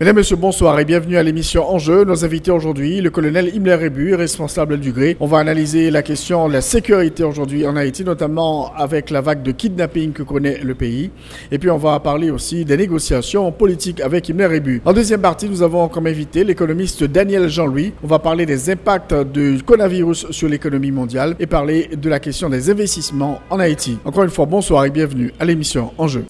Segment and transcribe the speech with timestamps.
[0.00, 2.04] Mesdames, Messieurs, bonsoir et bienvenue à l'émission Enjeu.
[2.04, 5.14] Nos invités aujourd'hui, le colonel Himmler Rebu, responsable du GRE.
[5.20, 9.42] On va analyser la question de la sécurité aujourd'hui en Haïti, notamment avec la vague
[9.42, 11.10] de kidnapping que connaît le pays.
[11.52, 14.80] Et puis on va parler aussi des négociations politiques avec Himmler Rebu.
[14.86, 17.92] En deuxième partie, nous avons comme invité l'économiste Daniel Jean-Louis.
[18.02, 22.48] On va parler des impacts du coronavirus sur l'économie mondiale et parler de la question
[22.48, 23.98] des investissements en Haïti.
[24.06, 26.24] Encore une fois, bonsoir et bienvenue à l'émission Enjeu.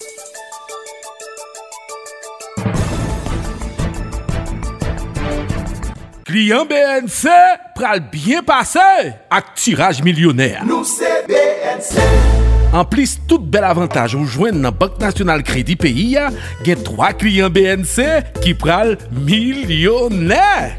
[6.30, 7.26] Client BNC
[7.74, 8.78] pral bien passé
[9.34, 10.62] ak tirage millionnaire.
[10.62, 16.04] Nou se BNC An plis tout bel avantage ou jwen nan Bank National Kredi peyi
[16.12, 16.28] ya,
[16.62, 18.92] gen 3 kliyen BNC ki pral
[19.26, 20.36] milyonè.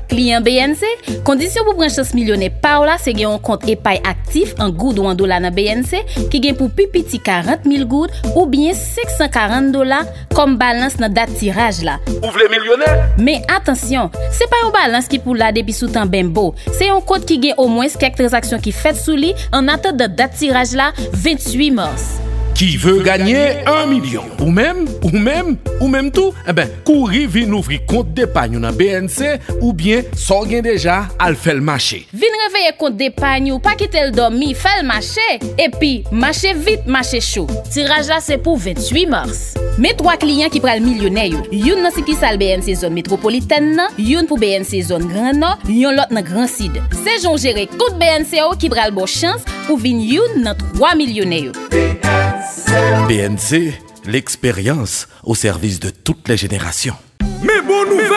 [0.08, 0.86] Kliyen BNC,
[1.28, 5.02] kondisyon pou branches milyonè pa ou la se gen yon kont epay aktif an goud
[5.02, 9.74] ou an dola nan BNC ki gen pou pipiti 40 000 goud ou bien 640
[9.76, 11.98] dola kom balans nan dat tiraj la.
[12.22, 12.94] Ou vle milyonè?
[13.20, 17.28] Men atensyon, se pa yon balans ki pou la depi soutan bembo, se yon kont
[17.28, 20.72] ki gen o mwens kek transaksyon ki fet sou li an atan de dat tiraj
[20.80, 21.81] la 28 man.
[21.82, 22.41] Mars.
[22.56, 27.26] Qui veut gagner un million Ou même, ou même, ou même tout Eh ben, couri
[27.26, 32.08] vin ouvrir compte d'épargne dans BNC ou bien so gen déjà fait le marché.
[32.14, 35.38] Vin reveye kont depany ou pa kitel dormi, fel mache.
[35.62, 37.48] Epi, mache vite, mache chou.
[37.72, 39.42] Tiraj la se pou 28 mars.
[39.82, 41.44] Me 3 kliyen ki pral milyonè yo.
[41.52, 45.64] Youn nan si ki sal BNC zone metropoliten nan, youn pou BNC zone Grand Nord,
[45.72, 46.82] yon lot nan Grand Sid.
[47.04, 50.96] Se jon jere kout BNC yo ki pral bo chans pou vin youn nan 3
[51.00, 51.58] milyonè yo.
[53.08, 53.74] BNC,
[54.06, 56.96] l'expérience au service de toutes les générations.
[57.44, 58.11] Mais bonne nouvelle,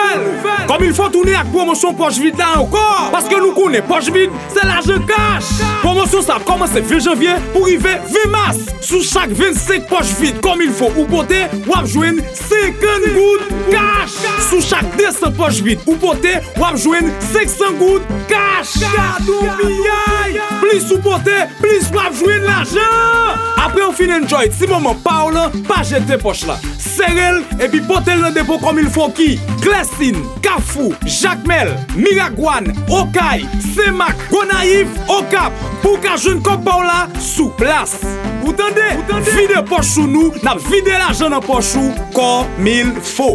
[0.65, 4.33] Kom il fò toune ak promosyon poch vide la ankor Paske nou koune poch vide,
[4.53, 9.33] se la je kache Promosyon sa komanse 20 janvye pou rive 20 mas Sou chak
[9.37, 14.89] 25 poch vide kom il fò ou pote Wap jwen 50 gout kache Sou chak
[14.97, 21.43] 200 poch vide ou pote Wap jwen 500 gout kache Kadou biyay, plis ou pote,
[21.61, 25.83] plis wap jwen la jan Apre ou fin enjoy, si maman pa ou lan, pa
[25.85, 30.93] jete poch la Serel, epi pote l depo kom il fò ki Klesin, kache Kafou,
[31.05, 33.43] Jacmel, Miragwan, Okay,
[33.75, 35.51] Semak, Gonaïv, Okap.
[35.83, 37.97] Pou ka joun kopaw la sou plas.
[38.39, 38.85] Ou tende,
[39.33, 43.33] vide pochou nou Nap vide la joun an pochou Kom il fo.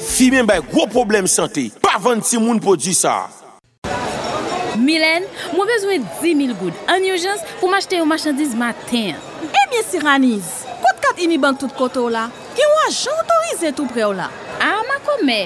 [0.00, 3.26] Si men bay gwo problem sante Pavan ti moun pou di sa.
[4.78, 6.76] Milen, mwen bezwen 10.000 goud.
[6.88, 9.18] An urjans pou m'achete yon machandise matin.
[9.44, 14.06] Eh Emye siraniz, kote kat imi bank tout koto la, ki wajan otorize tout pre
[14.06, 14.30] ou la.
[14.58, 15.42] A, ah, ma kome,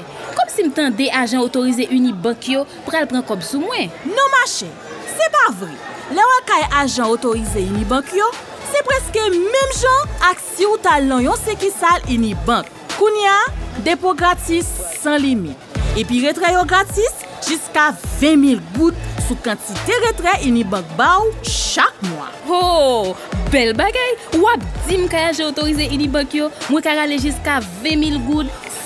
[0.52, 3.90] si m tende ajan otorize Unibank yo pral pran kob sou mwen.
[4.04, 4.68] Non mache,
[5.16, 5.74] se pa vri.
[6.12, 8.28] Le wakay ajan otorize Unibank yo,
[8.68, 12.68] se preske mem jan ak si ou talon yon sekisal Unibank.
[12.98, 13.38] Kounia,
[13.86, 14.68] depo gratis
[15.00, 15.56] san limit.
[15.98, 18.96] Epi retre yo gratis jiska 20.000 gout
[19.26, 22.28] sou kantite retre Unibank ba ou chak mwa.
[22.48, 23.16] Oh,
[23.52, 24.18] bel bagay!
[24.40, 28.68] Wap di m kaya je otorize Unibank yo, mwen kara le jiska 20.000 gout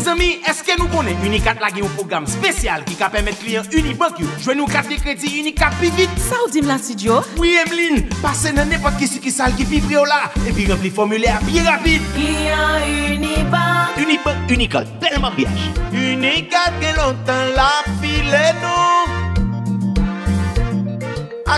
[0.00, 4.16] Mes amis, eske nou konen Unicat lage yon program spesyal ki ka pemet kliyen Unibank
[4.22, 4.28] yo?
[4.40, 6.14] Jwen nou karte kredi Unicat pi vit?
[6.24, 7.18] Sa ou dim la studio?
[7.36, 11.60] Oui, Emeline, pase nan nepot ki sukisal ki pi prio la epi rempli formulaire pi
[11.66, 12.00] rapide.
[12.14, 15.68] Client Unibank Unibank, Unicat, bel mariage.
[15.92, 17.68] Unicat gen lontan la
[18.00, 19.04] pile nou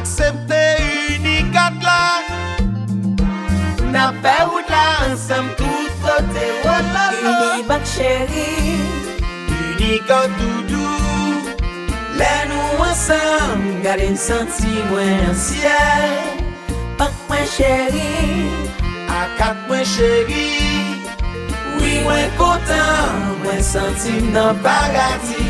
[0.00, 0.64] Aksepte
[1.14, 2.02] Unicat la
[3.94, 6.51] Na fe wout la ansam tout kote
[7.22, 8.50] Unibank chéri
[9.78, 11.54] Unika doudou
[12.18, 16.16] Lè nou ansam Gade n senti mwen an siel
[16.98, 18.10] Pak mwen chéri
[19.12, 20.50] Akak mwen chéri.
[21.78, 25.46] Oui mwen kontan Mwen senti nan bagati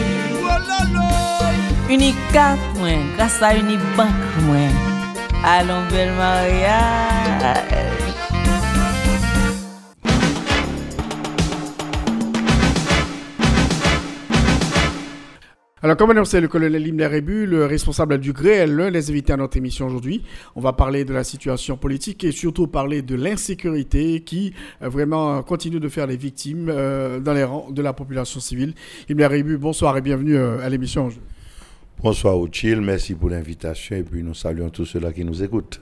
[1.88, 4.76] Unika mwen Grasa Unibank mwen
[5.42, 8.01] Alon bel maryaj
[15.84, 19.32] Alors, comme annoncé, le colonel Imler Rebu, le responsable du GRE, est l'un des invités
[19.32, 20.22] à notre émission aujourd'hui.
[20.54, 25.42] On va parler de la situation politique et surtout parler de l'insécurité qui euh, vraiment
[25.42, 28.74] continue de faire les victimes euh, dans les rangs de la population civile.
[29.10, 31.08] Imler Rebu, bonsoir et bienvenue euh, à l'émission.
[32.00, 35.80] Bonsoir Ochil, merci pour l'invitation et puis nous saluons tous ceux-là qui nous écoutent.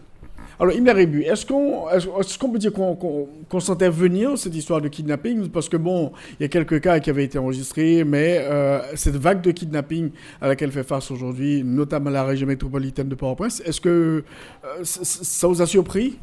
[0.60, 4.82] Alors, Imler Rebu, est-ce qu'on est qu'on peut dire qu'on qu'on sentait venir cette histoire
[4.82, 5.48] de kidnapping?
[5.48, 9.16] Parce que bon, il y a quelques cas qui avaient été enregistrés, mais euh, cette
[9.16, 13.80] vague de kidnapping à laquelle fait face aujourd'hui, notamment la région métropolitaine de Port-au-Prince, est-ce
[13.80, 14.22] que
[14.62, 16.18] euh, ça vous a surpris?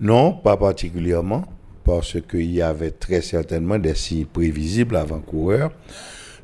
[0.00, 1.44] Non, pas particulièrement,
[1.82, 5.72] parce qu'il y avait très certainement des signes prévisibles avant-coureurs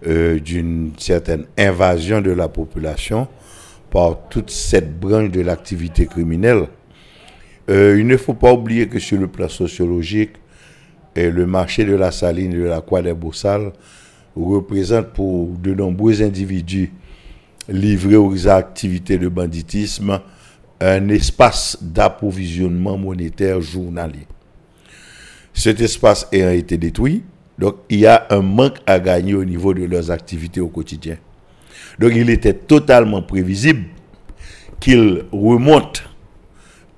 [0.08, 3.28] euh, d'une certaine invasion de la population
[3.92, 6.66] par toute cette branche de l'activité criminelle.
[7.70, 10.32] Euh, il ne faut pas oublier que sur le plan sociologique,
[11.17, 13.72] le marché de la saline et de la croix des Boussales
[14.37, 16.93] représente pour de nombreux individus
[17.69, 20.20] livrés aux activités de banditisme
[20.81, 24.26] un espace d'approvisionnement monétaire journalier.
[25.52, 27.23] Cet espace ayant été détruit,
[27.58, 31.16] donc il y a un manque à gagner au niveau de leurs activités au quotidien.
[31.99, 33.84] Donc il était totalement prévisible
[34.78, 36.00] qu'ils remontent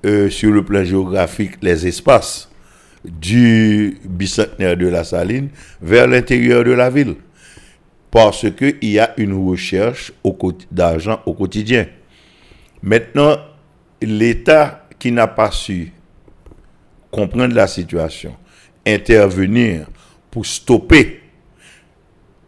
[0.05, 2.49] euh, sur le plan géographique les espaces
[3.03, 5.49] du bicentenaire de la Saline
[5.81, 7.15] vers l'intérieur de la ville.
[8.11, 10.13] Parce qu'il y a une recherche
[10.71, 11.87] d'argent au quotidien.
[12.81, 13.37] Maintenant,
[14.01, 15.91] l'État qui n'a pas su
[17.11, 18.35] comprendre la situation,
[18.85, 19.87] intervenir
[20.31, 21.21] pour stopper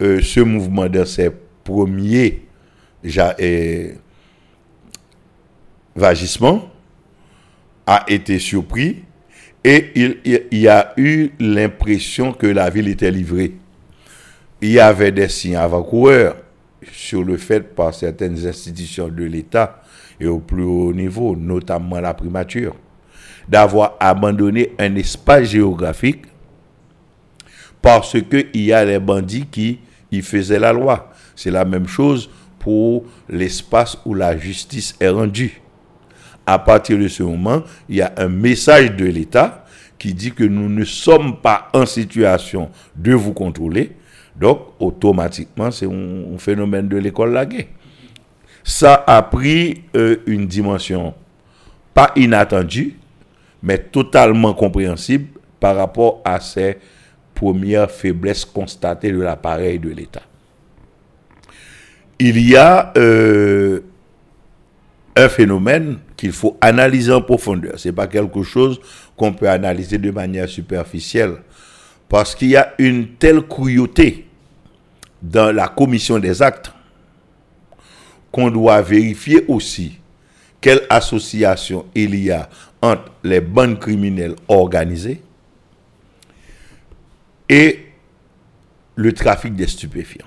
[0.02, 1.32] euh, ce mouvement dans ses
[1.64, 2.42] premiers
[3.40, 3.94] euh,
[5.96, 6.70] vagissements,
[7.88, 9.04] a été surpris
[9.64, 13.54] et il, il- il y a eu l'impression que la ville était livrée.
[14.62, 16.38] Il y avait des signes avant-coureurs
[16.92, 19.82] sur le fait par certaines institutions de l'État
[20.20, 22.76] et au plus haut niveau, notamment la primature,
[23.50, 26.24] d'avoir abandonné un espace géographique
[27.82, 29.80] parce qu'il y a les bandits qui
[30.12, 31.12] y faisaient la loi.
[31.36, 32.30] C'est la même chose
[32.60, 35.62] pour l'espace où la justice est rendue.
[36.46, 39.66] À partir de ce moment, il y a un message de l'État
[39.98, 43.92] qui dit que nous ne sommes pas en situation de vous contrôler.
[44.36, 47.70] Donc, automatiquement, c'est un, phénomène de l'école laguée.
[48.64, 51.14] Ça a pris euh, une dimension
[51.94, 52.98] pas inattendue,
[53.64, 55.28] mais totalement compréhensible
[55.60, 56.78] par rapport à ces
[57.34, 60.24] premières faiblesses constatées de l'appareil de l'État.
[62.20, 63.82] Il y a euh,
[65.16, 67.80] un phénomène qu'il faut analyser en profondeur.
[67.80, 68.80] Ce n'est pas quelque chose
[69.16, 71.38] qu'on peut analyser de manière superficielle.
[72.08, 74.28] Parce qu'il y a une telle cruauté
[75.22, 76.72] dans la commission des actes
[78.32, 79.98] qu'on doit vérifier aussi
[80.62, 82.50] quelle association il y a
[82.82, 85.22] entre les bandes criminelles organisées
[87.50, 87.86] et
[88.96, 90.26] le trafic des stupéfiants.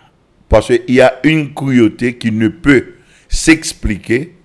[0.48, 2.94] Parce qu'il y a une cruauté qui ne peut
[3.28, 4.37] s'expliquer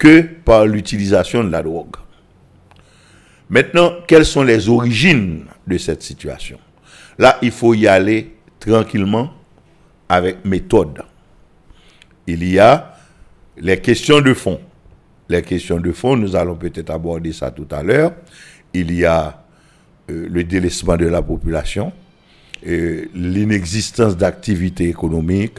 [0.00, 1.94] que par l'utilisation de la drogue.
[3.50, 6.58] Maintenant, quelles sont les origines de cette situation?
[7.18, 9.30] Là, il faut y aller tranquillement
[10.08, 11.02] avec méthode.
[12.26, 12.96] Il y a
[13.58, 14.58] les questions de fond.
[15.28, 18.12] Les questions de fond, nous allons peut-être aborder ça tout à l'heure.
[18.72, 19.44] Il y a
[20.10, 21.92] euh, le délaissement de la population,
[22.66, 25.58] euh, l'inexistence d'activités économiques,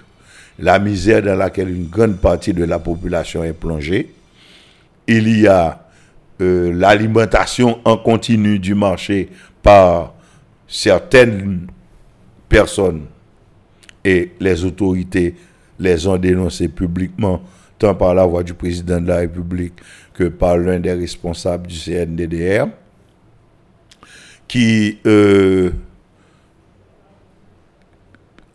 [0.58, 4.16] la misère dans laquelle une grande partie de la population est plongée.
[5.08, 5.86] Il y a
[6.41, 9.29] euh, l'alimentation en continu du marché
[9.62, 10.13] par
[10.67, 11.67] certaines
[12.50, 13.05] personnes
[14.03, 15.36] et les autorités
[15.79, 17.41] les ont dénoncés publiquement,
[17.77, 19.74] tant par la voix du président de la République
[20.13, 22.67] que par l'un des responsables du CNDDR,
[24.48, 25.72] qui euh,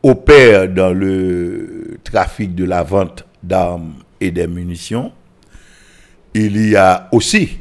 [0.02, 5.12] opère dans le trafic de la vente d'armes et des munitions.
[6.38, 7.60] Il y a aussi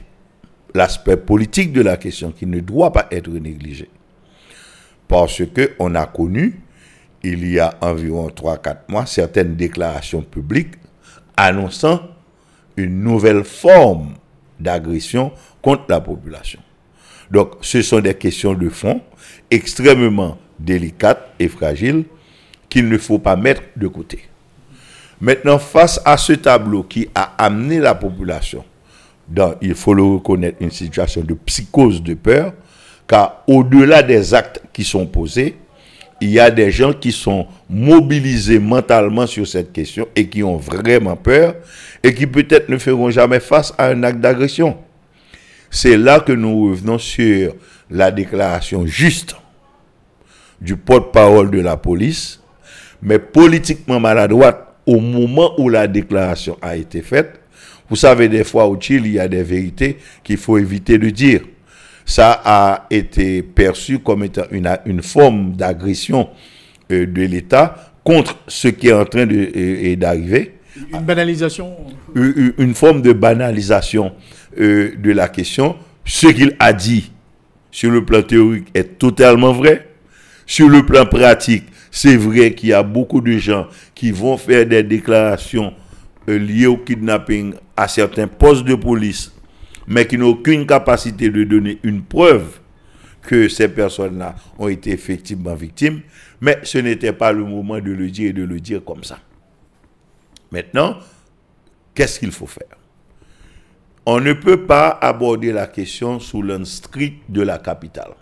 [0.73, 3.87] l'aspect politique de la question qui ne doit pas être négligé.
[5.07, 6.59] Parce que on a connu,
[7.23, 10.73] il y a environ 3-4 mois, certaines déclarations publiques
[11.37, 12.01] annonçant
[12.75, 14.15] une nouvelle forme
[14.59, 16.59] d'agression contre la population.
[17.31, 18.99] Donc, ce sont des questions de fond
[19.49, 22.03] extrêmement délicate et fragile
[22.67, 24.25] qu'il ne faut pas mettre de côté.
[25.21, 28.63] Maintenant, face à ce tableau qui a amené la population
[29.27, 32.53] dans, il faut le reconnaître, une situation de psychose de peur,
[33.07, 35.57] car au-delà des actes qui sont posés,
[36.21, 40.57] il y a des gens qui sont mobilisés mentalement sur cette question et qui ont
[40.57, 41.55] vraiment peur
[42.03, 44.77] et qui peut-être ne feront jamais face à un acte d'agression.
[45.69, 47.53] C'est là que nous revenons sur
[47.89, 49.35] la déclaration juste
[50.61, 52.41] du porte-parole de la police,
[53.01, 57.39] mais politiquement maladroite au moment où la déclaration a été faite.
[57.89, 61.09] Vous savez, des fois au Chili, il y a des vérités qu'il faut éviter de
[61.09, 61.41] dire.
[62.05, 66.29] Ça a été perçu comme étant une, une forme d'agression
[66.91, 70.53] euh, de l'État contre ce qui est en train d'arriver.
[70.93, 71.75] Une banalisation?
[72.13, 74.11] Une, une forme de banalisation
[74.59, 75.75] euh, de la question.
[76.05, 77.11] Ce qu'il a dit
[77.71, 79.87] sur le plan théorique est totalement vrai.
[80.45, 81.65] Sur le plan pratique,
[81.95, 85.73] c'est vrai qu'il y a beaucoup de gens qui vont faire des déclarations
[86.27, 89.31] euh, liées au kidnapping à certains postes de police,
[89.87, 92.59] mais qui n'ont aucune capacité de donner une preuve
[93.21, 96.01] que ces personnes-là ont été effectivement victimes.
[96.41, 99.19] Mais ce n'était pas le moment de le dire et de le dire comme ça.
[100.51, 100.97] Maintenant,
[101.93, 102.77] qu'est-ce qu'il faut faire?
[104.05, 108.15] On ne peut pas aborder la question sous l'un strict de la capitale.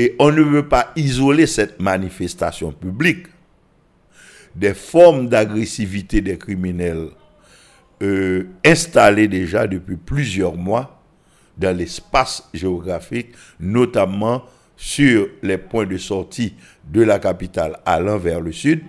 [0.00, 3.26] Et on ne veut pas isoler cette manifestation publique
[4.56, 7.08] des formes d'agressivité des criminels
[8.02, 11.02] euh, installées déjà depuis plusieurs mois
[11.58, 14.42] dans l'espace géographique, notamment
[14.74, 16.54] sur les points de sortie
[16.90, 18.80] de la capitale allant vers le sud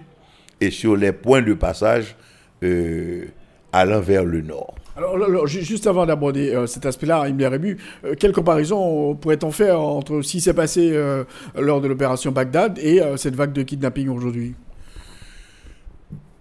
[0.61, 2.15] et sur les points de passage
[2.63, 3.25] euh,
[3.73, 4.75] allant vers le nord.
[4.95, 10.21] Alors, juste avant d'aborder euh, cet aspect-là, Himmler Rébu, euh, quelle comparaison pourrait-on faire entre
[10.21, 11.23] ce qui s'est passé euh,
[11.57, 14.53] lors de l'opération Bagdad et cette vague de kidnapping aujourd'hui?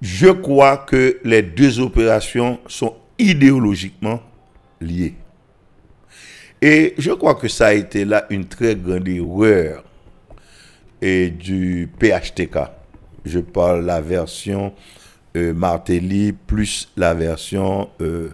[0.00, 4.20] Je crois que les deux opérations sont idéologiquement
[4.80, 5.14] liées.
[6.62, 9.84] Et je crois que ça a été là une très grande erreur
[11.00, 12.58] et du PHTK.
[13.24, 14.72] Je parle la version
[15.34, 18.30] Martelly plus la version euh,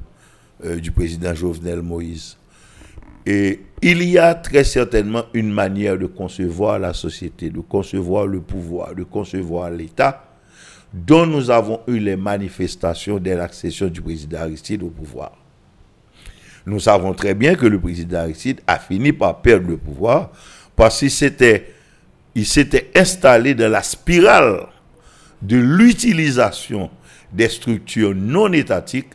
[0.80, 2.36] du président Jovenel Moïse.
[3.26, 8.40] Et il y a très certainement une manière de concevoir la société, de concevoir le
[8.40, 10.24] pouvoir, de concevoir l'État,
[10.94, 15.32] dont nous avons eu les manifestations dès l'accession du président Aristide au pouvoir.
[16.64, 20.30] Nous savons très bien que le président Aristide a fini par perdre le pouvoir
[20.74, 21.72] parce qu'il s'était,
[22.44, 24.66] s'était installé dans la spirale
[25.42, 26.90] de l'utilisation
[27.32, 29.10] des structures non étatiques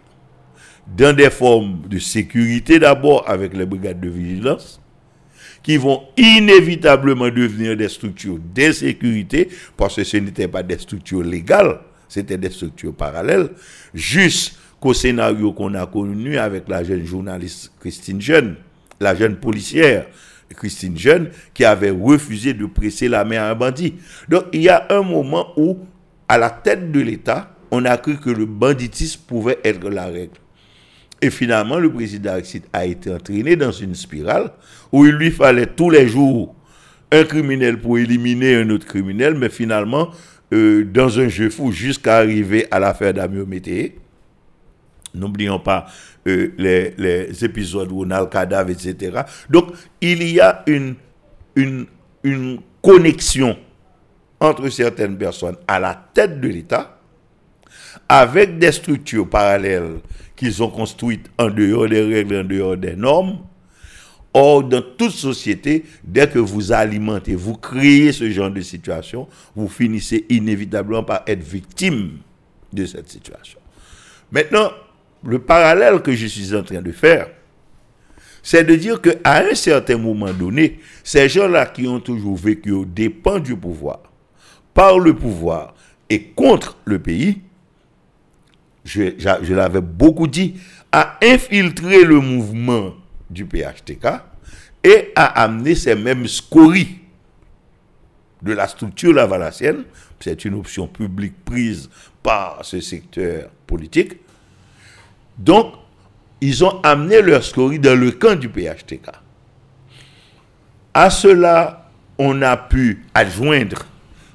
[0.98, 4.82] dans des formes de sécurité d'abord avec les brigades de vigilance,
[5.64, 11.80] qui vont inévitablement devenir des structures d'insécurité, parce que ce n'étaient pas des structures légales,
[12.10, 13.50] c'était des structures parallèles,
[13.94, 18.56] jusqu'au scénario qu'on a connu avec la jeune journaliste Christine Jeune,
[19.00, 20.08] la jeune policière
[20.56, 23.96] Christine Jeune, qui avait refusé de presser la main à un bandit.
[24.30, 25.78] Donc il y a un moment où,
[26.32, 30.38] à la tête de l'État, on a cru que le banditisme pouvait être la règle.
[31.22, 34.54] Et finalement, le président Aristide a été entraîné dans une spirale
[34.94, 36.56] où il lui fallait tous les jours
[37.12, 40.10] un criminel pour éliminer un autre criminel, mais finalement,
[40.54, 43.98] euh, dans un jeu fou jusqu'à arriver à l'affaire d'Amio Mété.
[45.14, 45.86] N'oublions pas
[46.30, 49.24] euh, les, épisodes où on a le cadavre, etc.
[49.50, 50.96] Donc, il y a une
[52.82, 53.58] connexion
[54.42, 56.98] entre certaines personnes à la tête de l'État
[58.10, 60.00] avec des structures parallèles
[60.36, 63.40] qu'ils ont construites en dehors des règles, en dehors des normes.
[64.34, 69.68] Or, dans toute société, dès que vous alimentez, vous créez ce genre de situation, vous
[69.68, 72.20] finissez inévitablement par être victime
[72.72, 73.60] de cette situation.
[74.32, 74.72] Maintenant,
[75.24, 77.28] le parallèle que je suis en train de faire,
[78.42, 82.86] c'est de dire qu'à un certain moment donné, ces gens-là qui ont toujours vécu au
[82.86, 84.00] dépens du pouvoir,
[84.74, 85.74] par le pouvoir
[86.10, 87.42] et contre le pays,
[88.84, 90.56] je, l'avais beaucoup dit,
[90.92, 92.94] a infiltré le mouvement
[93.30, 94.08] du PHTK
[94.84, 96.98] et a amené ces mêmes scories
[98.42, 99.84] de la structure lavalassienne,
[100.20, 101.90] c'est une option publique prise
[102.24, 104.14] par ce secteur politique.
[105.38, 105.74] Donc,
[106.42, 109.12] ils ont amené leurs scories dans le camp du PHTK.
[110.94, 113.86] À cela, on a pu adjoindre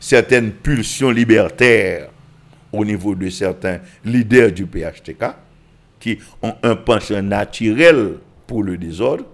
[0.06, 2.10] certaines pulsions libertaires
[2.72, 5.24] au niveau de certains leaders du PHTK
[5.98, 9.24] qui ont un penchant naturel pour le désordre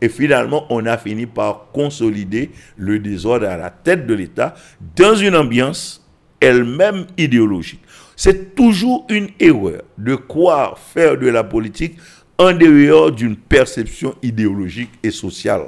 [0.00, 4.54] Et finalement, on a fini par consolider le désordre à la tête de l'État
[4.96, 6.02] dans une ambiance
[6.40, 7.82] elle-même idéologique.
[8.16, 11.98] C'est toujours une erreur de croire faire de la politique
[12.38, 15.66] en dehors d'une perception idéologique et sociale.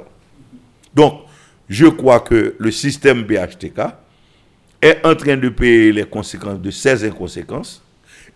[0.95, 1.21] Donc,
[1.69, 4.04] je crois que le système BHTK
[4.85, 7.83] est en train de payer les conséquences de ces inconséquences.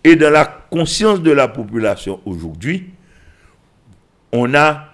[0.02, 2.86] Et dans la conscience de la population aujourd'hui,
[4.32, 4.86] on a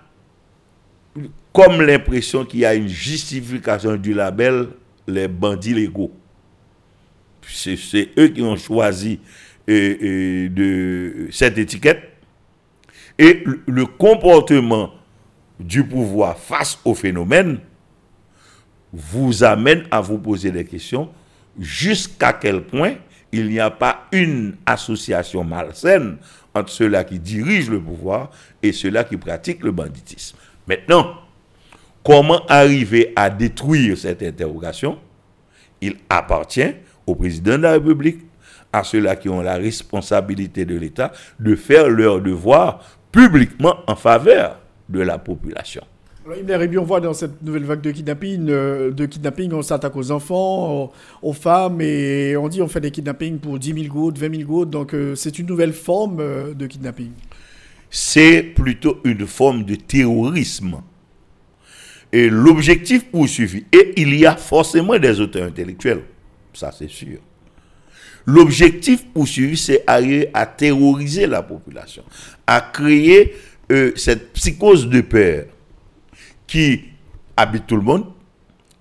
[1.53, 4.69] comme l'impression qu'il y a une justification du label
[5.07, 6.13] les bandits légaux.
[7.49, 9.21] C'est eux qui ont choisi
[9.69, 12.03] euh, euh, de, cette étiquette.
[13.19, 14.93] Et le comportement
[15.59, 17.61] du pouvoir face au phénomène
[18.93, 21.09] vous amène à vous poser des questions
[21.59, 22.95] jusqu'à quel point
[23.33, 26.17] il n'y a pas une association malsaine
[26.55, 28.31] entre ceux-là qui dirigent le pouvoir
[28.63, 30.37] et ceux-là qui pratiquent le banditisme.
[30.67, 31.17] Maintenant,
[32.03, 34.99] comment arriver à détruire cette interrogation?
[35.81, 36.75] Il appartient
[37.07, 38.21] au président de la République,
[38.73, 42.81] à ceux-là qui ont la responsabilité de l'État, de faire leur devoir
[43.13, 44.59] publiquement en faveur
[44.89, 45.83] de la population.
[46.26, 48.92] Alors, on voit dans cette nouvelle vague de kidnapping, euh,
[49.52, 50.92] on s'attaque aux enfants,
[51.23, 54.49] aux, femmes, et on dit on fait des kidnappings pour 10 000 gouttes, 20 000
[54.49, 57.12] gouttes, donc euh, c'est une nouvelle forme euh, de kidnapping.
[57.90, 60.83] C'est plutôt une forme de terrorisme.
[62.12, 66.02] Et l'objectif poursuivi, et il y a forcément des auteurs intellectuels,
[66.52, 67.18] ça c'est sûr.
[68.25, 72.02] L'objectif poursuivi, c'est à terroriser la population,
[72.49, 73.37] à créer
[73.95, 75.45] cette psychose de peur
[76.47, 76.85] qui
[77.37, 78.07] habite tout le monde,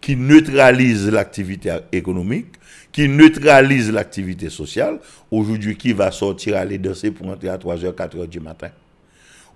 [0.01, 2.47] qui neutralise l'activité économique,
[2.91, 4.99] qui neutralise l'activité sociale.
[5.31, 8.69] Aujourd'hui, qui va sortir aller danser pour entrer à 3h, 4h du matin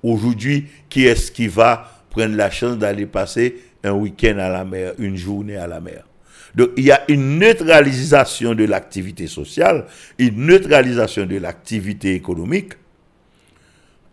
[0.01, 4.93] Aujourd'hui, qui est-ce qui va prendre la chance d'aller passer un week-end à la mer,
[4.97, 6.05] une journée à la mer?
[6.55, 9.85] Donc, il y a une neutralisation de l'activité sociale,
[10.17, 12.73] une neutralisation de l'activité économique.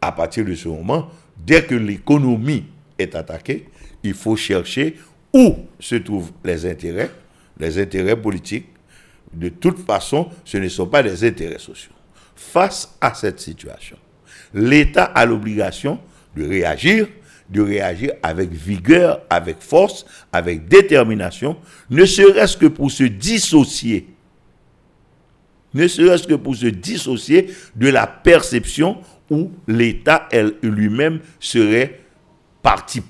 [0.01, 2.65] À partir de ce moment, dès que l'économie
[2.99, 3.67] est attaquée,
[4.07, 4.97] il faut chercher
[5.33, 7.11] où se trouvent les intérêts,
[7.59, 8.67] les intérêts politiques.
[9.33, 11.93] De toute façon, ce ne sont pas des intérêts sociaux.
[12.35, 13.97] Face à cette situation,
[14.55, 15.99] l'État a l'obligation
[16.37, 17.09] de réagir,
[17.51, 21.57] de réagir avec vigueur, avec force, avec détermination,
[21.91, 24.09] ne serait-ce que pour se dissocier,
[25.75, 28.99] ne serait-ce que pour se dissocier de la perception
[29.31, 30.29] où l'État
[30.63, 32.01] lui-même serait
[32.63, 33.03] partie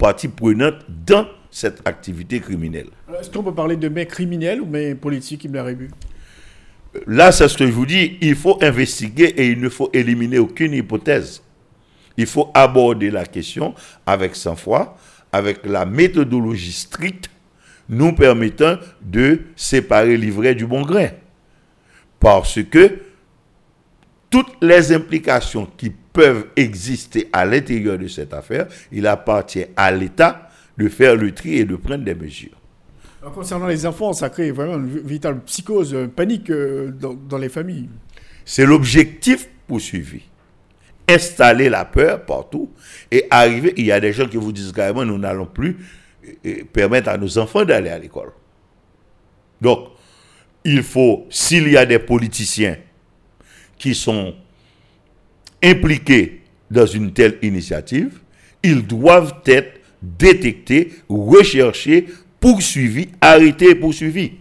[0.00, 2.88] partie prenante dans cette activité criminelle.
[3.20, 5.90] Est-ce qu'on peut parler de main criminels ou main politiques, Ibn Rébu
[7.06, 10.38] Là, c'est ce que je vous dis, il faut investiguer et il ne faut éliminer
[10.38, 11.42] aucune hypothèse.
[12.16, 13.74] Il faut aborder la question
[14.06, 14.98] avec sang-froid,
[15.30, 17.30] avec la méthodologie stricte
[17.88, 21.08] nous permettant de séparer l'ivraie du bon grain.
[22.18, 23.00] Parce que
[24.30, 30.48] toutes les implications qui peuvent exister à l'intérieur de cette affaire, il appartient à l'État
[30.76, 32.56] de faire le tri et de prendre des mesures.
[33.34, 37.88] concernant les enfants, ça crée vraiment une véritable psychose, une panique euh, dans, les familles.
[38.44, 40.22] C'est l'objectif poursuivi.
[41.08, 42.70] Installer la peur partout
[43.10, 45.76] et arriver, il y a des gens qui vous disent carrément, nous n'allons plus
[46.46, 48.30] euh, permettre à nos enfants d'aller à l'école.
[49.60, 49.88] Donc,
[50.64, 52.76] il faut, s'il y a des politiciens
[53.78, 54.34] qui sont
[55.62, 58.20] impliqués dans une telle initiative,
[58.62, 62.06] ils doivent être détectés, recherchés,
[62.38, 64.32] poursuivis, arrêtés et poursuivis.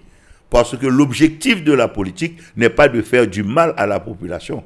[0.50, 4.64] Parce que l'objectif de la politique n'est pas de faire du mal à la population.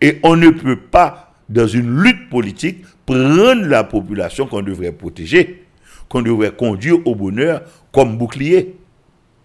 [0.00, 5.64] Et on ne peut pas, dans une lutte politique, prendre la population qu'on devrait protéger,
[6.08, 8.76] qu'on devrait conduire au bonheur comme bouclier.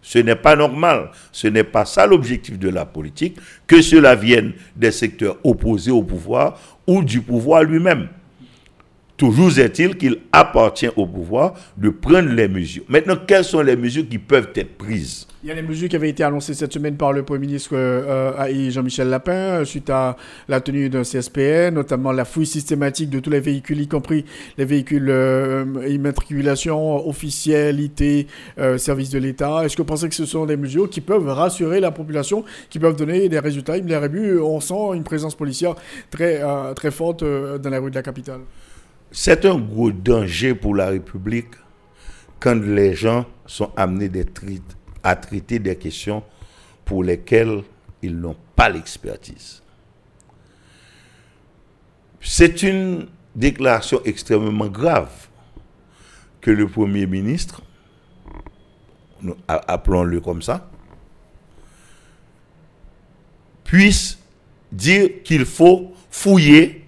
[0.02, 1.12] Ce n'est pas normal.
[1.32, 6.04] Ce n'est pas ça l'objectif de la politique, que cela vienne des secteurs opposés au
[6.04, 8.08] pouvoir ou du pouvoir lui-même.
[9.20, 12.84] Toujours est-il qu'il appartient au pouvoir de prendre les mesures.
[12.88, 15.28] Maintenant, quelles sont les mesures qui peuvent être prises?
[15.44, 17.72] Il y a les mesures qui avaient été annoncées cette semaine par le Premier ministre
[17.74, 20.16] euh, Jean-Michel Lapin euh, suite à
[20.48, 24.24] la tenue d'un CSPN, notamment la fouille systématique de tous les véhicules, y compris
[24.58, 28.26] les véhicules euh, immatriculation officielle, IT,
[28.58, 29.66] euh, service de l'État.
[29.66, 32.80] Est-ce que vous pensez que ce sont des mesures qui peuvent rassurer la population, qui
[32.80, 33.76] peuvent donner des résultats?
[33.76, 35.76] Il les on sent une présence policière
[36.10, 36.42] très,
[36.74, 38.40] très forte dans la rue de la capitale.
[39.12, 41.56] C'est un gros danger pour la République
[42.40, 44.12] quand les gens sont amenés
[45.04, 46.24] à traiter des questions
[46.86, 47.64] pour lesquelles
[48.02, 49.62] ils n'ont pas l'expertise.
[52.22, 55.28] C'est une déclaration extrêmement grave
[56.42, 57.62] que le Premier ministre,
[59.48, 60.70] appelons-le comme ça,
[63.64, 64.20] puisse
[64.72, 66.79] dire qu'il faut fouiller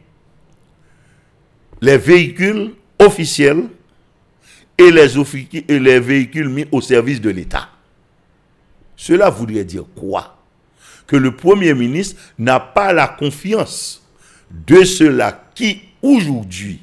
[1.82, 3.64] les véhicules officiels
[4.78, 7.70] et les, véhicules mis au service de l'État.
[8.96, 10.38] Cela voudrait dire quoi?
[11.08, 14.08] Que le Premier ministre n'a pas la confiance
[14.50, 16.80] de ceux-là qui, aujourd'hui,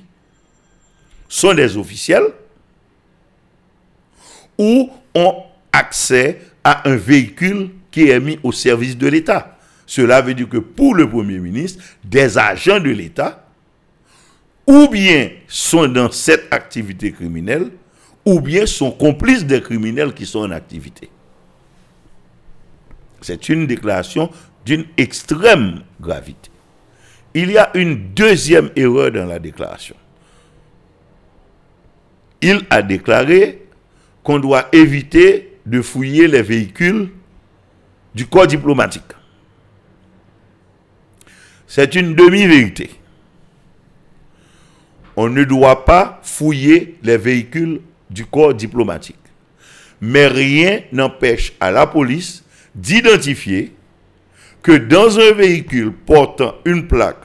[1.29, 2.27] sont des officiels
[4.59, 9.57] ou ont accès à un véhicule qui est mis au service de l'État.
[9.87, 13.48] Cela veut dire que pour le Premier ministre, des agents de l'État
[14.69, 17.71] ou bien sont dans cette activité criminelle,
[18.27, 21.09] ou bien sont complices des criminels qui sont en activité.
[23.23, 24.31] C'est une déclaration
[24.67, 26.51] d'une extrême gravité.
[27.33, 29.97] Il y a une deuxième erreur dans la déclaration.
[32.43, 33.63] Il a déclaré
[34.23, 37.09] qu'on doit éviter de fouiller les véhicules
[38.15, 39.03] du corps diplomatique.
[41.67, 42.98] C'est une demi-vérité.
[45.21, 49.17] On ne doit pas fouiller les véhicules du corps diplomatique.
[50.01, 53.73] Mais rien n'empêche à la police d'identifier
[54.63, 57.25] que dans un véhicule portant une plaque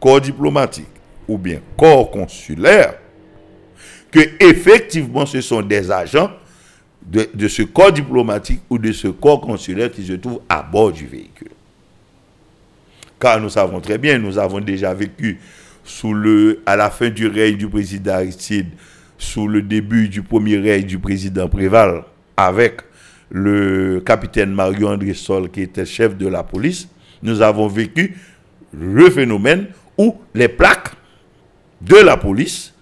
[0.00, 0.88] corps diplomatique
[1.28, 2.94] ou bien corps consulaire,
[4.10, 6.32] que effectivement ce sont des agents
[7.06, 11.06] de, ce corps diplomatique ou de ce corps consulaire qui se trouvent à bord du
[11.06, 11.52] véhicule.
[13.20, 15.38] Car nous savons très bien, nous avons déjà vécu
[15.84, 18.68] sous le, à la fin du règne du président Aristide,
[19.18, 22.04] sous le début du premier règne du président Préval,
[22.36, 22.80] avec
[23.30, 26.88] le capitaine Mario André Sol qui était chef de la police,
[27.22, 28.16] nous avons vécu
[28.72, 30.92] le phénomène où les plaques
[31.80, 32.74] de la police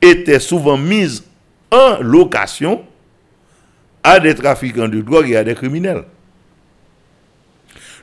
[0.00, 1.24] étaient souvent mises
[1.70, 2.84] en location
[4.02, 6.04] à des trafiquants de drogue et à des criminels.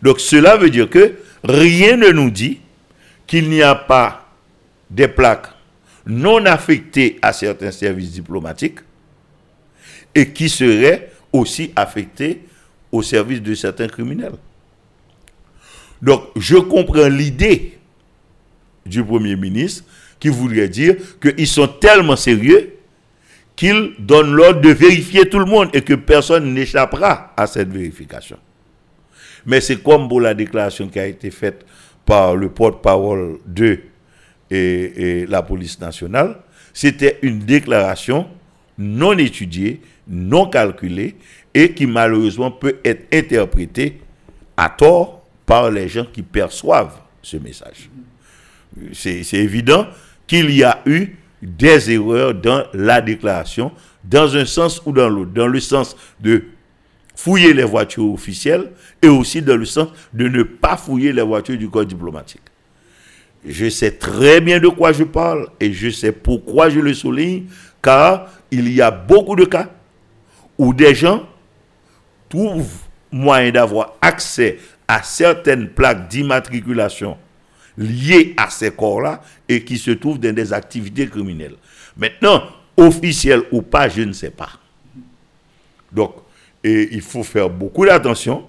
[0.02, 2.60] Donc cela veut dire que rien ne nous dit
[3.32, 4.28] qu'il n'y a pas
[4.90, 5.48] des plaques
[6.06, 8.80] non affectées à certains services diplomatiques
[10.14, 12.42] et qui seraient aussi affectées
[12.92, 14.34] au service de certains criminels.
[16.02, 17.80] Donc je comprends l'idée
[18.86, 19.86] du Premier ministre
[20.20, 22.74] qui voudrait dire qu'ils sont tellement sérieux
[23.56, 28.38] qu'ils donnent l'ordre de vérifier tout le monde et que personne n'échappera à cette vérification.
[29.46, 31.66] Mais c'est comme pour la déclaration qui a été faite
[32.06, 33.80] par le porte-parole de
[34.50, 36.38] la police nationale,
[36.74, 38.28] c'était une déclaration
[38.78, 41.16] non étudiée, non calculée
[41.54, 44.02] et qui malheureusement peut être interprétée
[44.58, 47.90] à tort par les gens qui perçoivent ce message.
[48.94, 49.88] C'est évident
[50.28, 53.72] qu'il y a eu des erreurs dans la déclaration,
[54.04, 56.44] dans un sens ou dans l'autre, dans le sens de
[57.24, 61.58] fouiller les voitures officielles et aussi dans le sens de ne pas fouiller les voitures
[61.58, 62.42] du corps diplomatique.
[63.46, 67.46] Je sais très bien de quoi je parle et je sais pourquoi je le souligne,
[67.82, 69.70] car il y a beaucoup de cas
[70.58, 71.28] où des gens
[72.28, 72.80] trouvent
[73.12, 74.58] moyen d'avoir accès
[74.88, 77.18] à certaines plaques d'immatriculation
[77.78, 81.56] liées à ces corps-là et qui se trouvent dans des activités criminelles.
[81.96, 82.44] Maintenant,
[82.78, 84.50] officiel ou pas, je ne sais pas.
[85.92, 86.16] Donc,
[86.64, 88.46] et il faut faire beaucoup d'attention.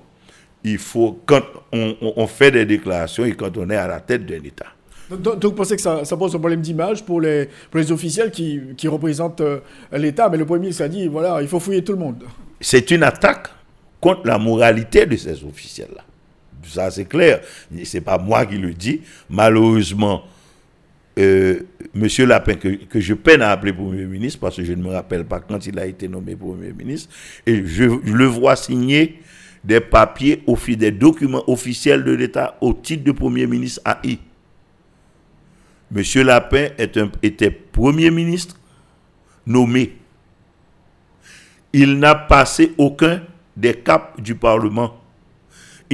[0.65, 4.43] Il faut, quand on, fait des déclarations et quand on est à la tête d'un
[4.43, 4.67] État.
[5.11, 7.91] Donc, donc, vous pensez que ça, ça pose un problème d'image pour les, pour les
[7.91, 9.59] officiels qui, qui représentent euh,
[9.93, 12.23] l'État, mais le Premier ministre a dit, voilà, il faut fouiller tout le monde.
[12.61, 13.49] C'est une attaque
[14.01, 16.05] contre la moralité de ces officiels-là.
[16.65, 17.41] Ça, c'est clair.
[17.85, 19.01] C'est pas moi qui le dis.
[19.29, 20.23] Malheureusement,
[21.19, 21.61] euh,
[21.95, 25.25] Monsieur Lapin, que, je peine à appeler Premier ministre, parce que je ne me rappelle
[25.27, 27.11] pas quand il a été nommé Premier ministre,
[27.47, 29.21] et je, le vois signer
[29.63, 34.19] des papiers, des documents officiels de l'État au titre de Premier ministre AI.
[35.91, 36.69] Monsieur Lapin
[37.23, 38.57] était Premier ministre
[39.47, 39.93] nommé.
[41.75, 43.23] Il n'a passé aucun
[43.55, 45.02] des caps du Parlement.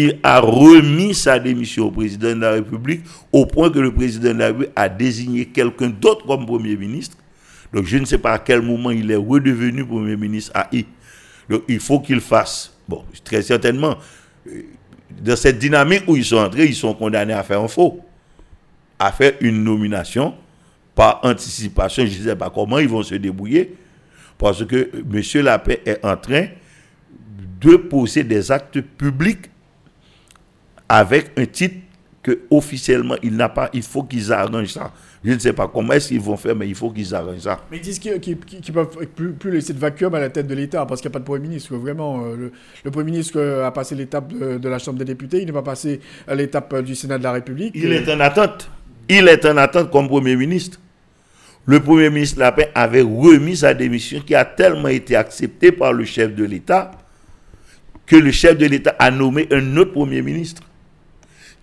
[0.00, 3.00] Il a remis sa démission au président de la République
[3.32, 7.16] au point que le président de la République a désigné quelqu'un d'autre comme Premier ministre.
[7.72, 10.86] Donc je ne sais pas à quel moment il est redevenu Premier ministre AI.
[11.50, 13.96] Donc il faut qu'il fasse, bon, très certainement,
[14.46, 14.62] euh,
[15.20, 17.98] dans cette dynamique où ils sont entrés, ils sont condamnés à faire un faux,
[19.00, 20.32] à faire une nomination
[20.94, 22.06] par anticipation.
[22.06, 23.74] Je ne sais pas comment ils vont se débrouiller,
[24.38, 25.44] parce que M.
[25.44, 26.46] Lapin est en train
[27.60, 29.50] de poser des actes publics
[30.88, 31.76] avec un titre
[32.22, 34.92] que officiellement, il n'a pas, il faut qu'ils arrangent ça.
[35.24, 37.60] Je ne sais pas comment est-ce qu'ils vont faire, mais il faut qu'ils arrangent ça.
[37.70, 40.54] Mais ils disent qu'ils ne peuvent plus, plus, laisser de vacuum à la tête de
[40.54, 41.74] l'État parce qu'il n'y a pas de Premier ministre.
[41.76, 42.50] Vraiment, euh,
[42.84, 46.00] le, Premier ministre a passé l'étape de, la Chambre des députés, il n'est pas passé
[46.26, 47.72] à l'étape du Sénat de la République.
[47.74, 48.70] Il est en attente.
[49.08, 50.78] Il est en attente comme Premier ministre.
[51.66, 56.04] Le Premier ministre Lapin avait remis sa démission qui a tellement été acceptée par le
[56.04, 56.90] chef de l'État
[58.06, 60.62] que le chef de l'État a nommé un autre Premier ministre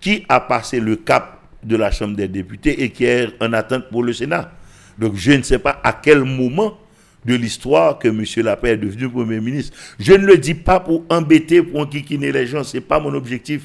[0.00, 3.90] qui a passé le cap de la Chambre des députés et qui est en attente
[3.90, 4.52] pour le Sénat.
[4.98, 6.78] Donc je ne sais pas à quel moment
[7.24, 8.24] de l'histoire que M.
[8.44, 9.76] Lapin est devenu Premier ministre.
[9.98, 13.12] Je ne le dis pas pour embêter, pour enquiquiner les gens, ce n'est pas mon
[13.14, 13.62] objectif.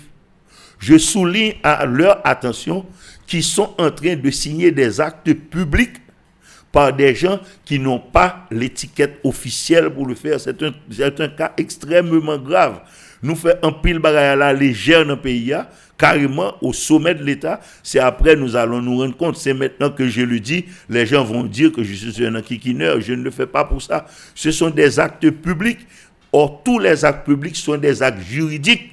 [0.80, 2.86] Je souligne à leur attention
[3.28, 5.98] qu'ils sont en train de signer des actes publics
[6.72, 10.40] par des gens qui n'ont pas l'étiquette officielle pour le faire.
[10.40, 12.82] C'est un, cas extrêmement grave.
[13.24, 15.54] Nous faisons un pile bagaille à la légère dans le pays,
[15.98, 17.60] carrément au sommet de l'État.
[17.84, 19.38] C'est après nous allons nous rendre compte.
[19.38, 23.00] C'est maintenant que je le dis, les gens vont dire que je suis un enquiquineur.
[23.00, 24.06] Je ne le fais pas pour ça.
[24.34, 25.80] Ce sont des actes publics.
[26.34, 28.90] Or, tous les actes publics sont des actes juridiques.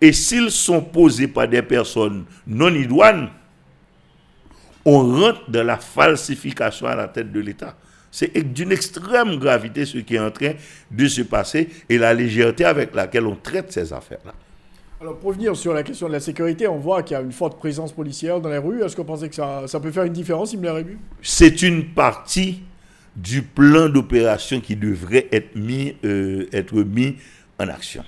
[0.00, 3.30] Et s'ils sont posés par des personnes non idoines,
[4.84, 7.74] on rentre dans la falsification à la tête de l'État.
[8.10, 10.52] C'est d'une extrême gravité ce qui est en train
[10.90, 14.32] de se passer et la légèreté avec laquelle on traite ces affaires-là.
[15.00, 17.30] Alors, pour venir sur la question de la sécurité, on voit qu'il y a une
[17.32, 18.82] forte présence policière dans les rues.
[18.82, 20.84] Est-ce qu'on pensez que ça, peut faire une différence, il me
[21.22, 22.62] C'est une partie
[23.14, 27.16] du plan d'opération qui devrait être mis, euh, être mis
[27.60, 28.04] en action.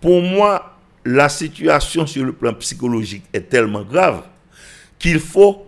[0.00, 4.22] Pour moi, la situation sur le plan psychologique est tellement grave
[4.98, 5.66] qu'il faut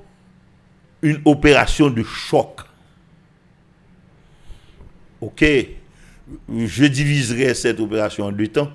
[1.03, 2.61] une opération de choc.
[5.21, 5.45] Ok,
[6.49, 8.71] je diviserai cette opération en deux temps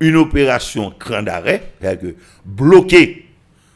[0.00, 2.14] une opération cran d'arrêt, c'est-à-dire
[2.44, 3.26] bloquer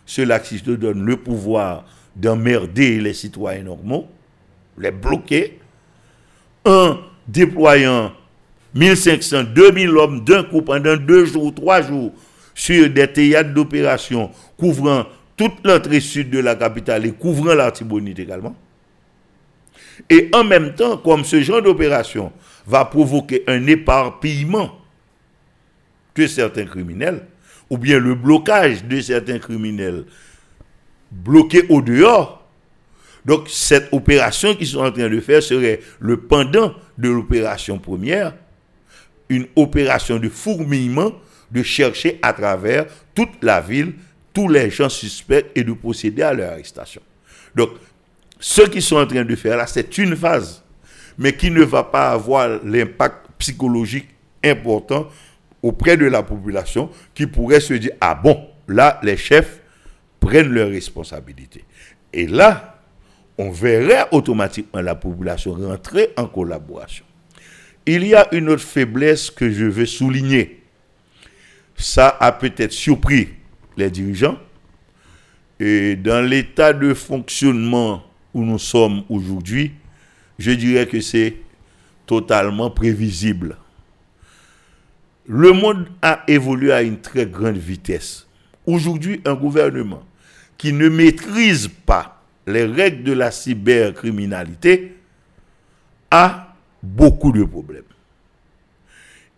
[0.06, 1.84] ceux-là qui se donnent le pouvoir
[2.14, 4.06] d'emmerder les citoyens normaux,
[4.78, 5.58] les bloquer,
[6.64, 8.12] en déployant
[8.74, 12.12] 1500, 2000 hommes d'un coup pendant deux jours, trois jours
[12.54, 18.54] sur des théâtres d'opération couvrant toute l'entrée sud de la capitale et couvrant l'Artibonite également.
[20.08, 22.32] Et en même temps, comme ce genre d'opération
[22.66, 24.78] va provoquer un éparpillement
[26.14, 27.26] que certains criminels,
[27.70, 30.04] ou bien le blocage de certains criminels
[31.10, 32.46] bloqués au dehors.
[33.24, 38.34] Donc cette opération qu'ils sont en train de faire serait le pendant de l'opération première,
[39.28, 41.12] une opération de fourmillement,
[41.50, 43.94] de chercher à travers toute la ville
[44.32, 47.02] tous les gens suspects et de procéder à leur arrestation.
[47.54, 47.70] Donc,
[48.42, 50.64] ce qu'ils sont en train de faire là, c'est une phase,
[51.16, 54.08] mais qui ne va pas avoir l'impact psychologique
[54.44, 55.08] important
[55.62, 59.60] auprès de la population qui pourrait se dire, ah bon, là, les chefs
[60.18, 61.64] prennent leurs responsabilités.
[62.12, 62.80] Et là,
[63.38, 67.04] on verrait automatiquement la population rentrer en collaboration.
[67.86, 70.64] Il y a une autre faiblesse que je veux souligner.
[71.76, 73.28] Ça a peut-être surpris
[73.76, 74.36] les dirigeants.
[75.60, 78.02] Et dans l'état de fonctionnement
[78.34, 79.72] où nous sommes aujourd'hui,
[80.38, 81.36] je dirais que c'est
[82.06, 83.56] totalement prévisible.
[85.26, 88.26] Le monde a évolué à une très grande vitesse.
[88.66, 90.02] Aujourd'hui, un gouvernement
[90.58, 94.96] qui ne maîtrise pas les règles de la cybercriminalité
[96.10, 97.82] a beaucoup de problèmes.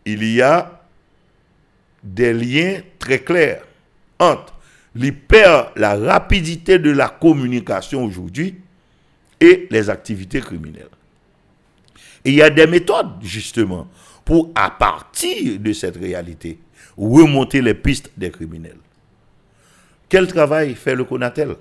[0.06, 0.82] Il y a
[2.02, 3.62] des liens très clairs
[4.18, 4.54] entre
[4.94, 8.56] l'hyper, la rapidité de la communication aujourd'hui
[9.40, 10.88] et les activités criminelles.
[12.24, 13.88] Et il y a des méthodes, justement,
[14.24, 16.58] pour, à partir de cette réalité,
[16.96, 18.78] remonter les pistes des criminels.
[20.08, 21.56] Quel travail fait le Conatel?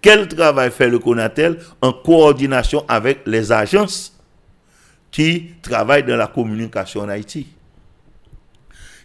[0.00, 4.16] Quel travail fait le Conatel en coordination avec les agences
[5.10, 7.48] qui travaillent dans la communication en Haïti?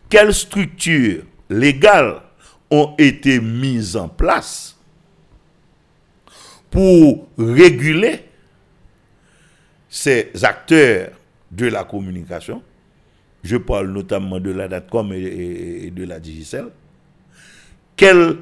[0.09, 2.21] Quelles structures légales
[2.69, 4.77] ont été mises en place
[6.71, 8.25] pour réguler
[9.89, 11.11] ces acteurs
[11.51, 12.63] de la communication.
[13.43, 16.67] Je parle notamment de la DATCOM et, de la Digicel.
[17.95, 18.37] Quelles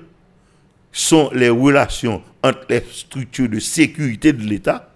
[0.92, 4.94] sont les relations entre les structures de sécurité de l'État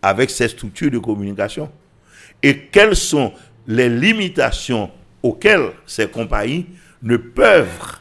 [0.00, 1.70] avec ces structures de communication?
[2.42, 3.32] Et quelles sont
[3.66, 4.90] les limitations
[5.22, 6.66] auxquelles ces compagnies
[7.02, 7.98] ne peuvent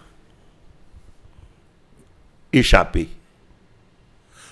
[2.53, 3.09] échapper?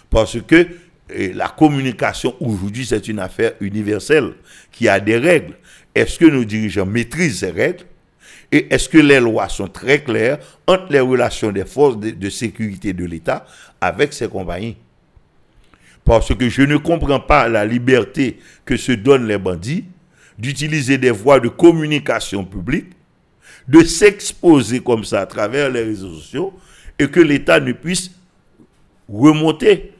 [0.09, 0.67] Parce que
[1.09, 4.33] la communication aujourd'hui, c'est une affaire universelle
[4.71, 5.55] qui a des règles.
[5.93, 7.85] Est-ce que nos dirigeants maîtrisent ces règles?
[8.51, 12.93] Et est-ce que les lois sont très claires entre les relations des forces de, sécurité
[12.93, 13.45] de l'État
[13.81, 14.77] avec ces compagnies?
[16.03, 19.85] Parce que je ne comprends pas la liberté que se donnent les bandits
[20.37, 22.87] d'utiliser des voies de communication publique,
[23.67, 26.53] de s'exposer comme ça à travers les réseaux sociaux,
[26.99, 28.11] et que l'État ne puisse
[29.09, 29.94] remonter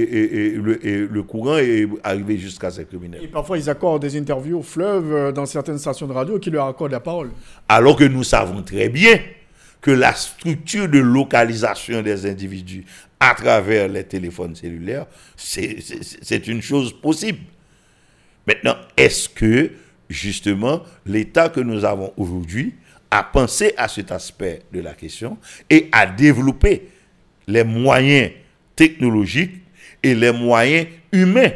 [0.00, 3.20] et- et le, et le courant et arriver jusqu'à ces criminels.
[3.22, 6.50] Et parfois, ils accordent des interviews au fleuve euh, dans certaines stations de radio qui
[6.50, 7.30] leur accordent la parole.
[7.68, 9.18] Alors que nous savons très bien
[9.80, 12.84] que la structure de localisation des individus
[13.20, 17.38] à travers les téléphones cellulaires, c'est une chose possible.
[18.46, 19.70] Maintenant, est-ce que,
[20.08, 22.74] justement, l'État que nous avons aujourd'hui
[23.10, 25.38] a pensé à cet aspect de la question
[25.70, 26.88] et a développé
[27.46, 28.30] les moyens
[28.76, 29.62] technologiques
[30.04, 31.50] et les moyens humains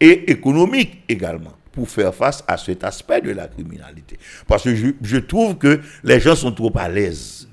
[0.00, 4.18] et économiques également pour faire face à cet aspect de la criminalité.
[4.46, 7.48] Parce que je, trouve que les gens sont trop à l'aise.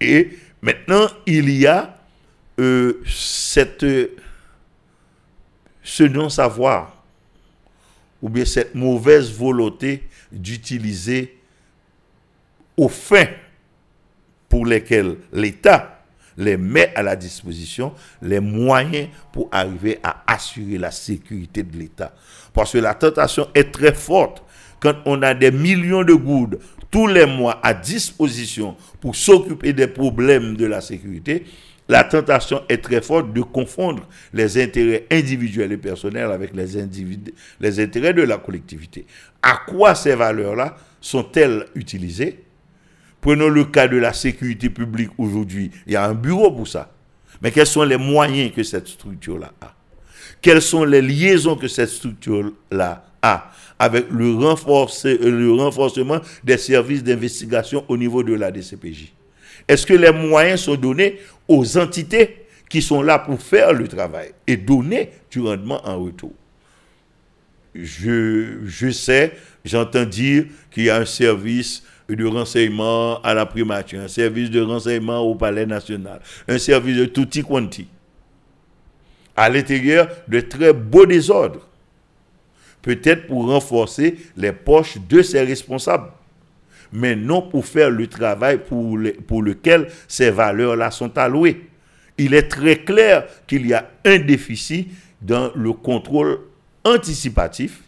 [0.00, 1.96] Et maintenant, il y a
[2.58, 3.86] euh, cette,
[5.82, 7.04] ce non-savoir
[8.20, 11.38] ou bien cette mauvaise volonté d'utiliser
[12.76, 13.28] aux fins
[14.48, 15.99] pour lesquelles l'État
[16.40, 22.12] les met à la disposition les moyens pour arriver à assurer la sécurité de l'État.
[22.52, 24.42] Parce que la tentation est très forte
[24.80, 26.58] quand on a des millions de gouttes
[26.90, 31.44] tous les mois à disposition pour s'occuper des problèmes de la sécurité.
[31.88, 36.66] La tentation est très forte de confondre les intérêts individuels et personnels avec les,
[37.60, 39.06] les intérêts de la collectivité.
[39.42, 42.44] À quoi ces valeurs-là sont-elles utilisées?
[43.20, 45.70] Prenons le cas de la sécurité publique aujourd'hui.
[45.86, 46.90] Il y a un bureau pour ça.
[47.42, 49.74] Mais quels sont les moyens que cette structure-là a?
[50.42, 57.84] Quelles sont les liaisons que cette structure-là a avec le, le renforcement des services d'investigation
[57.88, 59.12] au niveau de la DCPJ
[59.68, 64.32] Est-ce que les moyens sont donnés aux entités qui sont là pour faire le travail
[64.46, 66.32] et donner du rendement en retour?
[67.74, 69.32] Je sais,
[69.64, 71.82] j'entends dire qu'il y a un service
[72.16, 77.04] de renseignement à la primature, un service de renseignement au palais national, un service de
[77.06, 77.88] tutti quanti.
[79.36, 81.66] À l'intérieur de très beaux désordres.
[82.82, 86.10] Peut-être pour renforcer les poches de ces responsables,
[86.92, 91.68] mais non pour faire le travail pour, pour lequel ces valeurs-là sont allouées.
[92.18, 94.88] Il est très clair qu'il y a un déficit
[95.20, 96.40] dans le contrôle
[96.84, 97.82] anticipatif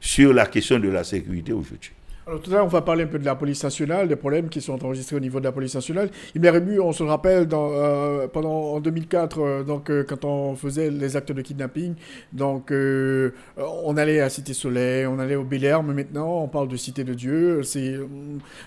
[0.00, 1.92] sur la question de la sécurité aujourd'hui.
[2.38, 4.60] Tout à l'heure, on va parler un peu de la police nationale, des problèmes qui
[4.60, 6.10] sont enregistrés au niveau de la police nationale.
[6.36, 10.54] Ibn Rébu, on se le rappelle, euh, pendant, en 2004, euh, donc, euh, quand on
[10.54, 11.94] faisait les actes de kidnapping,
[12.32, 17.02] donc, on allait à Cité Soleil, on allait au mais maintenant, on parle de Cité
[17.02, 17.62] de Dieu.
[17.64, 17.96] C'est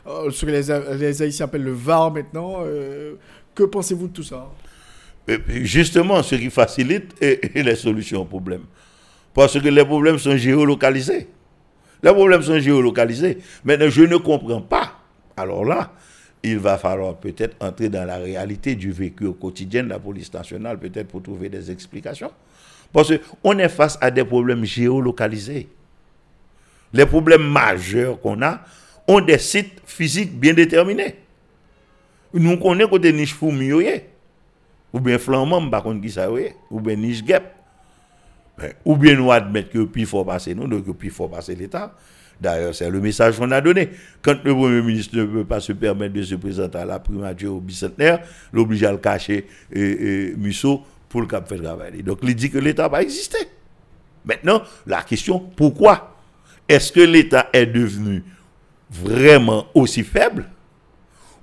[0.06, 2.64] ce que les, les Haïtiens appellent le VAR maintenant.
[3.56, 4.50] Que pensez-vous de tout ça?
[5.48, 8.66] Justement, ce qui facilite les solutions aux problèmes.
[9.34, 11.28] Parce que les problèmes sont géolocalisés.
[12.04, 13.38] Les problèmes sont géolocalisés.
[13.64, 15.00] Maintenant, je ne comprends pas.
[15.38, 15.94] Alors là,
[16.44, 20.32] il va falloir peut-être entrer dans la réalité du vécu au quotidien de la police
[20.34, 22.32] nationale, peut-être pour trouver des explications.
[22.92, 25.70] Parce qu'on est face à des problèmes géolocalisés.
[26.92, 28.62] Les problèmes majeurs qu'on a
[29.08, 31.16] ont des sites physiques bien déterminés.
[32.34, 34.06] Nous connaissons côté niche fourmillé,
[34.92, 36.06] ou bien flamand, par contre,
[36.70, 37.63] ou bien niche guêpe.
[38.86, 41.96] Ou bien nous admettre que puis faut passer nous, donc puis faut passer l'État.
[42.40, 43.90] D'ailleurs, c'est le message qu'on a donné.
[44.22, 47.56] Quand le Premier ministre ne peut pas se permettre de se présenter à la primature
[47.56, 48.20] au bicentenaire,
[48.52, 52.04] l'oblige à le cacher et, et Musso pour le cap faire travail.
[52.04, 53.38] Donc, il dit que l'État va exister.
[54.26, 56.16] Maintenant, la question, pourquoi?
[56.68, 58.24] Est-ce que l'État est devenu
[58.90, 60.46] vraiment aussi faible?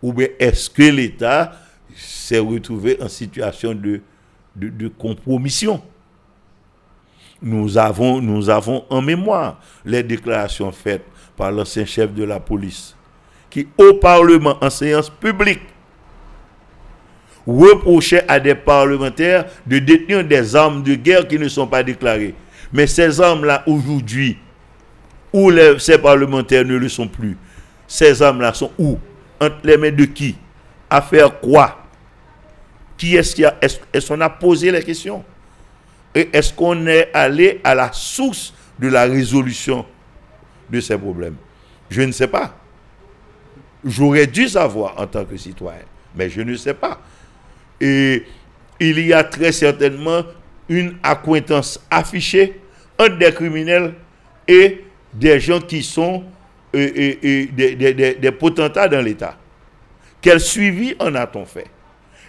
[0.03, 1.53] Ou bien est-ce que l'État
[1.95, 5.83] s'est retrouvé en situation de compromission?
[7.43, 11.05] Nous avons, en mémoire les déclarations faites
[11.37, 12.95] par l'ancien chef de la police,
[13.49, 15.63] qui au Parlement, en séance publique,
[17.47, 22.35] reprochait à des parlementaires de détenir des armes de guerre qui ne sont pas déclarées.
[22.73, 24.39] Mais ces armes-là, aujourd'hui,
[25.33, 27.37] où ces parlementaires ne le sont plus,
[27.87, 28.99] ces armes-là sont où?
[29.41, 30.37] Entre les mains de qui?
[30.89, 31.79] À faire quoi?
[32.99, 33.57] Qui est-ce qui a...
[33.61, 35.25] Est-ce qu'on a posé les questions?
[36.15, 39.87] Est-ce qu'on est allé à la source de la résolution
[40.69, 41.37] de ces problèmes?
[41.89, 42.57] Je ne sais pas.
[43.85, 45.85] J'aurais dû savoir en tant que citoyen,
[46.15, 47.01] mais je ne sais pas.
[47.81, 48.25] Et
[48.79, 50.23] il y a très certainement
[50.69, 52.61] une accointance affichée
[52.99, 53.95] entre des criminels
[54.47, 56.25] et des gens qui sont
[56.73, 59.37] des potentats dans l'État.
[60.21, 61.67] Quel suivi en a-t-on fait?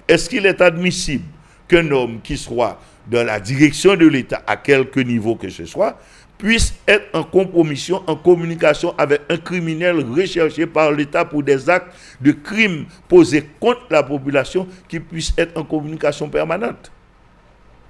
[0.07, 1.25] Est-ce qu'il est admissible
[1.67, 5.99] qu'un homme qui soit dans la direction de l'État, à quelque niveau que ce soit,
[6.37, 11.93] puisse être en compromission, en communication avec un criminel recherché par l'État pour des actes
[12.19, 16.91] de crimes posés contre la population, qui puisse être en communication permanente.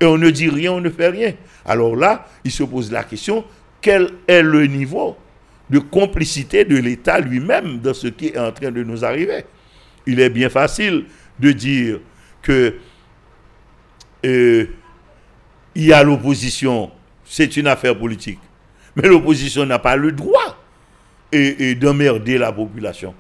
[0.02, 1.34] Et on ne dit rien, on ne fait rien.
[1.64, 3.46] Alors là, il se pose la question,
[3.80, 5.16] quel est le niveau
[5.70, 9.46] de complicité de l'État lui-même dans ce qui est en train de nous arriver?
[10.06, 11.06] Il est bien facile
[11.40, 12.00] de dire
[12.42, 12.76] que
[14.26, 14.66] euh,
[15.76, 16.92] il y a l'opposition,
[17.26, 18.40] c'est une affaire politique.
[18.96, 20.58] Mais l'opposition n'a pas le droit
[21.32, 23.14] d'emmerder la population.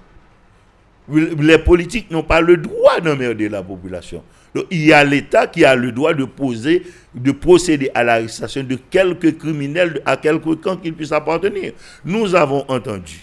[1.10, 4.24] Les politiques n'ont pas le droit d'emmerder la population.
[4.70, 6.84] il y a l'État qui a le droit de poser,
[7.16, 11.74] de procéder à l'arrestation de quelques criminels à quelque camp qu'ils puissent appartenir.
[12.04, 13.20] Nous avons entendu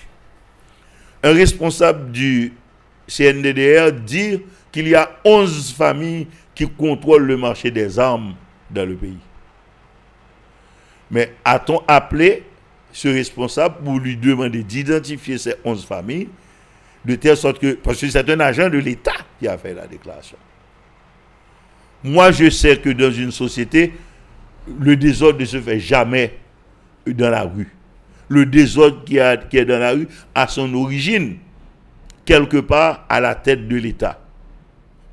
[1.23, 2.53] un responsable du
[3.07, 4.41] CNDDR dire
[4.73, 8.35] qu'il y a 11 familles qui contrôlent le marché des armes
[8.71, 9.19] dans le pays.
[11.11, 12.43] Mais a-t-on appelé
[12.93, 16.29] ce responsable pour lui demander d'identifier ces 11 familles
[17.05, 19.87] de telle sorte que, parce que c'est un agent de l'État qui a fait la
[19.87, 20.37] déclaration.
[22.03, 23.93] Moi, je sais que dans une société,
[24.81, 26.39] le désordre ne se fait jamais
[27.07, 27.73] dans la rue.
[28.29, 29.19] Le désordre qui,
[29.51, 31.39] qui est dans la rue a son origine
[32.25, 34.21] quelque part à la tête de l'État.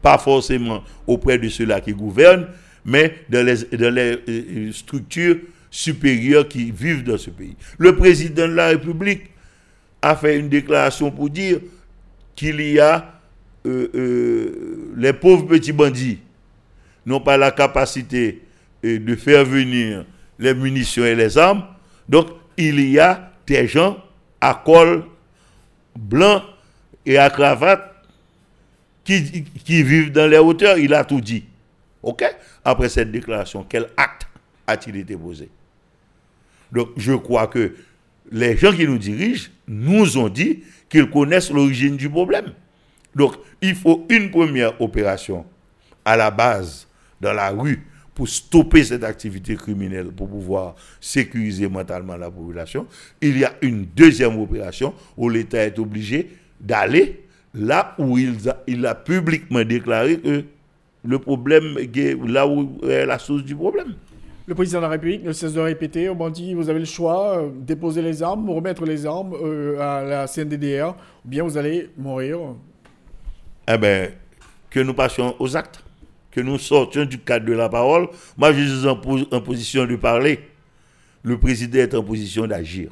[0.02, 2.48] Pas forcément auprès de ceux-là qui gouvernent,
[2.86, 3.64] mais dans les,
[4.30, 5.38] euh, structures
[5.72, 7.56] supérieures qui vivent dans ce pays.
[7.80, 9.24] Le président de la République
[10.02, 11.60] a fait une déclaration pour dire
[12.36, 13.12] qu'il y a
[13.66, 16.20] euh, euh, les pauvres petits bandits
[17.06, 18.42] n'ont pas la capacité
[18.84, 20.06] de faire venir
[20.38, 21.64] les munitions et les armes.
[22.08, 23.98] Donc, il y a des gens
[24.40, 25.04] à col
[25.98, 26.44] blanc
[27.06, 27.96] et à cravate
[29.04, 30.78] qui vivent dans les hauteurs.
[30.78, 31.46] Il a tout dit.
[32.06, 32.24] OK?
[32.64, 34.28] Après cette déclaration, quel acte
[34.68, 35.50] a-t-il été posé?
[36.72, 37.76] Donc, je crois que
[38.32, 42.54] les gens qui nous dirigent nous ont dit qu'ils connaissent l'origine du problème.
[43.16, 45.46] Donc, il faut une première opération
[46.04, 46.88] à la base,
[47.20, 47.84] dans la rue,
[48.14, 52.88] pour stopper cette activité criminelle, pour pouvoir sécuriser mentalement la population.
[53.20, 56.30] Il y a une deuxième opération où l'État est obligé
[56.60, 58.38] d'aller là où il
[58.68, 60.44] il a publiquement déclaré que
[61.06, 61.78] le problème,
[62.28, 63.96] là où est la source du problème.
[64.48, 67.40] Le président de la République ne cesse de répéter on dit vous avez le choix,
[67.40, 70.96] euh, déposer les armes, remettre les armes euh, à la CNDDR,
[71.26, 72.40] ou bien vous allez mourir.
[73.68, 74.10] Eh bien,
[74.70, 75.84] que nous passions aux actes,
[76.30, 78.08] que nous sortions du cadre de la parole.
[78.38, 79.00] Moi, je suis en,
[79.36, 80.40] en position de parler.
[81.24, 82.92] Le président est en position d'agir.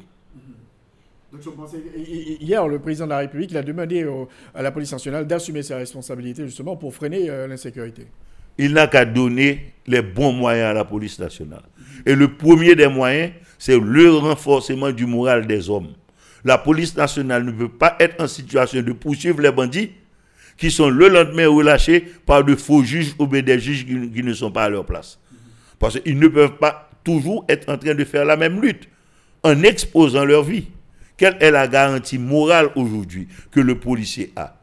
[2.40, 4.06] Hier, le président de la République a demandé
[4.54, 8.06] à la police nationale d'assumer ses responsabilités justement pour freiner euh, l'insécurité.
[8.58, 11.62] Il n'a qu'à donner les bons moyens à la police nationale.
[12.06, 15.92] Et le premier des moyens, c'est le renforcement du moral des hommes.
[16.44, 19.90] La police nationale ne peut pas être en situation de poursuivre les bandits
[20.56, 24.52] qui sont le lendemain relâchés par de faux juges ou des juges qui ne sont
[24.52, 25.18] pas à leur place.
[25.78, 28.88] Parce qu'ils ne peuvent pas toujours être en train de faire la même lutte
[29.42, 30.66] en exposant leur vie.
[31.16, 34.56] Quelle est la garantie morale aujourd'hui que le policier a?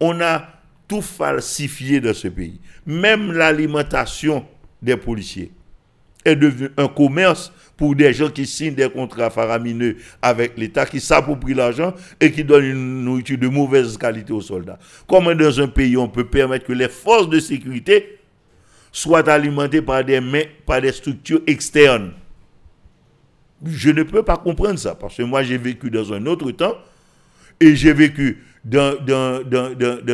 [0.00, 0.48] On a
[0.86, 2.60] tout falsifié dans ce pays.
[2.86, 4.44] Même l'alimentation
[4.82, 5.50] des policiers
[6.24, 11.00] est devenue un commerce pour des gens qui signent des contrats faramineux avec l'État, qui
[11.00, 14.78] s'approprient l'argent et qui donnent une nourriture de mauvaise qualité aux soldats.
[15.06, 18.18] Comment dans un pays on peut permettre que les forces de sécurité
[18.92, 20.20] soient alimentées par des,
[20.66, 22.12] par des structures externes?
[23.64, 26.76] Je ne peux pas comprendre ça, parce que moi j'ai vécu dans un autre temps,
[27.60, 28.96] et j'ai vécu dans,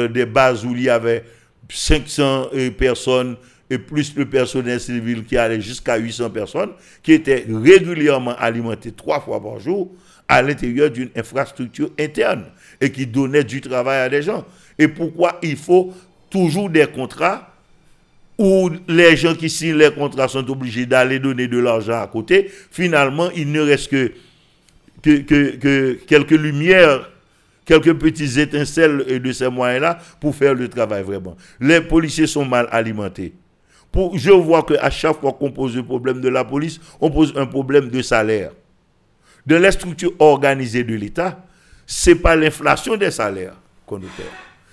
[0.09, 1.25] des bases où il y avait
[1.69, 3.37] 500 euh, personnes,
[3.71, 6.71] et plus le personnel civil qui allait jusqu'à 800 personnes,
[7.03, 9.93] qui étaient régulièrement alimentées trois fois par jour
[10.27, 12.47] à l'intérieur d'une infrastructure interne,
[12.81, 14.45] et qui donnait du travail à des gens.
[14.79, 15.93] Et pourquoi il faut
[16.31, 17.50] toujours des contrats
[18.41, 22.51] où les gens qui signent les contrats sont obligés d'aller donner de l'argent à côté,
[22.71, 24.13] finalement, il ne reste que,
[25.03, 27.11] que, quelques lumières,
[27.67, 31.37] quelques petits étincelles de ces moyens-là pour faire le travail vraiment.
[31.61, 33.35] Les policiers sont mal alimentés.
[34.15, 37.45] Je vois qu'à chaque fois qu'on pose le problème de la police, on pose un
[37.45, 38.53] problème de salaire.
[39.45, 41.45] Dans les structures organisées de l'État,
[41.87, 44.31] ce n'est pas l'inflation des salaires qu'on perd.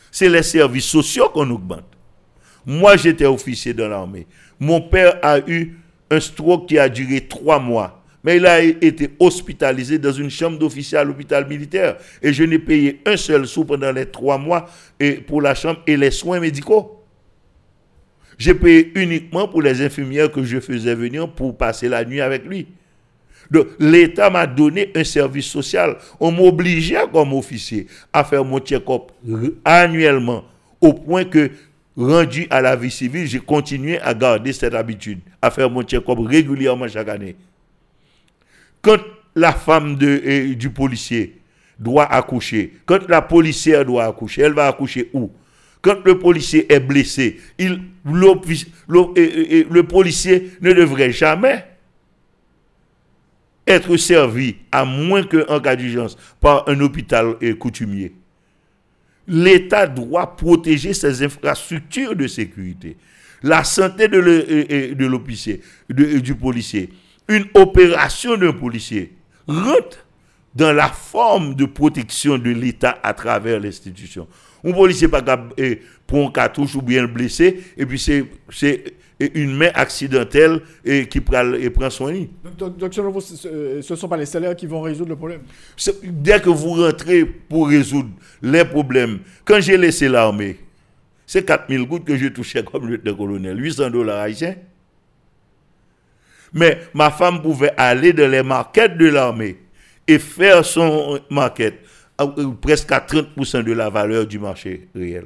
[0.09, 1.96] C'est les services sociaux qu'on augmente.
[2.69, 4.27] Moi, j'étais officier dans l'armée.
[4.59, 5.77] Mon père a eu
[6.11, 8.03] un stroke qui a duré trois mois.
[8.23, 11.95] Mais il a été hospitalisé dans une chambre d'officier à l'hôpital militaire.
[12.21, 15.79] Et je n'ai payé un seul sou pendant les trois mois et pour la chambre
[15.87, 17.05] et les soins médicaux.
[18.37, 22.45] J'ai payé uniquement pour les infirmières que je faisais venir pour passer la nuit avec
[22.45, 22.67] lui.
[23.49, 25.97] Donc, l'État m'a donné un service social.
[26.19, 29.11] On m'obligeait comme officier à faire mon check-up
[29.63, 30.43] annuellement,
[30.81, 31.49] au point que,
[31.97, 36.19] rendu à la vie civile, j'ai continué à garder cette habitude, à faire mon check-up
[36.19, 37.35] régulièrement chaque année.
[38.81, 38.99] Quand
[39.35, 41.41] la femme du policier
[41.79, 45.31] doit accoucher, quand la policière doit accoucher, elle va accoucher où?
[45.81, 51.65] Quand le policier est blessé, il, le policier ne devrait jamais
[53.65, 58.13] être servi, à moins qu'en cas d'urgence, par un hôpital coutumier.
[59.27, 62.95] L'État doit protéger ses infrastructures de sécurité,
[63.43, 66.89] la santé de l'officier, du policier.
[67.27, 69.13] Une opération d'un policier
[69.47, 70.05] rentre
[70.55, 74.27] dans la forme de protection de l'État à travers l'institution.
[74.63, 75.21] Un policier pas
[76.07, 78.25] pour un cartouche ou bien blessé, et puis c'est
[79.19, 82.25] une main accidentelle et qui prend, et prend soin.
[82.57, 85.41] Donc, donc, selon vous, ce ne sont pas les salaires qui vont résoudre le problème?
[86.03, 88.09] Dès que vous rentrez pour résoudre
[88.41, 90.59] les problèmes, quand j'ai laissé l'armée,
[91.25, 94.55] c'est 4000 gouttes que je touchais comme lieutenant-colonel, 800 dollars haïtiens.
[96.53, 99.57] Mais ma femme pouvait aller dans les marquettes de l'armée
[100.07, 101.75] et faire son market
[102.61, 105.25] presque à 30% de la valeur du marché réel.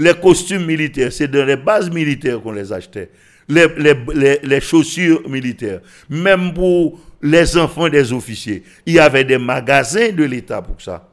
[0.00, 3.10] Les costumes militaires, c'est dans les bases militaires qu'on les achetait.
[3.50, 8.62] Les, chaussures militaires, même pour les enfants des officiers.
[8.86, 11.06] Il y avait des magasins de l'État pour ça.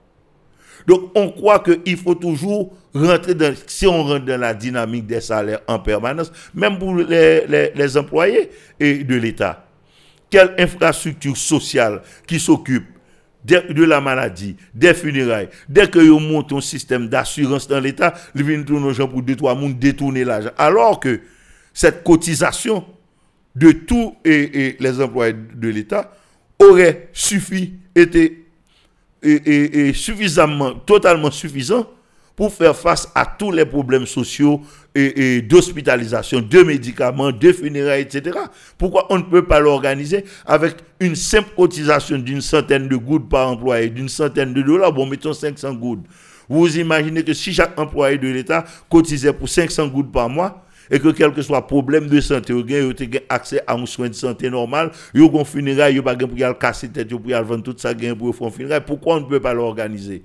[0.88, 5.20] Donc on croit qu'il faut toujours rentrer dans, si on rentre dans la dynamique des
[5.20, 9.68] salaires en permanence, même pour les, les employés de l'État.
[10.30, 12.86] Quelle infrastructure sociale qui s'occupe
[13.46, 15.50] de, la maladie, des funérailles.
[15.70, 19.36] Dès que vous monte un système d'assurance dans l'État, ils viennent tourner gens pour deux,
[19.36, 20.50] trois détourner l'argent.
[20.58, 21.22] Alors que
[21.74, 22.86] cette cotisation
[23.56, 26.12] de tous les employés de l'État
[26.60, 28.46] aurait suffi, été
[29.24, 31.90] et, suffisamment, totalement suffisant
[32.38, 34.62] pour faire face à tous les problèmes sociaux
[34.94, 38.38] et, d'hospitalisation, de médicaments, de funérailles, etc.
[38.78, 43.50] Pourquoi on ne peut pas l'organiser avec une simple cotisation d'une centaine de gouttes par
[43.50, 46.06] employé, d'une centaine de dollars, bon, mettons 500 gouttes.
[46.48, 51.00] Vous imaginez que si chaque employé de l'État cotisait pour 500 gouttes par mois, et
[51.00, 54.50] que quel que soit problème de santé, vous avez accès à un soin de santé
[54.50, 57.96] normal, vous avez un funérailles, vous n'avez pas casser tête, vous pouvez vendre tout ça,
[57.96, 58.84] pour faire un funérailles.
[58.86, 60.22] Pourquoi on ne peut pas l'organiser?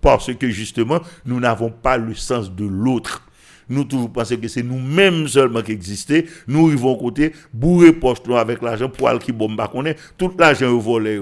[0.00, 3.22] Parce que justement, nous n'avons pas le sens de l'autre.
[3.68, 6.22] Nous toujours pensons que c'est nous-mêmes seulement qui existons.
[6.48, 10.80] Nous arrivons côté, bourrer poche avec l'argent pour aller qui bombe connaît tout l'argent est
[10.80, 11.20] volé.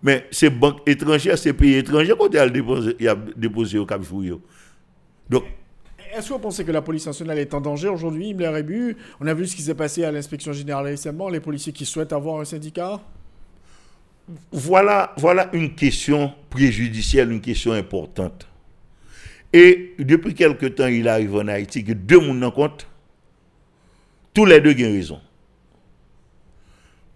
[0.00, 2.48] Mais ces banques étrangères, ces pays étrangers, quand il a
[3.36, 4.00] déposé, au Cap
[5.28, 5.42] Donc,
[6.16, 9.34] est-ce que vous pensez que la police nationale est en danger aujourd'hui, Rébu On a
[9.34, 12.44] vu ce qui s'est passé à l'inspection générale récemment, les policiers qui souhaitent avoir un
[12.44, 13.00] syndicat
[14.52, 18.46] voilà, voilà une question préjudicielle, une question importante.
[19.52, 22.86] Et depuis quelque temps, il arrive en Haïti que deux monde en compte,
[24.34, 25.20] tous les deux ont raison.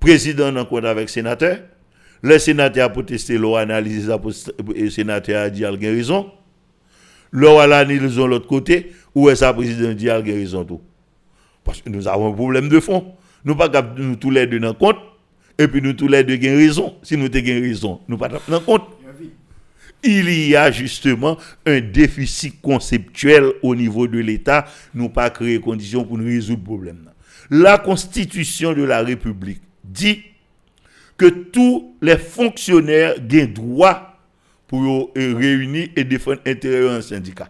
[0.01, 1.59] Président en compte avec sénateur,
[2.23, 4.13] le sénateur a protesté, l'on analysé,
[4.75, 6.31] le sénateur a dit qu'il a raison.
[7.33, 10.81] L'on a analysé de l'autre côté, où est sa président dit qu'il a raison tout.
[11.65, 13.15] Parce que nous avons un problème de fond.
[13.45, 14.97] Nous pas nous tous les deux en compte,
[15.63, 16.95] et puis nous tous les deux avons raison.
[17.03, 18.83] Si nous avons raison, nous pas en compte
[20.05, 24.67] il y a justement un déficit conceptuel au niveau de l'État.
[24.95, 27.11] Nous pas créer conditions pour nous résoudre le problème.
[27.51, 30.23] La Constitution de la République dit
[31.17, 34.19] que tous les fonctionnaires ont droit
[34.67, 37.49] pour réunir et défendre l'intérêt d'un syndicat.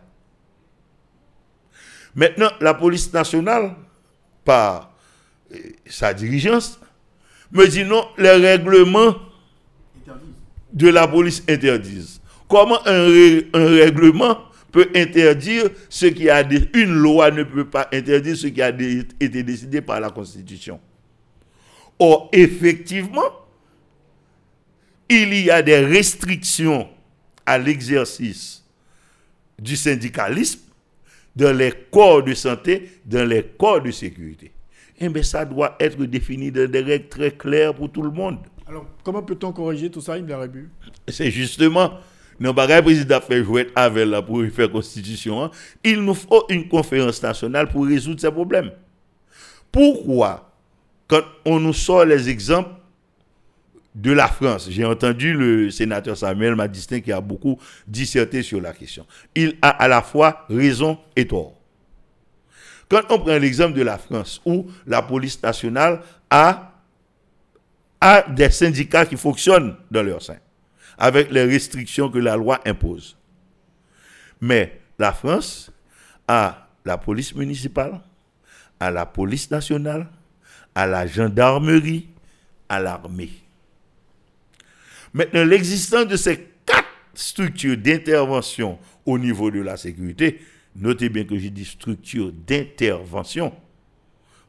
[2.14, 3.74] Maintenant, la police nationale,
[4.44, 4.92] par
[5.54, 5.56] euh,
[5.86, 6.78] sa dirigeance,
[7.52, 9.14] me dit non, les règlements
[10.72, 12.20] de la police interdisent.
[12.48, 13.06] Comment un,
[13.54, 14.38] règlement
[14.70, 16.68] peut interdire ce qui a été...
[16.74, 20.80] une loi ne peut pas interdire ce qui a été décidé par la Constitution?
[21.98, 23.30] Or, effectivement,
[25.08, 26.88] il y a des restrictions
[27.44, 28.64] à l'exercice
[29.58, 30.60] du syndicalisme
[31.36, 34.52] dans les corps de santé, dans les corps de sécurité.
[35.04, 38.38] Eh bien, ça doit être défini dans des règles très claires pour tout le monde.
[38.68, 40.32] Alors, comment peut-on corriger tout ça, Ibn
[41.08, 41.94] C'est justement
[42.54, 45.42] pas le président fait jouer avec la pour faire constitution.
[45.42, 45.50] Hein.
[45.82, 48.70] Il nous faut une conférence nationale pour résoudre ces problèmes.
[49.70, 50.52] Pourquoi,
[51.08, 52.70] quand on nous sort les exemples
[53.94, 54.68] de la France.
[54.70, 59.04] J'ai entendu le sénateur Samuel Madistin qui a beaucoup disserté sur la question.
[59.34, 61.52] Il a à la fois raison et tort.
[62.92, 66.74] Quand on prend l'exemple de la France, où la police nationale a,
[68.28, 70.36] des syndicats qui fonctionnent dans leur sein,
[70.98, 73.16] avec les restrictions que la loi impose.
[74.42, 75.72] Mais la France
[76.28, 77.98] a la police municipale,
[78.78, 80.06] à la police nationale,
[80.74, 82.08] à la gendarmerie,
[82.68, 83.32] à l'armée.
[85.14, 90.42] Maintenant, l'existence de ces quatre structures d'intervention au niveau de la sécurité,
[90.74, 93.52] notez bien que j'ai dit structure d'intervention,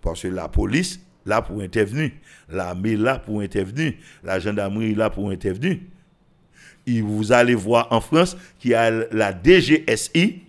[0.01, 2.11] parce que la police, là pour intervenir,
[2.49, 3.93] l'armée, là pour intervenir,
[4.24, 5.80] la gendarmerie, là pour intervenir.
[6.86, 10.43] Et vous allez voir en France qu'il y a la DGSI,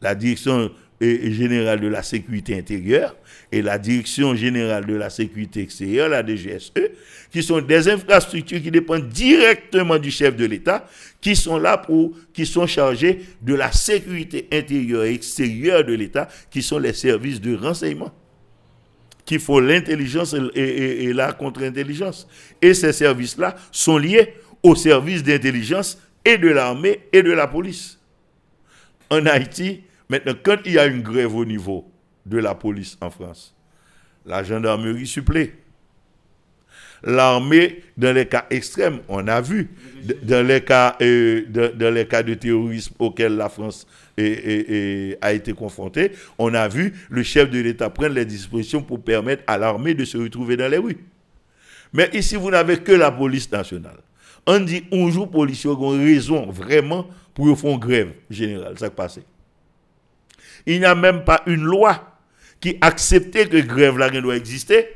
[0.00, 0.70] la Direction
[1.00, 3.16] générale de la sécurité intérieure,
[3.52, 6.72] et la Direction générale de la sécurité extérieure, la DGSE,
[7.30, 10.86] qui sont des infrastructures qui dépendent directement du chef de l'État,
[11.20, 16.28] qui sont là pour, qui sont chargés de la sécurité intérieure et extérieure de l'État,
[16.50, 18.12] qui sont les services de renseignement,
[19.24, 22.26] qui font l'intelligence et, et la contre-intelligence.
[22.62, 27.98] Et ces services-là sont liés aux services d'intelligence et de l'armée et de la police.
[29.10, 31.90] En Haïti, maintenant, quand il y a une grève au niveau
[32.26, 33.54] de la police en France.
[34.26, 35.54] La gendarmerie supplée.
[37.02, 39.70] L'armée, dans les cas extrêmes, on a vu,
[40.22, 43.86] dans les cas, euh, dans, les cas de terrorisme auxquels la France
[44.18, 49.44] a été confrontée, on a vu le chef de l'État prendre les dispositions pour permettre
[49.46, 50.98] à l'armée de se retrouver dans les rues.
[51.92, 53.98] Mais ici, vous n'avez que la police nationale.
[54.46, 58.78] On dit, un jour, policiers ont raison vraiment pour faire grève générale.
[58.78, 59.20] Ça passe.
[60.66, 62.18] Il n'y a même pas une loi
[62.60, 64.88] qui acceptait que grève là doit exister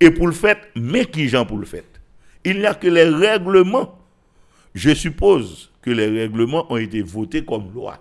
[0.00, 1.84] et pour le fait, mais qui gens pour le fait?
[2.44, 3.98] Il n'y a que les règlements.
[4.74, 7.98] Je suppose que les règlements ont été votés comme loi.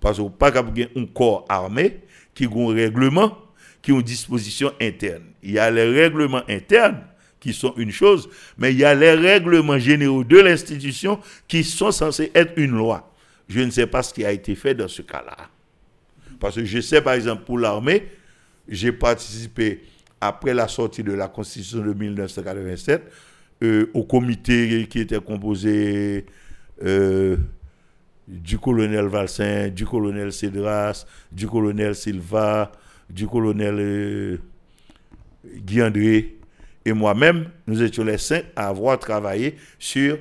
[0.00, 2.00] Parce a pas un corps armé
[2.34, 3.36] qui a un règlement,
[3.82, 5.24] qui a une disposition interne.
[5.42, 7.02] Il y a les règlements internes
[7.40, 11.92] qui sont une chose, mais il y a les règlements généraux de l'institution qui sont
[11.92, 13.12] censés être une loi.
[13.48, 15.36] Je ne sais pas ce qui a été fait dans ce cas-là.
[16.40, 18.08] Parce que je sais, par exemple, pour l'armée,
[18.68, 19.82] j'ai participé,
[20.20, 23.02] après la sortie de la Constitution de 1987,
[23.62, 26.26] euh, au comité qui était composé
[26.84, 27.36] euh,
[28.26, 32.70] du colonel Valsin, du colonel Cédras, du colonel Silva,
[33.10, 34.38] du colonel euh,
[35.44, 36.36] Guy André
[36.84, 40.18] et moi-même, nous étions les cinq à avoir travaillé sur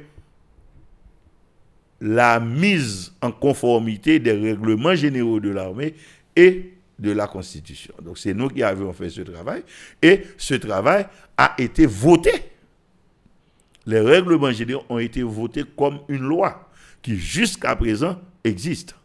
[1.99, 5.95] la mise en conformité des règlements généraux de l'armée
[6.35, 7.93] et de la Constitution.
[8.01, 9.63] Donc c'est nous qui avons fait ce travail
[10.01, 11.05] et ce travail
[11.37, 12.31] a été voté.
[13.85, 16.69] Les règlements généraux ont été votés comme une loi
[17.01, 18.95] qui jusqu'à présent existe.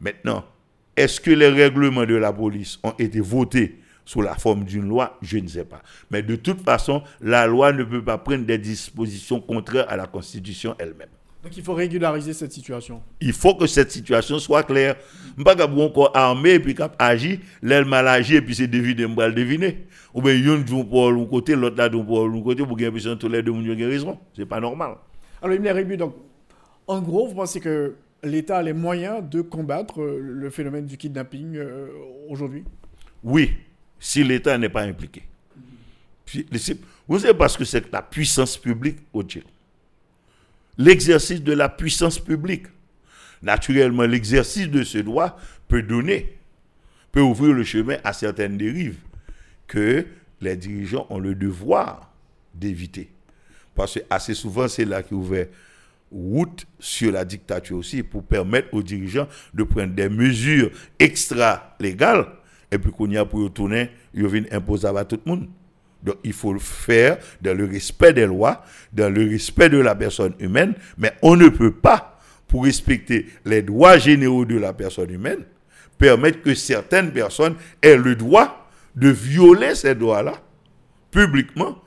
[0.00, 0.44] Maintenant,
[0.96, 5.18] est-ce que les règlements de la police ont été votés sous la forme d'une loi?
[5.22, 5.82] Je ne sais pas.
[6.10, 10.06] Mais de toute façon, la loi ne peut pas prendre des dispositions contraires à la
[10.06, 11.08] Constitution elle-même.
[11.46, 13.00] Donc il faut régulariser cette situation.
[13.20, 14.96] Il faut que cette situation soit claire.
[15.44, 19.06] Pas qu'on encore armé et puis cap agi, l'aile mal agi et puis c'est deviner,
[19.06, 19.86] le deviner.
[20.12, 23.28] Ou bien yon joue pour l'autre côté, l'autre là pour l'autre côté pour gagner tous
[23.28, 24.18] les deux yon raison.
[24.34, 24.96] C'est pas normal.
[25.40, 26.16] Alors Ibn Rébu, donc
[26.88, 27.94] en gros, vous pensez que
[28.24, 31.86] l'État a les moyens de combattre euh, le phénomène du kidnapping euh,
[32.28, 32.64] aujourd'hui?
[33.22, 33.52] Oui,
[34.00, 35.22] si l'État n'est pas impliqué.
[37.06, 39.46] Vous savez parce que c'est la puissance publique au Tchèque
[40.78, 42.66] l'exercice de la puissance publique.
[43.42, 46.38] Naturellement, l'exercice de ce droit peut donner,
[47.12, 48.98] peut ouvrir le chemin à certaines dérives
[49.66, 50.06] que
[50.40, 52.12] les dirigeants ont le devoir
[52.54, 53.10] d'éviter.
[53.74, 55.46] Parce que assez souvent, c'est là qui ouvert
[56.10, 62.26] route sur la dictature aussi pour permettre aux dirigeants de prendre des mesures extra-légales
[62.70, 65.48] et puis qu'on y a pour retourner, ils viennent imposer à tout le monde.
[66.06, 69.96] Donc il faut le faire dans le respect des lois, dans le respect de la
[69.96, 75.10] personne humaine, mais on ne peut pas, pour respecter les droits généraux de la personne
[75.10, 75.40] humaine,
[75.98, 80.34] permettre que certaines personnes aient le droit de violer ces droits-là
[81.10, 81.82] publiquement,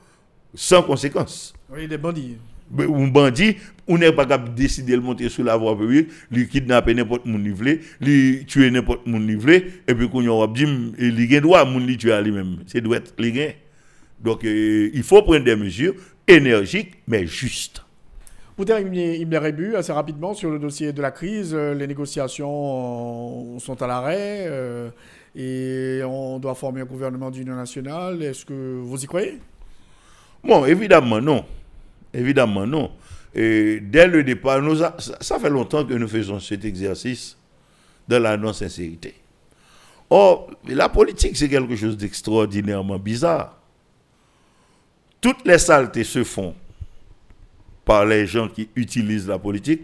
[0.53, 1.53] sans conséquence.
[1.69, 2.37] Oui, des bandits.
[2.77, 3.55] Un bandit,
[3.87, 7.25] on n'est pas capable de décider de monter sur la voie publique, lui kidnapper n'importe
[7.25, 10.65] mon nivelé, lui tuer n'importe mon nivelé, et puis qu'on a dit,
[10.99, 12.57] il a droit à mon tuer lui-même.
[12.67, 13.15] C'est doit être
[14.21, 15.95] donc, euh, il faut prendre des mesures
[16.27, 17.83] énergiques, mais justes.
[18.55, 23.57] Pour terminer, Ibn Rébu, assez rapidement sur le dossier de la crise, euh, les négociations
[23.57, 24.89] sont à l'arrêt euh,
[25.33, 28.21] et on doit former un gouvernement d'union nationale.
[28.21, 29.39] Est-ce que vous y croyez?
[30.43, 31.45] Bon, évidemment, non.
[32.13, 32.91] Évidemment, non.
[33.33, 37.37] Et dès le départ, nous ça, ça fait longtemps que nous faisons cet exercice
[38.09, 39.13] de la non-sincérité.
[40.09, 43.58] Or, la politique, c'est quelque chose d'extraordinairement bizarre.
[45.21, 46.55] Toutes les saletés se font
[47.85, 49.83] par les gens qui utilisent la politique,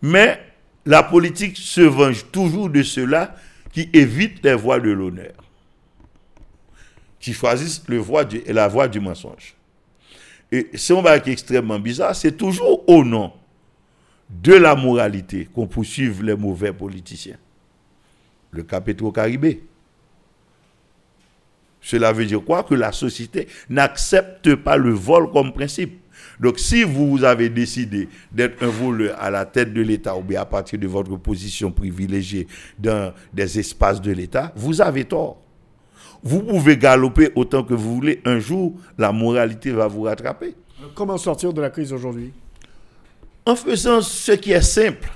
[0.00, 0.40] mais
[0.84, 3.36] la politique se venge toujours de ceux-là
[3.72, 5.32] qui évitent les voies de l'honneur,
[7.20, 9.54] qui choisissent la voie du mensonge.
[10.50, 13.32] Et c'est un qui extrêmement bizarre, c'est toujours au nom
[14.28, 17.38] de la moralité qu'on poursuive les mauvais politiciens.
[18.50, 19.62] Le cas Petro-Caribé.
[21.92, 22.62] Cela veut dire quoi?
[22.62, 26.00] Que la société n'accepte pas le vol comme principe.
[26.40, 30.40] Donc si vous avez décidé d'être un voleur à la tête de l'État ou bien
[30.40, 32.46] à partir de votre position privilégiée
[32.78, 35.42] dans des espaces de l'État, vous avez tort.
[36.22, 38.22] Vous pouvez galoper autant que vous voulez.
[38.24, 40.54] Un jour, la moralité va vous rattraper.
[40.94, 42.32] Comment sortir de la crise aujourd'hui?
[43.44, 45.10] En faisant ce qui est simple.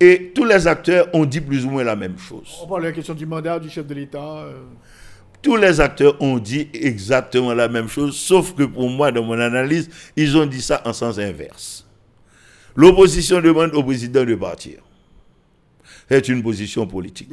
[0.00, 2.58] Et tous les acteurs ont dit plus ou moins la même chose.
[2.62, 4.38] On parle de la question du mandat du chef de l'État.
[4.38, 4.62] euh,
[5.42, 9.38] Tous les acteurs ont dit exactement la même chose, sauf que pour moi, dans mon
[9.38, 11.86] analyse, ils ont dit ça en sens inverse.
[12.74, 14.80] L'opposition demande au président de partir.
[16.08, 17.30] C'est une position politique.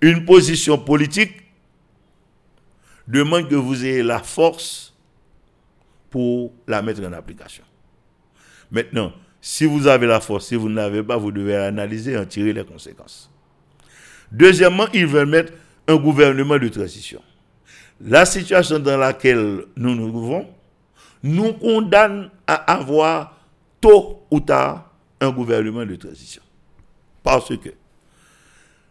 [0.00, 1.42] Une position politique
[3.06, 4.94] demande que vous ayez la force
[6.08, 7.64] pour la mettre en application.
[8.70, 12.18] Maintenant, si vous avez la force, si vous ne l'avez pas, vous devez analyser et
[12.18, 13.30] en tirer les conséquences.
[14.30, 15.52] Deuxièmement, ils veulent mettre
[15.88, 17.22] un gouvernement de transition.
[18.00, 20.46] La situation dans laquelle nous nous trouvons
[21.22, 23.36] nous condamne à avoir
[23.80, 26.42] tôt ou tard un gouvernement de transition.
[27.22, 27.70] Parce que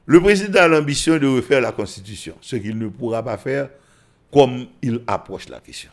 [0.06, 3.70] le président a l'ambition de refaire la Constitution, ce qu'il ne pourra pas faire
[4.32, 5.89] comme il approche la question.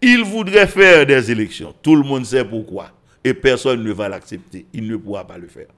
[0.00, 1.74] Il voudrait faire des élections.
[1.82, 2.92] Tout le monde sait pourquoi.
[3.34, 4.66] Personne ne va l'accepter.
[4.72, 5.68] Il ne pourra pas le faire.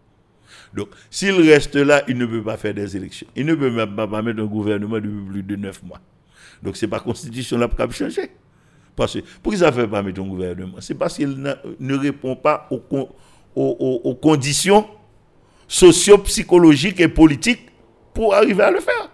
[0.75, 3.27] Donc, s'il reste là, il ne peut pas faire des élections.
[3.37, 6.01] Il ne peut même pas mettre un gouvernement depuis plus de neuf mois.
[6.63, 8.31] Donc, ce n'est pas la constitution là qui a changé.
[8.97, 10.77] Parce que, pourquoi ça ne fait pas mettre un gouvernement?
[10.81, 14.87] C'est parce qu'il ne répond pas aux conditions
[15.67, 17.69] socio-psychologiques et politiques
[18.13, 19.11] pour arriver à le faire.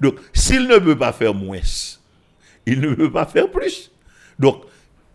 [0.00, 1.60] Donc, s'il ne peut pas faire moins,
[2.66, 3.90] il ne peut pas faire plus.
[4.38, 4.62] Donc,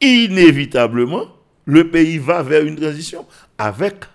[0.01, 1.27] inévitablement,
[1.67, 3.25] le pays va vers une transition
[3.57, 4.05] avec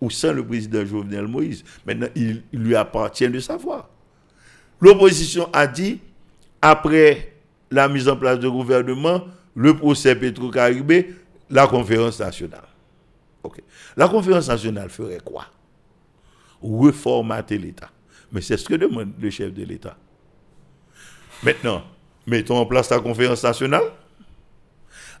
[0.00, 1.64] ou sans le président Jovenel Moïse.
[1.84, 3.88] Maintenant, il, lui appartient de savoir.
[4.80, 6.00] L'opposition a dit,
[6.62, 7.32] après
[7.70, 9.24] la mise en place du gouvernement,
[9.56, 11.16] le procès Petro-Caribé,
[11.50, 12.62] la conférence nationale.
[13.96, 15.46] La conférence nationale ferait quoi?
[16.62, 17.90] Reformater l'État.
[18.30, 19.96] Mais c'est ce que demande le chef de l'État.
[21.42, 21.82] Maintenant,
[22.26, 23.82] mettons en place la conférence nationale.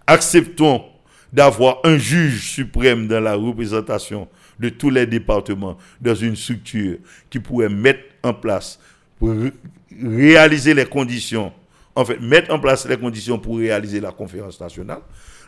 [0.06, 0.84] Acceptons
[1.32, 6.96] d'avoir un juge suprême dans la représentation de tous les départements dans une structure
[7.30, 8.78] qui pourrait mettre en place
[9.18, 9.52] pour ré-
[10.02, 11.52] réaliser les conditions,
[11.94, 15.00] en fait, mettre en place les conditions pour réaliser la conférence nationale.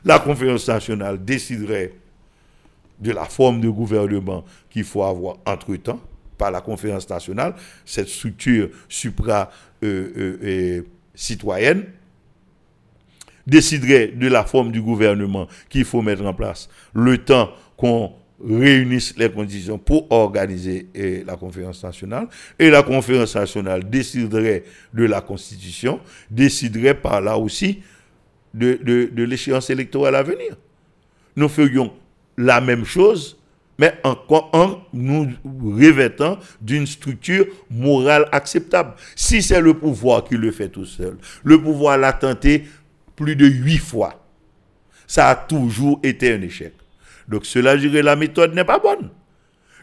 [0.04, 1.92] La conférence nationale déciderait
[2.98, 6.00] de la forme de gouvernement qu'il faut avoir entre-temps
[6.36, 7.54] par la conférence nationale,
[7.84, 11.84] cette structure supra-citoyenne,
[13.50, 19.14] déciderait de la forme du gouvernement qu'il faut mettre en place, le temps qu'on réunisse
[19.18, 22.26] les conditions pour organiser eh, la conférence nationale,
[22.58, 27.80] et la conférence nationale déciderait de la constitution, déciderait par là aussi
[28.54, 30.56] de, de- l'échéance électorale à venir.
[31.36, 31.92] Nous ferions
[32.38, 33.36] la même chose,
[33.78, 34.16] mais en,
[34.52, 38.94] en nous revêtant d'une structure morale acceptable.
[39.16, 42.64] Si c'est le pouvoir qui le fait tout seul, le pouvoir l'a tenté
[43.20, 44.24] plus de huit fois.
[45.06, 46.72] Ça a toujours été un échec.
[47.28, 49.10] Donc cela dirait que la méthode n'est pas bonne.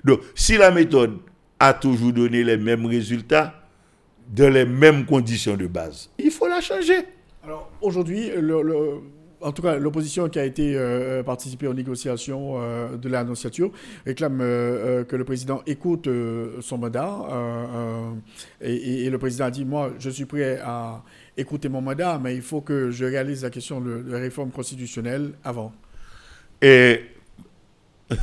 [0.03, 1.19] Donc si la méthode
[1.59, 3.53] a toujours donné les mêmes résultats,
[4.29, 7.05] dans les mêmes conditions de base, il faut la changer.
[7.43, 8.29] Alors aujourd'hui,
[9.39, 13.71] en tout cas, l'opposition qui a été euh, participée aux négociations euh, de l'annonciature
[14.05, 16.09] réclame euh, que le président écoute
[16.61, 17.19] son mandat.
[18.61, 21.03] et le président a dit, moi, je suis prêt à
[21.37, 25.31] écouter mon mandat, mais il faut que je réalise la question de, la réforme constitutionnelle
[25.43, 25.71] avant.
[26.61, 27.01] Et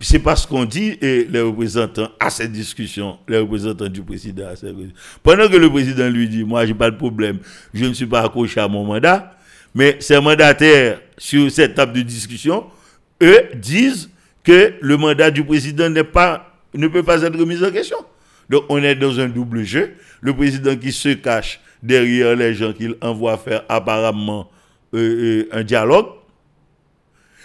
[0.00, 4.56] c'est parce qu'on dit, et les représentants à cette discussion, les représentants du président à
[4.56, 4.74] cette
[5.22, 7.38] pendant que le président lui dit, moi, j'ai pas de problème,
[7.72, 9.36] je ne suis pas accroché à mon mandat,
[9.74, 12.66] mais ces mandataires sur cette table de discussion,
[13.22, 14.10] eux disent
[14.44, 17.98] que le mandat du président n'est pas, ne peut pas être remis en question.
[18.50, 19.94] Donc on est dans un double jeu.
[20.20, 24.50] Le président qui se cache derrière les gens qu'il envoie faire apparemment
[24.94, 26.06] euh, euh, un dialogue.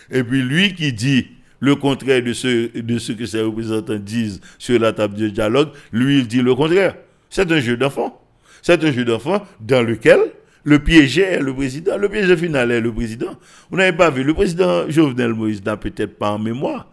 [0.10, 1.28] Et puis lui qui dit
[1.60, 5.70] le contraire de ce, de ce que ses représentants disent sur la table de dialogue,
[5.91, 6.95] lui il dit le contraire.
[7.30, 8.22] C'est un jeu d'enfant.
[8.62, 10.20] C'est un jeu d'enfant dans lequel
[10.64, 11.97] le piège est le président.
[11.97, 13.36] Le piège final est le président.
[13.70, 16.88] Vous n'avez pas vu, le président Jovenel Moïse n'a peut-être pas en mémoire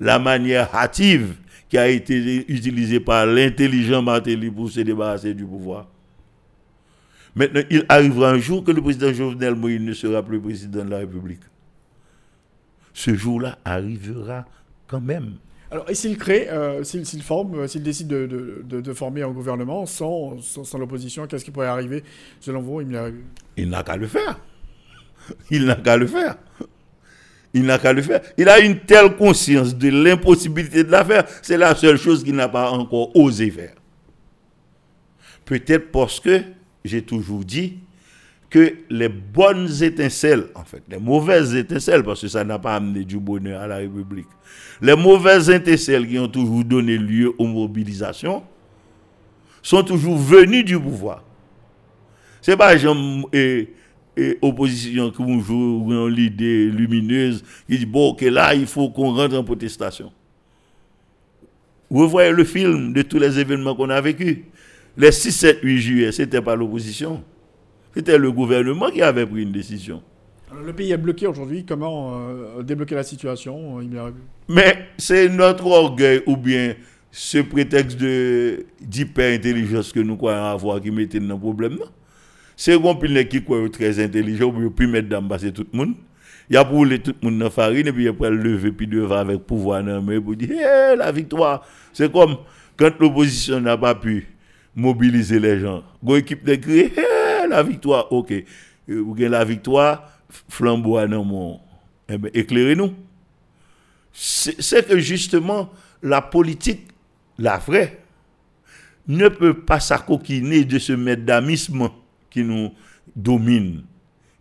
[0.00, 1.34] la manière hâtive
[1.74, 5.88] qui a été utilisée par l'intelligent Martelly pour se débarrasser du pouvoir.
[7.34, 10.90] Maintenant, il arrivera un jour que le président Jovenel Moïse ne sera plus président de
[10.90, 11.40] la République.
[12.92, 14.44] Ce jour-là arrivera
[14.86, 15.32] quand même.
[15.72, 20.40] Alors, et s'il crée, euh, s'il forme, euh, s'il décide de, former un gouvernement sans,
[20.40, 22.04] sans, l'opposition, qu'est-ce qui pourrait arriver,
[22.38, 24.38] selon vous Il n'a qu'à le faire.
[25.50, 26.36] Il n'a qu'à le faire.
[27.54, 28.20] Il n'a qu'à le faire.
[28.36, 31.24] Il a une telle conscience de l'impossibilité de la faire.
[31.40, 33.74] C'est la seule chose qu'il n'a pas encore osé faire.
[35.44, 36.42] Peut-être parce que,
[36.84, 37.78] j'ai toujours dit,
[38.50, 43.04] que les bonnes étincelles, en fait, les mauvaises étincelles, parce que ça n'a pas amené
[43.04, 44.28] du bonheur à la République,
[44.80, 48.42] les mauvaises étincelles qui ont toujours donné lieu aux mobilisations,
[49.62, 51.24] sont toujours venues du pouvoir.
[52.42, 52.96] C'est pas genre
[54.16, 59.36] et, opposition qui ont l'idée lumineuse qui dit bon, ok, là, il faut qu'on rentre
[59.36, 60.12] en protestation.
[61.90, 64.38] Vous voyez le film de tous les événements qu'on a vécus.
[64.96, 67.22] Les 6, 7, 8 juillet, c'était pas l'opposition.
[67.94, 70.02] C'était le gouvernement qui avait pris une décision.
[70.64, 71.64] le pays est bloqué aujourd'hui.
[71.64, 74.10] Comment euh, débloquer la situation euh,
[74.48, 76.74] Mais c'est notre orgueil ou bien
[77.12, 77.98] ce prétexte
[78.80, 81.78] d'hyper-intelligence que nous croyons avoir qui mettait dans le problème.
[82.56, 85.94] C'est qu'on peut qui croit très intelligent, peut mettre dans tout le monde.
[86.50, 88.86] Il y a pour tout le monde dans la farine et puis après lever puis
[88.86, 90.50] devant avec pouvoir dans main pour dire
[90.96, 91.66] la victoire.
[91.92, 92.36] C'est comme
[92.76, 94.28] quand l'opposition n'a pas pu
[94.74, 95.82] mobiliser les gens.
[96.02, 96.58] Go équipe de
[97.48, 98.32] la victoire, ok.
[98.32, 100.10] Euh, vous avez la victoire,
[100.48, 101.60] flambeau à mon.
[102.08, 102.92] Eh bien, éclairez-nous.
[104.12, 105.70] C'est que justement,
[106.02, 106.88] la politique,
[107.38, 108.00] la vraie,
[109.08, 111.88] ne peut pas s'acoquiner de ce médamisme
[112.34, 112.72] qui nous
[113.14, 113.84] domine,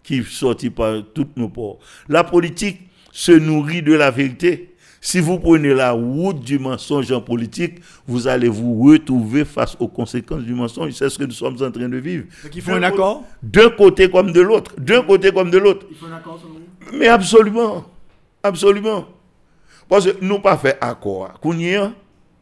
[0.02, 1.78] qui sortit par toutes nos ports.
[2.10, 2.82] La politique
[3.12, 4.74] se nourrit de la vérité.
[5.00, 7.76] Si vous prenez la route du mensonge en politique,
[8.08, 10.94] vous allez vous retrouver face aux conséquences du mensonge.
[10.94, 12.26] C'est ce que nous sommes en train de vivre.
[12.44, 14.74] Donc il faut un accord D'un côté comme de l'autre.
[14.80, 15.86] D'un côté comme de l'autre.
[15.92, 17.86] Il faut un accord selon vous Mais absolument.
[18.42, 19.08] Absolument.
[19.88, 21.40] Parce que nous pas fait accord.
[21.40, 21.78] Qu'on y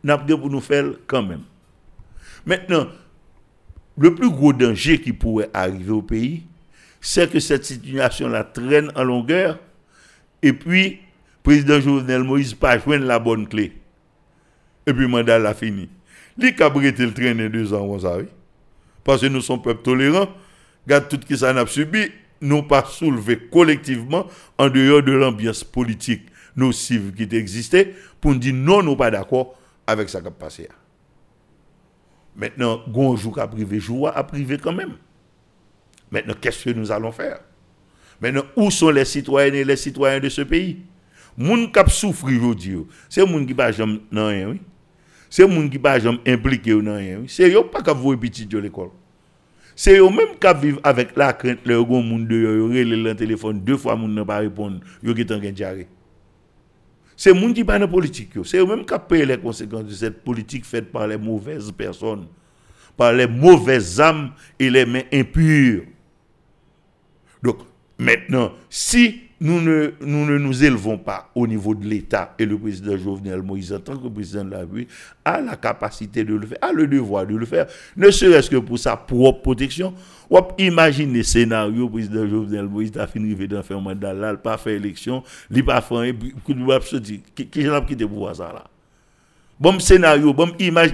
[0.01, 1.41] n'a pas pour nous faire quand même.
[2.45, 2.87] Maintenant,
[3.97, 6.43] le plus gros danger qui pourrait arriver au pays,
[6.99, 9.59] c'est que cette situation-là traîne en longueur
[10.41, 10.99] et puis
[11.43, 13.73] président Jovenel Moïse pas joindre la bonne clé.
[14.85, 15.89] Et puis mandat l'a fini.
[16.37, 18.27] Les cabrités le traîner deux ans, savez.
[19.03, 20.29] Parce que nous sommes peuple tolérant.
[20.85, 22.11] Regarde tout ce que ça n'a subi,
[22.41, 24.27] nous pas soulevé collectivement
[24.57, 26.23] en dehors de l'ambiance politique
[26.55, 30.67] nocive qui existait pour nous dire non, nous pas d'accord avec ça qui a passé.
[32.41, 34.93] Maintenant, gonjou a privé, joie a privé quand même.
[36.09, 37.39] Maintenant, qu'est-ce que nous allons faire?
[38.19, 40.79] Maintenant, où sont les citoyennes et les citoyens de ce pays?
[41.37, 44.59] Moun kap souffri aujourd'hui, c'est moun qui pas jamais nan rien, oui.
[45.29, 47.25] C'est moun qui pas jamais impliqué dans rien, oui.
[47.27, 48.89] C'est yo pas kap voyer petit de l'école.
[49.75, 53.15] C'est eux même qui vivent avec la crainte le gon moun de yo relé le
[53.15, 55.87] téléphone deux fois moun n'a pas répondre, yo qui diarrhée.
[57.15, 60.23] C'est moun qui pas dans politique C'est eux même qui payer les conséquences de cette
[60.23, 62.27] politique faite par les mauvaises personnes,
[62.97, 65.83] par les mauvaises âmes et les mains impures.
[67.43, 67.59] Donc
[67.97, 72.59] maintenant, si nous ne, nous ne nous élevons pas au niveau de l'État et le
[72.59, 74.89] président Jovenel Moïse en tant que président de la République
[75.25, 77.65] a la capacité de le faire, a le devoir de le faire,
[77.97, 79.95] ne serait-ce que pour sa propre protection.
[80.29, 84.59] Ou imaginez scénario, président Jovenel Moïse a fini de faire un mandat là, il pas
[84.59, 86.15] fait élection, il pas fait,
[87.33, 88.63] qui qui a quitté pour ça là.
[89.59, 90.91] Bon scénario, bon image,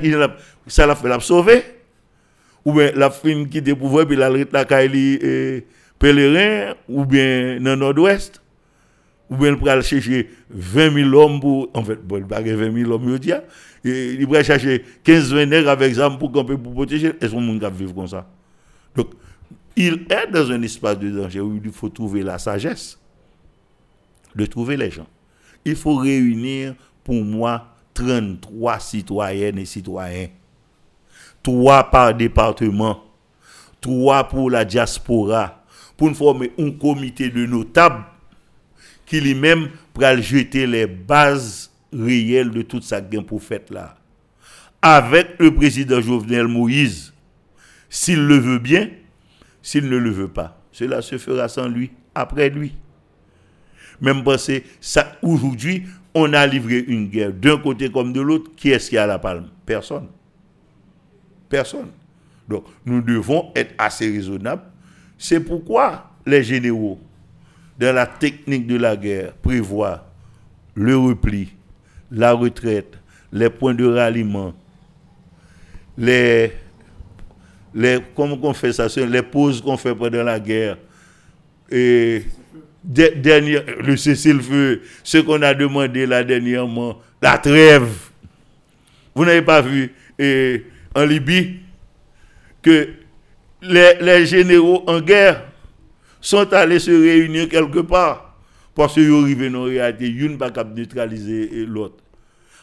[0.68, 1.64] ça l'a fait la sauver.
[2.64, 5.64] Ou bien la fin qui pouvoir puis la la Kaili
[6.00, 8.42] pèlerin ou bien dans le nord-ouest,
[9.30, 11.70] ou bien il pourrait chercher 20 000 hommes pour.
[11.74, 13.42] En fait, bon, il va 20 000 hommes, il
[13.86, 17.14] et il pourrait chercher 15 000 avec ça pour camper pour protéger.
[17.22, 18.28] Est-ce qu'on monde vivre comme ça?
[18.96, 19.12] Donc,
[19.76, 23.00] il est dans un espace de danger où il faut trouver la sagesse
[24.36, 25.08] de trouver les gens.
[25.66, 30.28] Il faut réunir, pour moi, 33 citoyennes et citoyens.
[31.42, 33.04] Trois par département.
[33.82, 35.64] Trois pour la diaspora
[35.98, 38.06] pour former un comité de notables
[39.06, 43.98] qui lui-même pour jeter les bases réelles de toute sa gain pour faire là.
[44.82, 47.14] avec le président Jovenel Moïse,
[47.90, 48.90] s'il le veut bien,
[49.62, 50.62] s'il ne le veut pas.
[50.72, 52.76] Cela se fera sans lui, après lui.
[54.00, 55.84] Même parce ça, aujourd'hui,
[56.14, 58.52] on a livré une guerre d'un côté comme de l'autre.
[58.56, 59.48] Qui est-ce qui a la palme?
[59.66, 60.08] Personne.
[61.50, 61.90] Personne.
[62.48, 64.64] Donc, nous devons être assez raisonnables.
[65.18, 67.00] C'est pourquoi les généraux,
[67.80, 70.10] dans la technique de la guerre, prévoient
[70.76, 71.50] le repli,
[72.12, 72.98] la retraite,
[73.32, 74.54] les points de ralliement,
[75.98, 76.52] les,
[78.16, 80.78] comment on fait ça, les pauses qu'on fait pendant la guerre,
[81.70, 82.24] et
[82.96, 87.90] le cessez-le-feu, ce qu'on a demandé là dernièrement, la trêve.
[89.14, 89.94] Vous n'avez pas vu
[90.96, 91.60] en Libye
[92.62, 92.90] que
[93.62, 95.44] les, généraux en guerre
[96.22, 98.36] sont allés se réunir quelque part
[98.76, 102.04] parce qu'ils arrivent en réalité, une pas capable neutraliser l'autre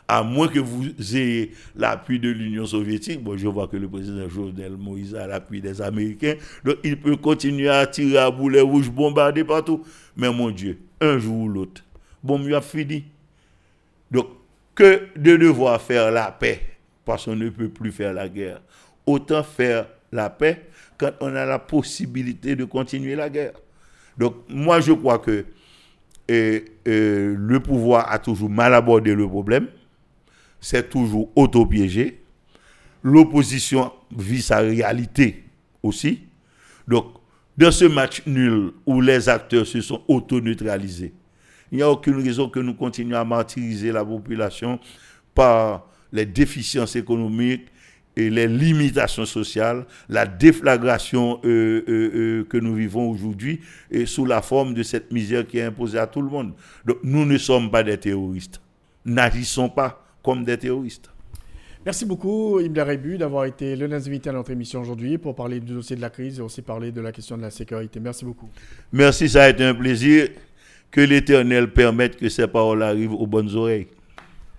[0.07, 0.85] à moins que vous
[1.17, 3.23] ayez l'appui de l'Union soviétique.
[3.23, 6.35] Bon, je vois que le président Jovenel Moïse a l'appui des Américains.
[6.65, 9.85] Donc, il peut continuer à tirer à boulet rouge, bombarder partout.
[10.17, 11.83] Mais mon Dieu, un jour ou l'autre,
[12.23, 13.05] bon, mieux a fini.
[14.11, 14.27] Donc,
[14.75, 16.61] que de devoir faire la paix,
[17.05, 18.61] parce qu'on ne peut plus faire la guerre,
[19.07, 20.67] autant faire la paix
[20.99, 23.55] quand on a la possibilité de continuer la guerre.
[24.17, 25.45] Donc, moi, je crois que
[26.29, 29.69] le pouvoir a toujours mal abordé le problème
[30.65, 32.23] c'est toujours autopiégé.
[33.03, 35.45] L'opposition vit sa réalité
[35.83, 36.21] aussi.
[36.89, 37.05] Donc,
[37.59, 41.13] dans ce match nul où les acteurs se sont auto-neutralisés,
[41.71, 44.81] il n'y a aucune raison que nous continuions à martyriser la population
[45.35, 47.67] par les déficiences économiques
[48.17, 53.61] et les limitations sociales, la déflagration euh, euh, euh, que nous vivons aujourd'hui
[53.91, 56.53] et sous la forme de cette misère qui est imposée à tout le monde.
[56.85, 58.61] Donc nous ne sommes pas des terroristes.
[59.05, 61.11] N'agissons pas comme des terroristes.
[61.85, 65.75] Merci beaucoup, Imler Rebu, d'avoir été le invité à notre émission aujourd'hui pour parler du
[65.75, 68.01] dossier de la crise et aussi parler de la question de la sécurité.
[68.01, 68.49] Merci beaucoup.
[68.91, 70.29] Merci, ça a été un plaisir.
[70.91, 73.89] Que l'Éternel permette que ces paroles arrivent aux bonnes oreilles.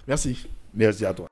[0.06, 0.46] Merci.
[0.74, 1.28] Merci à toi.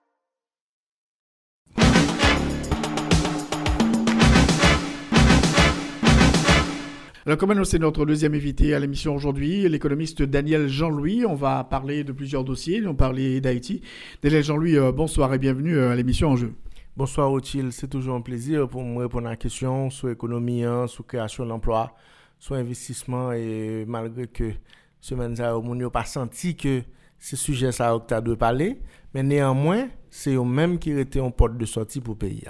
[7.25, 11.25] Alors, comme c'est notre deuxième invité à l'émission aujourd'hui, l'économiste Daniel Jean-Louis.
[11.25, 12.85] On va parler de plusieurs dossiers.
[12.85, 13.81] On parlait d'Haïti.
[14.21, 16.53] Daniel Jean-Louis, euh, bonsoir et bienvenue euh, à l'émission En jeu.
[16.97, 17.71] Bonsoir, Othil.
[17.71, 21.45] C'est toujours un plaisir pour me répondre à la question sur l'économie, hein, sur création
[21.45, 21.95] d'emplois,
[22.39, 23.31] sur investissement.
[23.31, 24.51] Et malgré que
[24.99, 26.81] semaine ça, on n'a pas senti que
[27.19, 28.81] ce sujet ça as de parler,
[29.13, 32.43] mais néanmoins, c'est eux même qui était en porte de sortie pour le pays.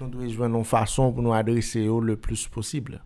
[0.00, 3.02] Donc, nous devons jouer une façon pour nous adresser le plus possible.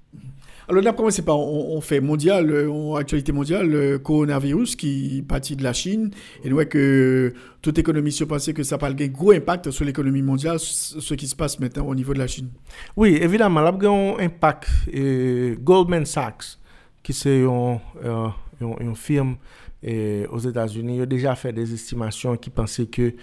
[0.69, 5.25] Alors, on a commencé par, on, fait mondial, euh, en actualité mondiale, le coronavirus qui
[5.27, 6.11] partit de la Chine.
[6.45, 9.87] Et nous voyons que toute économie se pensait que ça a un gros impact sur
[9.87, 12.51] l'économie mondiale, ce qui se passe maintenant au niveau de la Chine.
[12.97, 14.69] Oui, évidemment, là, il y a un impact.
[14.95, 16.59] Euh, Goldman Sachs,
[17.03, 18.29] qui c'est une, euh,
[18.61, 19.37] une firme
[19.83, 23.15] et aux États-Unis, il a déjà fait des estimations qui pensaient que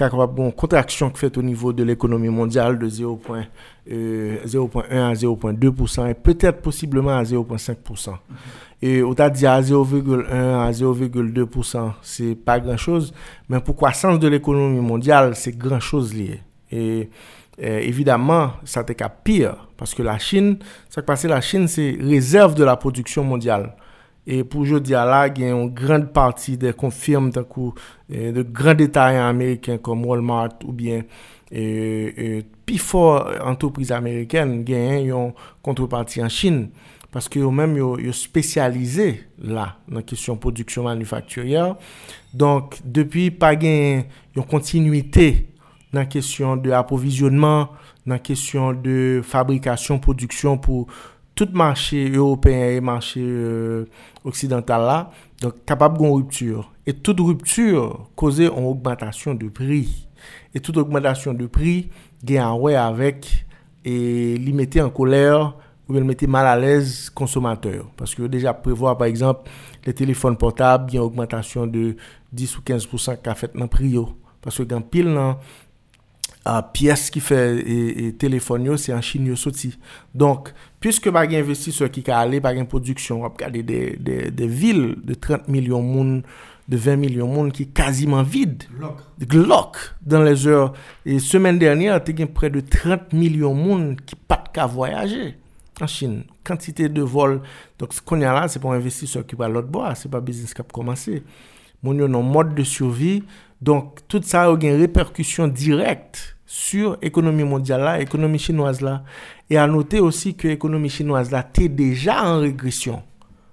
[0.00, 3.44] une contraction qui fait au niveau de l'économie mondiale de 0,1
[3.90, 4.46] euh, à
[5.14, 8.14] 0,2% et peut-être possiblement à 0,5%.
[8.82, 13.12] Et on a dit à 0,1 à 0,2%, c'est pas grand-chose,
[13.48, 16.40] mais pour croissance de l'économie mondiale, c'est grand-chose lié.
[16.70, 17.08] Et
[17.58, 20.58] évidemment, ça était pire, parce que la Chine,
[20.88, 23.74] ça qui passe la Chine, c'est réserve de la production mondiale.
[24.24, 27.74] E pou jodi a la gen yon grand parti de konfirm tan kou
[28.08, 31.04] eh, de grand detayan Ameriken kom Walmart ou bien
[31.52, 36.64] eh, eh, pi for antropriz Ameriken gen yon kontroparti an Chin.
[37.12, 39.10] Paske yo menm yo, yo spesyalize
[39.44, 41.76] la nan kisyon produksyon manufakturyer.
[42.32, 45.50] Donk depi pa gen yon kontinuité
[45.94, 47.68] nan kisyon de aprovizyonman,
[48.08, 50.88] nan kisyon de fabrikasyon, produksyon pou...
[51.34, 53.86] tout marché européen et marché euh,
[54.24, 55.10] occidental là,
[55.40, 56.72] donc capable d'une rupture.
[56.86, 60.08] Et toute rupture cause une augmentation de prix.
[60.54, 61.88] Et toute augmentation de prix
[62.22, 63.46] gagne ouais avec
[63.84, 65.54] et lui mettre en colère
[65.88, 67.86] ou le mettre mal à l'aise consommateur.
[67.96, 69.50] Parce que déjà prévoir par exemple
[69.84, 71.96] les téléphones portables, il y a une augmentation de
[72.32, 73.96] 10 ou 15% qui a fait dans le prix.
[74.40, 75.38] Parce que quand pile dans
[76.44, 79.78] la pièce qui fait et, téléphone, c'est en Chine sorti.
[80.14, 80.52] Donc,
[80.84, 85.16] Piske bagen investiseur ki ka ale, bagen produksyon, wap gade de, de, de vil de
[85.16, 86.18] 30 milyon moun,
[86.68, 88.68] de 20 milyon moun ki kaziman vide.
[88.76, 89.00] Glok.
[89.32, 89.80] Glok.
[90.04, 90.74] Dan les or,
[91.08, 95.32] e semen dernyan, te gen pre de 30 milyon moun ki pat ka voyaje
[95.80, 96.20] an Chin.
[96.44, 97.40] Kantite de vol.
[97.80, 101.22] Dok konya la, se pou investiseur ki pa lot bo, se pa business cap komanse.
[101.84, 103.22] Moun yo nan mod de survi.
[103.64, 109.00] Donk, tout sa yo gen reperkusyon direkt sur ekonomi mondial la, ekonomi chinoise la.
[109.50, 113.02] Et à noter aussi que l'économie chinoise là, était déjà en régression.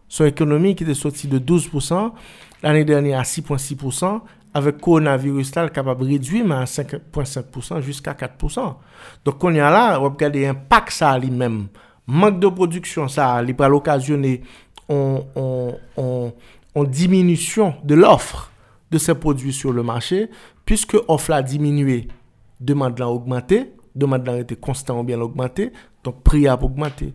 [0.07, 2.11] Son économie qui était sortie de 12%
[2.63, 4.21] l'année dernière à 6,6%,
[4.53, 8.75] avec coronavirus là, capable de réduire à 5,5% jusqu'à 4%.
[9.25, 11.67] Donc, on y a là, on va regarder l'impact ça lui-même.
[12.07, 13.55] Manque de production, ça, il
[14.89, 16.33] en,
[16.75, 18.51] en diminution de l'offre
[18.91, 20.29] de ces produits sur le marché,
[20.65, 22.09] puisque l'offre a diminué,
[22.59, 25.71] demande l'a augmenté, demande l'a été constant ou bien augmenté,
[26.03, 27.13] donc prix a augmenté.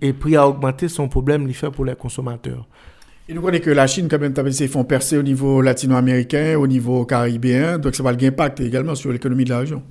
[0.00, 2.66] Et prix a augmenté, son problème, il fait pour les consommateurs.
[3.28, 6.66] Et nous connaissons que la Chine, quand même, ils font percer au niveau latino-américain, au
[6.66, 9.82] niveau caribéen, donc ça va avoir impact également sur l'économie de la région.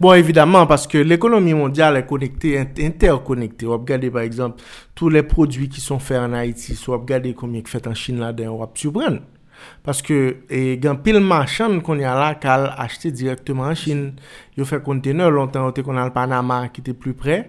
[0.00, 3.66] Bon, évidemment, parce que l'économie mondiale est connectée, int- interconnectée.
[3.66, 4.60] On va regarder, par exemple,
[4.94, 6.78] tous les produits qui sont faits en Haïti.
[6.88, 8.66] On va regarder combien est fait en Chine là-dedans, on va
[9.86, 14.12] Paske e, gen pil machan kon ya la kal achete direktman chine.
[14.58, 17.42] Yo fe konteneur lontan ote kon al Panama ki te plu pre.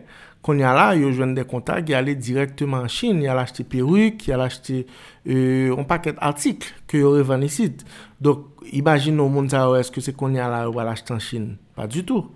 [0.43, 3.23] Kon ya la yo jwen de kontak ki ale direktman chine.
[3.27, 4.83] Yal achete peruk, yal achete
[5.27, 7.85] euh, on paket artik ki yo revan isit.
[8.23, 11.23] Dok imagine nou moun sa ou eske se kon ya la ou al achete an
[11.23, 11.57] chine.
[11.77, 12.33] Pa du tout.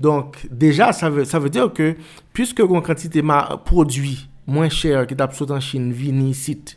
[0.00, 1.94] Donk deja sa ve, sa ve diyo ke
[2.36, 6.74] pwiske kon kantite ma prodwi mwen chèr ki tap sot an chine vini isit.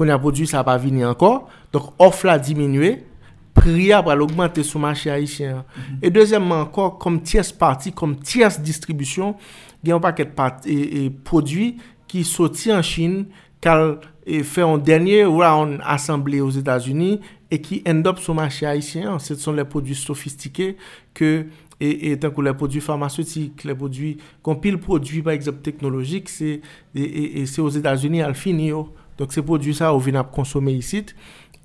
[0.00, 1.48] Qu'on a produit, ça n'a pas venu encore.
[1.72, 3.04] Donc, offre a diminué,
[3.52, 5.64] prix a augmenté sur le marché haïtien.
[6.00, 9.36] Et deuxièmement, encore, comme tierce partie, comme tierce distribution,
[9.84, 11.76] il y a un paquet de produits
[12.08, 13.26] qui sortis en Chine,
[13.60, 17.20] qui fait un dernier round assemblé aux États-Unis
[17.50, 19.18] et qui end up sur le marché haïtien.
[19.18, 20.76] Ce sont les produits sophistiqués
[21.12, 21.44] que
[21.82, 26.28] et, et tant que les produits pharmaceutiques, les produits, qu'on pile produits par exemple technologiques,
[26.28, 26.60] c'est
[26.94, 28.84] et, et- et c'est aux États-Unis à le finir.
[29.20, 31.04] Donc ces produits ça, on vient consommer ici.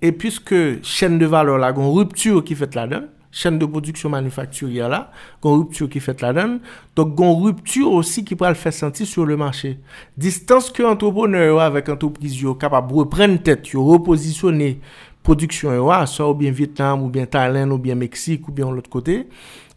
[0.02, 4.10] Et puisque chaîne de valeur là, une rupture qui fait la donne, chaîne de production
[4.10, 5.10] manufacturière là,
[5.42, 6.60] une rupture qui fait la donne,
[6.98, 9.80] donc une rupture aussi qui peut le faire sentir sur le marché.
[10.18, 14.82] Distance que entrepreneur avec entreprise yo capable reprendre tête, yo repositionner
[15.24, 18.90] production yo, soit ou bien Vietnam ou bien Thaïlande ou bien Mexique ou bien l'autre
[18.90, 19.30] côté.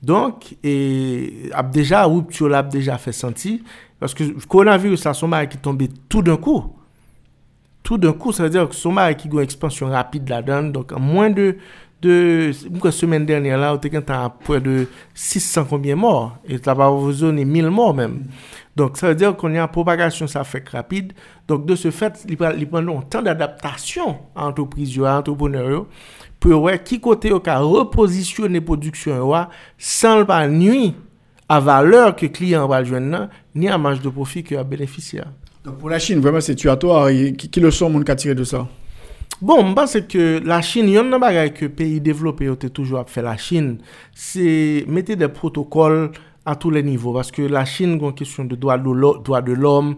[0.02, 3.60] Donc, et a déjà rupture là a déjà fait sentir
[4.00, 6.74] parce que le coronavirus là son qui est tombé tout d'un coup.
[7.88, 10.66] tout d'un kou, sa vè diyo ki sou mari ki gwen ekspansyon rapide la dan,
[10.74, 11.46] donk an mwen de,
[12.04, 14.74] mwen kwa semen dernyan la, ou te gen tan apwe de
[15.16, 18.26] 600 konbyen mor, et la pa wou zon e 1000 mor menm.
[18.76, 21.16] Donk sa vè diyo kon yon propagasyon sa fèk rapide,
[21.48, 25.72] donk de se fèt, li pren nou an tan d'adaptasyon an antopriz yo, an antroponeur
[25.72, 25.82] yo,
[26.44, 29.44] pou wè ki kote yo ka reposisyon ne produksyon yo,
[29.80, 30.92] san l pa nwi
[31.48, 34.68] a valeur ke kliyan wal jwen nan, ni a manj de profi ki yo a
[34.76, 35.30] benefisya.
[35.68, 37.10] Donc pour la Chine, vraiment, c'est tuatoire.
[37.10, 38.66] Qui, qui leçon mon qu'a tiré de ça
[39.40, 43.04] Bon, mwen panse ke la Chine, yon nan bagay ke peyi devlope yo te toujwa
[43.04, 43.76] ap fe la Chine,
[44.10, 46.08] se mette de protokol
[46.42, 47.14] a tou le nivou.
[47.14, 49.92] Paske la Chine kon kesyon de doa de l'om,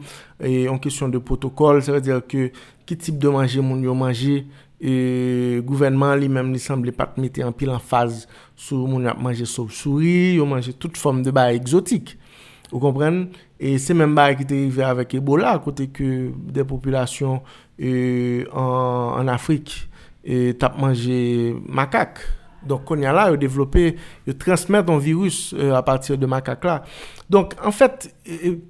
[0.45, 2.51] yon kesyon de protokol, se ve dire ke
[2.85, 4.43] ki tip de manje moun yo manje,
[4.77, 9.25] e gouvenman li menm li semble pat mette an pil an faz sou moun ap
[9.25, 12.19] manje sou souri, yo manje tout form de bagay ekzotik.
[12.75, 13.31] Ou kompren?
[13.63, 17.43] Et c'est même bail qui est arrivé avec Ebola, à côté que des populations
[18.53, 19.89] en, Afrique
[20.25, 22.21] et tap mangé macaque.
[22.67, 23.97] Donc, on y a là, ils développé,
[24.27, 26.83] ils transmettent un virus à partir de macaque là.
[27.29, 28.15] Donc, en fait,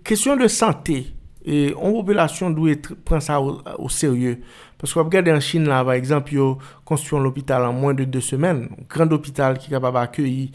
[0.03, 2.75] question de santé, E an popelasyon dwe
[3.09, 4.37] pren sa ou serye.
[4.81, 6.55] Paske wap gade an Chin la, par exemple, yo
[6.89, 8.63] konstruyon l'opital an mwen de 2 semen.
[8.93, 10.51] Grand opital ki kapab akyeyi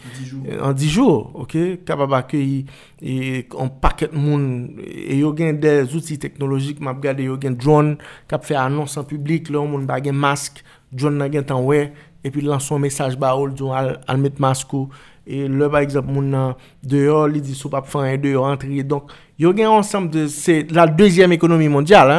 [0.59, 1.19] an 10 jou.
[1.41, 1.57] Ok?
[1.85, 2.63] Kapab akyeyi
[3.01, 3.17] e,
[3.61, 4.47] an paket moun.
[4.85, 7.97] E yo gen de zouti teknologik, map gade yo gen drone,
[8.29, 10.61] kap fe anons an publik, lè ou moun bagen mask,
[10.93, 11.87] drone nan gen tan we,
[12.25, 14.89] epi lanson mesaj ba ou, al, al met mask ou,
[15.25, 16.53] E le par exemple moun nan
[16.85, 18.83] deyo, li di sou pap fanyen deyo antri.
[18.85, 22.13] Donk yo gen ansam de se la dezyem ekonomi mondyal.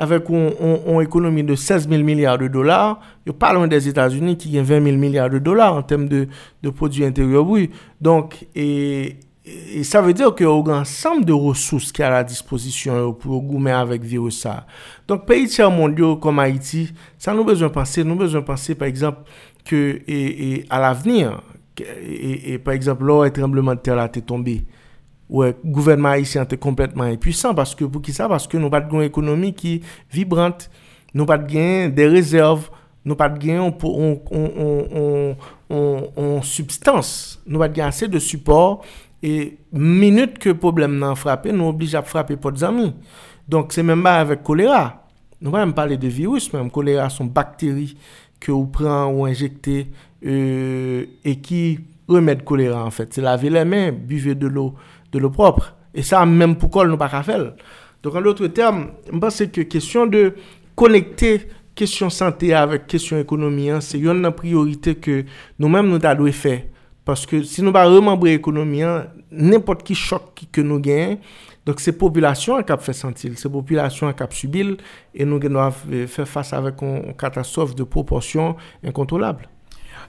[0.00, 2.96] Avèk ou ekonomi de 16 000 milyard de dolar.
[3.28, 6.22] Yo parlon des Etats-Unis ki gen 20 000 milyard de dolar an tem de,
[6.64, 7.68] de prodü interior brou.
[8.00, 12.24] Donk e, e sa ve diyo ki yo gen ansam de resous ki a la
[12.24, 14.62] disposisyon yo pou yo goumen avèk virus sa.
[15.04, 16.86] Donk peyi tiyan mondyo kom Haiti,
[17.20, 19.28] sa nou bezon panse, nou bezon panse par exemple
[19.68, 21.36] ke e, e, al avenir.
[21.82, 24.58] E par exemple, lò e trembleman de ter la te tombe,
[25.30, 29.52] wè, gouvernement Haitien te kompletman impuisan, paske pou ki sa, paske nou pat gen ekonomi
[29.56, 29.78] ki
[30.12, 30.70] vibrante,
[31.14, 32.68] nou pat gen de rezerv,
[33.06, 33.62] nou pat gen
[35.70, 37.12] on substans,
[37.46, 38.84] nou pat gen ase de support,
[39.22, 42.90] e minute ke problem nan frape, nou oblige ap frape pot zami.
[43.50, 44.82] Donk se men ba avèk kolera,
[45.40, 47.92] nou pa m pale de virus, men kolera son bakteri
[48.40, 49.84] ke ou pran ou injekte,
[50.24, 51.78] euh, et qui
[52.08, 53.12] remettent choléra en fait.
[53.14, 54.74] C'est laver les mains, buvez de l'eau,
[55.12, 55.74] de l'eau propre.
[55.94, 57.54] Et ça, même pour quoi nous pas faire.
[58.02, 60.34] Donc, en d'autres termes, je pense que question de
[60.74, 65.24] connecter question santé avec question économie, hein, c'est une priorité que
[65.58, 66.62] nous-mêmes nous devons faire.
[67.04, 71.18] Parce que si nous ne remembrer l'économie, hein, n'importe qui choc que nous gagnons,
[71.64, 74.76] donc c'est population qui a fait sentir, c'est population qui a subi
[75.14, 75.70] et nous devons
[76.06, 79.48] faire face avec une catastrophe de proportion incontrôlable.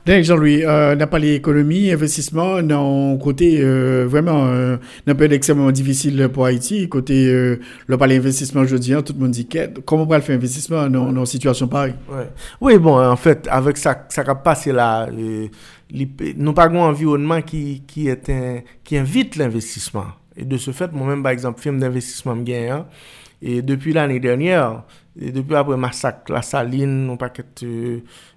[0.07, 6.27] Jean-Louis, euh, n'a pas l'économie, investissement, non, côté euh, vraiment euh, un peu extrêmement difficile
[6.33, 6.89] pour Haïti.
[6.89, 9.47] Côté euh, le palais investissement, je dis, hein, tout le monde dit
[9.85, 11.93] comment on va faire investissement dans, une situation pareille?
[12.09, 12.27] Ouais.
[12.59, 15.47] Oui, bon, en fait, avec ça, ça a passé là, euh,
[16.35, 18.31] nous pas un environnement qui, qui, est
[18.83, 20.05] qui invite l'investissement.
[20.35, 22.35] Et de ce fait, moi-même, par exemple, film d'investissement.
[22.47, 22.85] Hein,
[23.41, 24.83] et depuis l'année dernière,
[25.19, 27.31] et depuis après massacre, la saline, on pas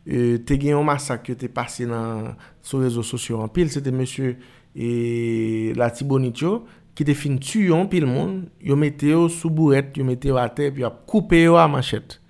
[0.06, 3.70] que tu as un massacre qui était passé dans, sur les réseaux sociaux en pile,
[3.70, 4.36] c'était monsieur
[4.76, 6.64] et la Tibonitio
[6.94, 10.72] qui était fin tuer en pile monde, yo mettait sous bourrette, yo mettait à terre
[10.72, 12.20] puis a coupé à machette.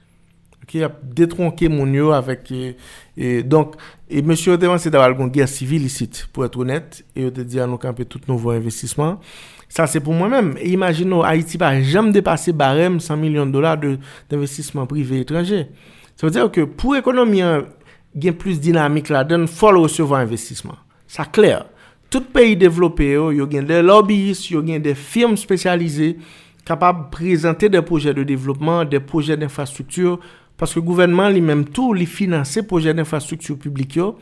[0.62, 2.50] OK, a détronqué mon yo avec
[3.16, 3.76] et, donc
[4.08, 7.66] et monsieur c'est d'avoir une guerre civile ici pour être honnête et te dit à
[7.66, 9.20] nous camper tout nouveau investissement.
[9.68, 10.56] Ça, c'est pour moi-même.
[10.62, 13.76] Imaginons, Haïti va jamais dépasser barème 100 millions de dollars
[14.30, 15.66] d'investissement privé étranger.
[16.14, 17.66] Se wè diyo ke pou ekonomi an
[18.14, 20.78] gen plus dinamik la den, fol recevo investisman.
[21.10, 21.64] Sa kler.
[22.12, 26.12] Tout peyi devlopè yo, yo gen de lobbyist, yo gen de firm spesyalize,
[26.64, 30.20] kapab prezante de proje de devlopman, de proje de infrastruktur,
[30.60, 34.12] paske gouvenman li menm tou li finanse proje de infrastruktur publik yo,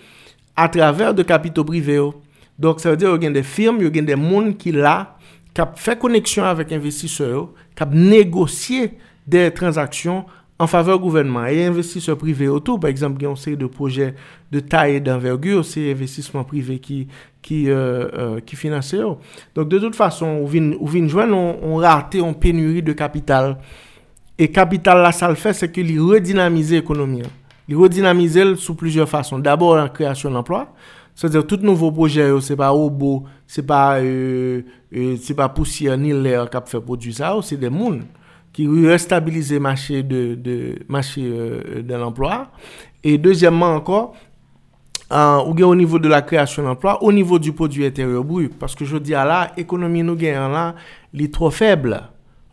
[0.56, 2.08] a traver de kapito prive yo.
[2.56, 5.18] Donk sa wè diyo yo gen de firm, yo gen de moun ki la,
[5.52, 7.44] kap fè koneksyon avèk investiseur yo,
[7.76, 8.94] kap negosye
[9.28, 10.24] de transaksyon
[10.62, 12.78] en faveur gouvernement et investisseurs privés autour.
[12.78, 14.14] Par exemple, il y de projets
[14.52, 17.08] de taille et d'envergure, c'est investissement privé qui,
[17.40, 18.94] qui, euh, euh, qui finance.
[19.56, 23.58] Donc, de toute façon, on vient joindre, on, raté une pénurie de capital.
[24.38, 27.22] Et capital, là, ça le fait, c'est qu'il redynamise l'économie.
[27.66, 29.40] Il redynamise sous plusieurs façons.
[29.40, 30.72] D'abord, la création d'emplois.
[31.14, 34.62] C'est-à-dire, tout nouveau projet, c'est pas robot, c'est pas, euh,
[34.94, 37.98] euh, c'est pas poussière ni l'air qui fait produire ça, c'est des gens
[38.52, 42.48] qui restabilisait le marché de, de, marché, euh, de l'emploi.
[43.02, 44.14] Et deuxièmement encore,
[45.12, 48.52] euh, au niveau de la création d'emploi, au niveau du produit intérieur brut.
[48.58, 50.74] Parce que je dis à là, l'économie nous gagne là,
[51.12, 52.00] elle est trop faible.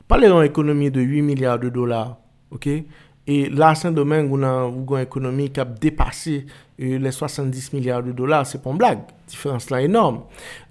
[0.08, 2.18] Parlez d'une économie de 8 milliards de dollars.
[2.52, 2.68] ok
[3.28, 6.48] Et là, Saint-Domingue, on a une économie qui a dépassé
[6.82, 8.46] euh, les 70 milliards de dollars.
[8.46, 9.00] C'est pas une blague.
[9.00, 10.22] La différence là est énorme.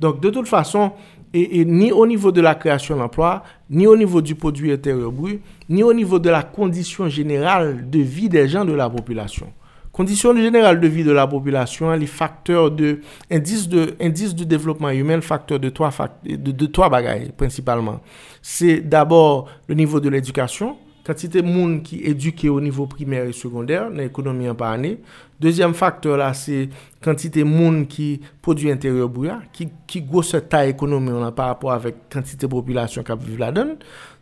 [0.00, 0.92] Donc, de toute façon,
[1.34, 5.40] et, ni au niveau de la création d'emplois, ni au niveau du produit intérieur brut,
[5.68, 9.52] ni au niveau de la condition générale de vie des gens de la population.
[9.92, 13.00] Condition générale de vie de la population, les facteurs de
[13.30, 15.90] indice de indice de développement humain, facteur de trois
[16.24, 18.00] de, de trois bagailles principalement.
[18.40, 20.76] C'est d'abord le niveau de l'éducation,
[21.09, 24.98] quantité de monde qui éduqué au niveau primaire et secondaire dans l'économie en par année.
[25.40, 26.68] Deuxième facteur là, c'est
[27.02, 31.94] quantité de monde qui produit intérieur brut, qui, qui grosse taille économique par rapport avec
[32.12, 33.76] quantité de population qui vit là-dedans.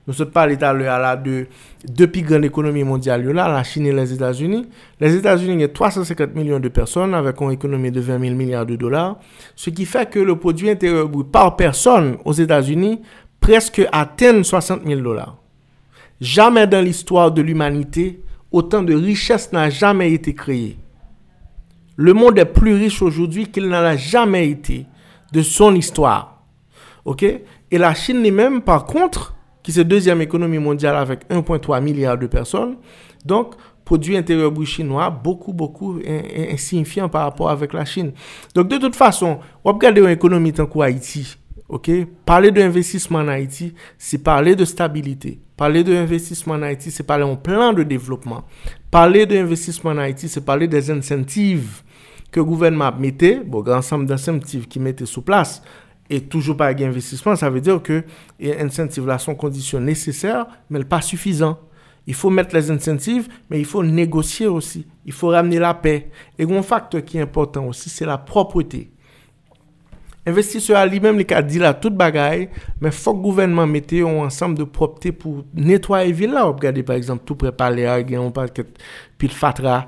[0.06, 1.46] Nous sommes parlé de
[1.88, 4.68] deux grandes économies mondiales, la Chine et les États-Unis.
[5.00, 8.76] Les États-Unis ont 350 millions de personnes avec une économie de 20 000 milliards de
[8.76, 9.18] dollars,
[9.56, 13.00] ce qui fait que le produit intérieur brut par personne aux États-Unis
[13.40, 15.36] presque atteint 60 000 dollars.
[16.20, 20.78] Jamais dans l'histoire de l'humanité, autant de richesses n'a jamais été créées.
[21.96, 24.86] Le monde est plus riche aujourd'hui qu'il n'en a jamais été
[25.32, 26.44] de son histoire.
[27.04, 27.22] OK?
[27.22, 32.16] Et la Chine elle-même, par contre, qui est la deuxième économie mondiale avec 1,3 milliard
[32.16, 32.76] de personnes,
[33.24, 36.00] donc produit intérieur brut chinois beaucoup, beaucoup
[36.52, 38.12] insignifiant par rapport avec la Chine.
[38.54, 41.36] Donc, de toute façon, on regarde une économie tant qu'Haïti,
[41.68, 41.90] OK?
[42.24, 45.40] Parler d'investissement en Haïti, c'est parler de stabilité.
[45.56, 48.44] Parler d'investissement en Haïti, c'est parler d'un plan de développement.
[48.90, 51.82] Parler d'investissement en Haïti, c'est parler des incentives
[52.30, 55.62] que le gouvernement mettait, bon, ensemble d'incentives qui mettait sous place,
[56.10, 58.04] et toujours pas d'investissement, ça veut dire que
[58.38, 61.58] les incentives là sont conditions nécessaires, mais pas suffisantes.
[62.06, 64.86] Il faut mettre les incentives, mais il faut négocier aussi.
[65.04, 66.10] Il faut ramener la paix.
[66.38, 68.92] Et un facteur qui est important aussi, c'est la propreté.
[70.26, 72.48] Investiseur a li menm li ka di la tout bagay,
[72.82, 76.48] men fok gouvenman mette yon ansam de propte pou netwaye villa.
[76.48, 78.80] Ou gade par exemple tout prepale a gen yon paket
[79.20, 79.84] pil fatra.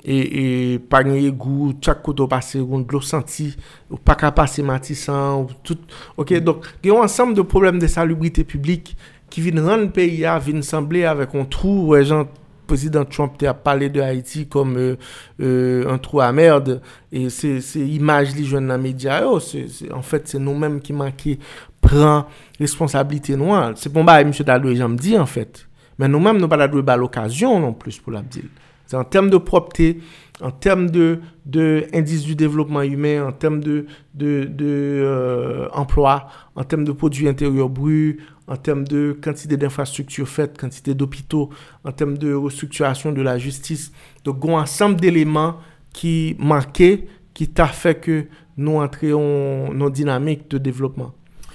[0.00, 0.44] E, e
[0.88, 3.50] pa genye gou, chak koto pase, goun glo santi,
[3.90, 5.82] ou pa ka pase matisan, ou tout.
[6.16, 8.94] Ok, donk, genyon ansam de problem de salubrite publik
[9.30, 12.24] ki vin ran peyi a, vin semble avek on trou, wè jan
[12.70, 14.96] président Trump a parlé de Haïti comme euh,
[15.40, 16.80] euh, un trou à merde
[17.10, 20.80] et c'est c'est image li jwenn dans médias yo, c'est c'est- en fait c'est nous-mêmes
[20.80, 21.36] qui manquons
[21.80, 22.26] prend
[22.60, 23.72] responsabilité noire.
[23.74, 25.66] C'est bon bah monsieur Dadoué j'en me dit en fait.
[25.98, 28.48] Mais nous-mêmes nous pas Dadoué bah l'occasion non plus pour l'abdil.
[28.86, 30.00] C'est en termes de propreté,
[30.40, 31.84] en termes de, de
[32.26, 36.26] du développement humain, en termes de, de, de euh, emploi,
[36.56, 38.18] en termes de produits intérieurs bruts,
[38.50, 41.50] en termes de quantité d'infrastructures faites, quantité d'hôpitaux,
[41.84, 43.92] en termes de restructuration de la justice.
[44.24, 45.56] Donc, un ensemble d'éléments
[45.92, 51.12] qui manquaient, qui t'a fait que nous entrions dans une dynamique de développement.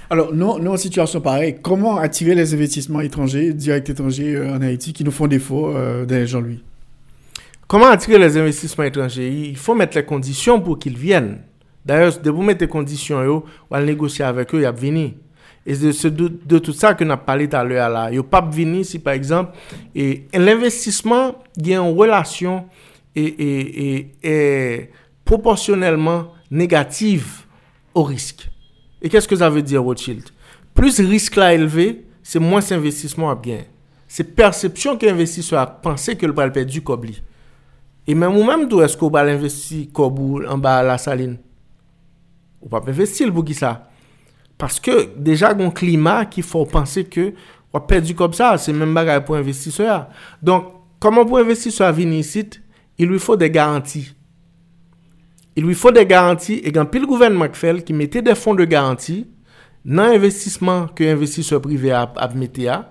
[0.09, 4.61] Alors, nous, nous, en situation pareille, comment attirer les investissements étrangers, directs étrangers euh, en
[4.61, 6.63] Haïti qui nous font défaut, euh, Jean-Louis?
[7.67, 9.29] Comment attirer les investissements étrangers?
[9.29, 11.39] Il faut mettre les conditions pour qu'ils viennent.
[11.83, 15.11] D'ailleurs, de vous mettre les conditions, ou à négocier avec eux, ils vont venir.
[15.65, 18.09] Et c'est de, de, tout ça que nous avons parlé tout à l'heure là.
[18.11, 19.57] Il pas venir si par exemple,
[19.95, 22.65] et, et l'investissement, il y a une relation
[23.15, 24.91] et, et,
[25.23, 27.45] proportionnellement négative
[27.95, 28.49] au risque.
[29.01, 30.23] Et qu'est-ce que ça veut dire, Rothschild
[30.73, 33.61] Plus risque là élevé, c'est moins investissement à bien.
[34.07, 37.05] C'est perception que l'investisseur a pensé que le bras perdu comme
[38.05, 41.37] Et même ou même d'où est-ce qu'on va investir comme en bas à la saline
[42.61, 43.89] Ou pas investir pour qui ça
[44.61, 47.31] Paske deja goun klima ki fò panse ke
[47.75, 49.99] wap perdi kom sa, se men bagay pou investiseur a.
[50.39, 50.71] Donk,
[51.03, 52.61] koman pou investiseur vini sit,
[52.97, 54.05] il lui fò de garanti.
[55.55, 58.55] Il lui fò de garanti, e gan pil gouvenman k fel ki mette de fon
[58.55, 59.23] de garanti
[59.85, 62.81] nan investisman ke investiseur prive ap, ap mette a.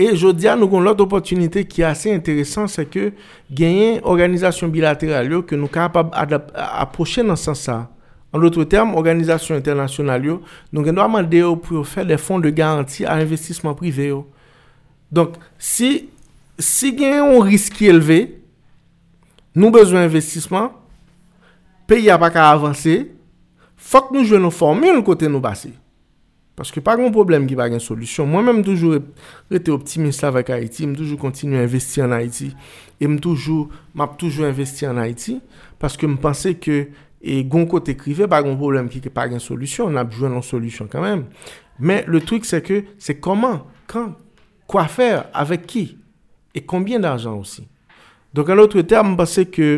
[0.00, 3.10] E jodi a nou kon lot opotunite ki ase interesan se ke
[3.52, 7.82] genyen organizasyon bilateral yo ke nou kapab aproche nan san sa.
[8.32, 10.42] En d'autres termes, organisation internationale, yo,
[10.72, 14.08] donc nous demandons pour faire des fonds de garantie à investissement privé.
[14.08, 14.30] Yo.
[15.10, 16.08] Donc, si,
[16.58, 18.40] si y a un risque élevé,
[19.54, 20.72] nous besoin d'investissement,
[21.86, 23.10] pays n'a pas qu'à avancer,
[23.76, 25.72] faut que nous jouions nos formules côté nous passer.
[26.54, 28.26] Parce que pas grand problème qui va une solution.
[28.26, 28.96] Moi-même, toujours,
[29.50, 32.54] été optimiste avec Haïti, je toujours continué à investir en Haïti,
[33.00, 33.70] et je toujours,
[34.18, 35.40] toujours investi en Haïti,
[35.78, 36.88] parce que je pensais que
[37.20, 40.32] E gon kote krive, pa gon problem ki ke pa gen solusyon, an ap jwen
[40.38, 41.26] an solusyon kanmen.
[41.80, 43.60] Men, le trik se ke, se koman,
[43.90, 44.14] kan,
[44.70, 45.84] kwa fer, avek ki,
[46.56, 47.66] e konbyen d'arjan osi.
[48.32, 49.68] Donk an lotre term, mpase ke,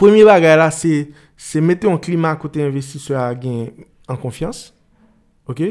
[0.00, 4.70] premi bagay la, se, se mette an klima kote investisyon a gen an konfians,
[5.50, 5.66] ok?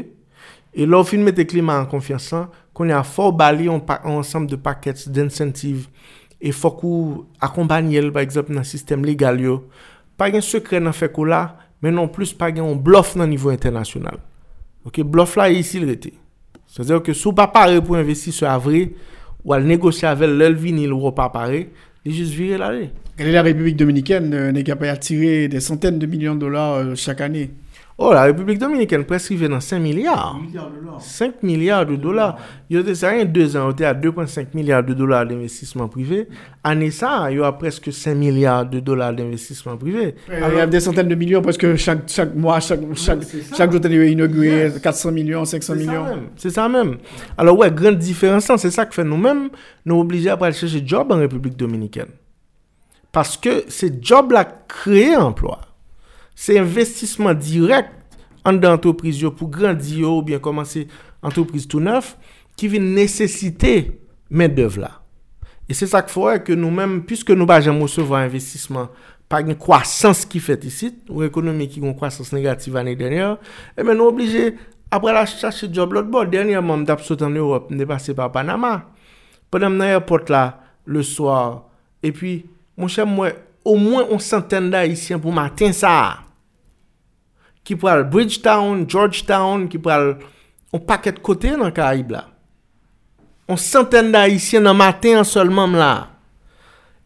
[0.74, 3.82] E lor fin mette klima an konfians lan, kon yon for bali an
[4.12, 5.88] ansam de pakets d'incentive,
[6.38, 9.58] e fokou akompanyel, par exemple, nan sistem legal yo,
[10.16, 14.18] Pas un secret dans fait là, mais non plus pas un bluff dans niveau international.
[14.84, 16.14] OK, bluff là ici il.
[16.66, 18.90] C'est-à-dire que si vous pas paré pour investir sur avril
[19.44, 21.70] ou à négocier avec l'Elvin il ou pas paré,
[22.04, 22.90] il juste virer l'aller.
[23.18, 26.94] Est la République dominicaine euh, n'est capable d'attirer des centaines de millions de dollars euh,
[26.94, 27.50] chaque année
[27.96, 30.40] Oh, la Republik Dominikèn preskrive nan 5 milyard.
[30.98, 32.40] 5 milyard de dolar.
[32.66, 36.24] Yo te sa yon 2 an, yo te a 2.5 milyard de dolar d'investissement privé.
[36.66, 40.16] Ane sa, yo a preske 5 milyard de dolar d'investissement privé.
[40.28, 45.46] Y a des centaines de millions, preske chak mois, chak jouten yo inauguré 400 millions,
[45.46, 46.24] 500 millions.
[46.36, 46.96] Se sa men.
[47.38, 49.46] Alors, ouais, grande différence, se sa ke fè nou men,
[49.86, 52.10] nou oblige apre al chèche job an Republik Dominikèn.
[53.14, 55.60] Paske se job la kreye emploi.
[56.34, 57.90] se investisman direk
[58.44, 60.84] an de antopriz yo pou grandi yo ou bien komanse
[61.24, 62.14] antopriz tou neuf
[62.58, 63.74] ki vi nesesite
[64.30, 64.92] men dev la.
[65.64, 68.90] E se sa k fwa ke nou men, pwiske nou ba jan mousevo an investisman
[69.32, 73.34] pa gen kwasans ki fet isit, ou ekonomi ki gen kwasans negatif ane denye,
[73.72, 74.52] e men nou oblije
[74.92, 76.26] apre la chache job lot bo.
[76.28, 78.82] Denye man mdap sot an Europe, mde pase pa Panama.
[79.52, 80.44] Padam nan airport la,
[80.84, 81.62] le soar,
[82.04, 82.36] e pi,
[82.76, 86.12] moun chè mwen, ou mwen on santen da isyen pou matin sa a.
[87.64, 90.14] ki pral Bridgetown, Georgetown, ki pral
[90.74, 92.26] on paket kote nan Karib la.
[93.48, 95.92] On santen da Haitien nan maten an solman la.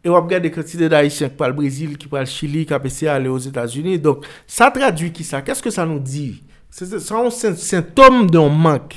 [0.03, 3.31] E wap gade kantide da Haitien ki pral Brazil, ki pral Chili, ki apese ale
[3.31, 4.01] os Etats-Unis.
[4.03, 6.41] Donk, sa tradwi ki sa, kèst ke sa nou di?
[6.71, 8.95] Se son sintom de on mank.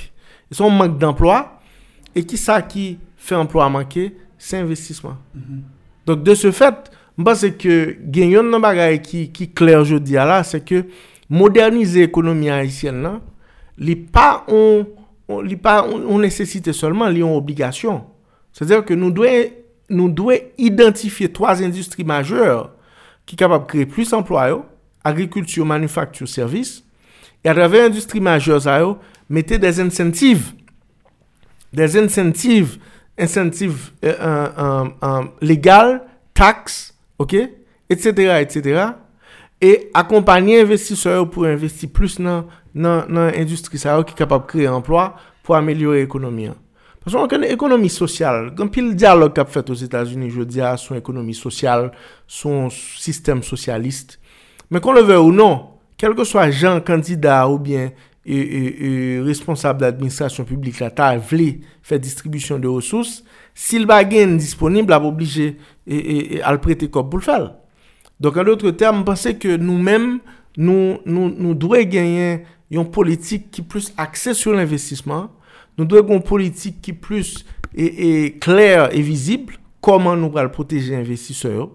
[0.52, 1.40] Son mank d'emploi.
[2.14, 5.16] E ki sa ki fe emploi manke, se investisman.
[5.34, 5.62] Mm -hmm.
[6.06, 10.42] Donk, de se fèt, mba se ke genyon nan bagay ki, ki kler jodi ala,
[10.44, 10.82] se ke
[11.32, 13.20] modernize ekonomi haisyen nan,
[13.80, 14.84] li pa on,
[15.30, 18.02] on li pa on, on nesesite solman, li on obligasyon.
[18.52, 19.48] Se zèr ke nou dwe,
[19.92, 22.68] nou dwe identifiye 3 industri majeur
[23.28, 24.62] ki kapab kreye plus emplwa yo,
[25.04, 26.80] agrikultur, manufaktur, servis,
[27.42, 28.96] e atreve industri majeur za yo,
[29.32, 30.52] mette des incentive,
[31.72, 32.78] des incentive,
[33.18, 36.02] incentive euh, euh, euh, euh legal,
[36.34, 37.36] tax, ok,
[37.88, 38.92] etc., etc.,
[39.62, 44.66] E akompanyen investiseur pou investi plus nan, nan, nan industri sa yo ki kapap kreye
[44.66, 45.12] emplwa
[45.46, 46.58] pou amelyore ekonomi an.
[47.02, 50.98] Pason an kene ekonomi sosyal, gen pil diyalog kap fet os Etats-Unis jodi a son
[50.98, 51.92] ekonomi sosyal,
[52.26, 54.18] son sistem sosyalist.
[54.66, 57.92] Men kon le ve ou non, kelke swa jan kandida ou bien
[58.26, 58.92] e, e, e
[59.26, 61.52] responsable d'administrasyon publik la ta vle
[61.86, 63.20] fè distribusyon de resous,
[63.54, 65.54] sil bagen disponible ap oblige e,
[65.86, 67.52] e, e, al prete kop pou l fèl.
[68.22, 70.20] Donc, en d'autres termes, je pense que nous-mêmes,
[70.56, 75.32] nous, nous, nous devons gagner une politique qui est plus axée sur l'investissement.
[75.76, 77.44] Nous devons avoir une politique qui est plus
[77.74, 79.54] et, et claire et visible.
[79.80, 81.70] Comment nous allons protéger les investisseurs.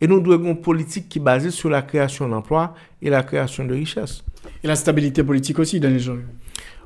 [0.00, 2.72] Et nous devons avoir une politique qui est basée sur la création d'emplois
[3.02, 4.22] et la création de richesses.
[4.62, 6.18] Et la stabilité politique aussi, Daniel Jean.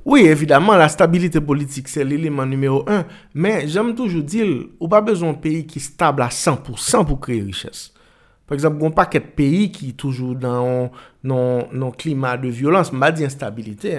[0.06, 3.04] Oui, évidemment, la stabilité politique, c'est l'élément numéro un.
[3.34, 4.46] Mais j'aime toujours dire,
[4.80, 7.93] on pas besoin d'un pays qui est stable à 100% pour créer richesse.
[8.44, 10.90] Par exemple, goun pa ket peyi ki toujou nan,
[11.24, 13.94] nan, nan klima de violans, mba di instabilite,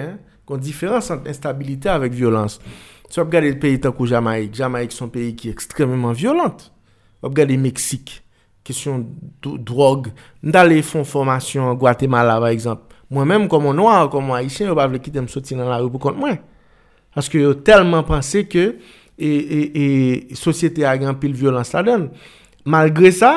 [0.46, 2.60] kon diferans ant instabilite avèk violans.
[3.10, 6.70] Si wap gade peyi tankou Jamaik, Jamaik son peyi ki ekstrememan violante.
[7.24, 8.20] Wap gade Meksik,
[8.66, 9.02] kesyon
[9.42, 10.12] drog,
[10.42, 12.96] ndale fon formasyon Guatemala, par exemple.
[13.10, 16.02] Mwen menm komon noir, komon Haitien, yo bav le kitem soti nan la rou pou
[16.02, 16.40] kont mwen.
[17.16, 18.64] Aske yo telman panse ke
[19.16, 22.08] e, e, e sosyete agan pil violans la den.
[22.66, 23.32] Malgre sa,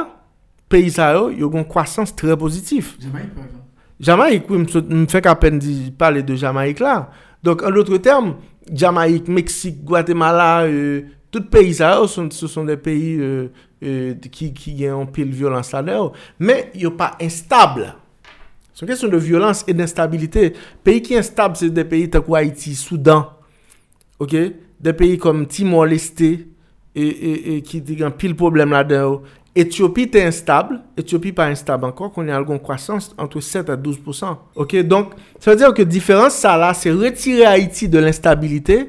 [0.70, 2.96] peyi sa yo, yo gon kwasans tre pozitif.
[3.02, 3.66] Jamaik, par exemple.
[4.00, 7.10] Jamaik, oui, m fèk apen di pale de Jamaik la.
[7.44, 8.36] Donk, an loutre term,
[8.72, 11.02] Jamaik, Meksik, Guatemala, euh,
[11.32, 13.50] tout peyi sa yo, se son de peyi euh,
[13.84, 16.12] euh, ki gen an pil violans la de yo.
[16.40, 17.92] Men, yo pa instable.
[18.74, 20.54] Son kesyon de violans e d'instabilite.
[20.86, 23.26] Peyi ki instable, se de peyi takou Haiti, Soudan,
[24.22, 24.38] ok?
[24.80, 26.38] De peyi kom Timor-Leste,
[26.96, 29.12] E, e, e ki digan pil problem la den yo
[29.60, 34.38] Etiopi te instable, Etiopi pa instable ankon, kon yon algon kwasans entre 7 a 12%.
[34.60, 38.82] Ok, donk, sa ve dire ke diferans sa la, se retire Haiti de l'instabilite,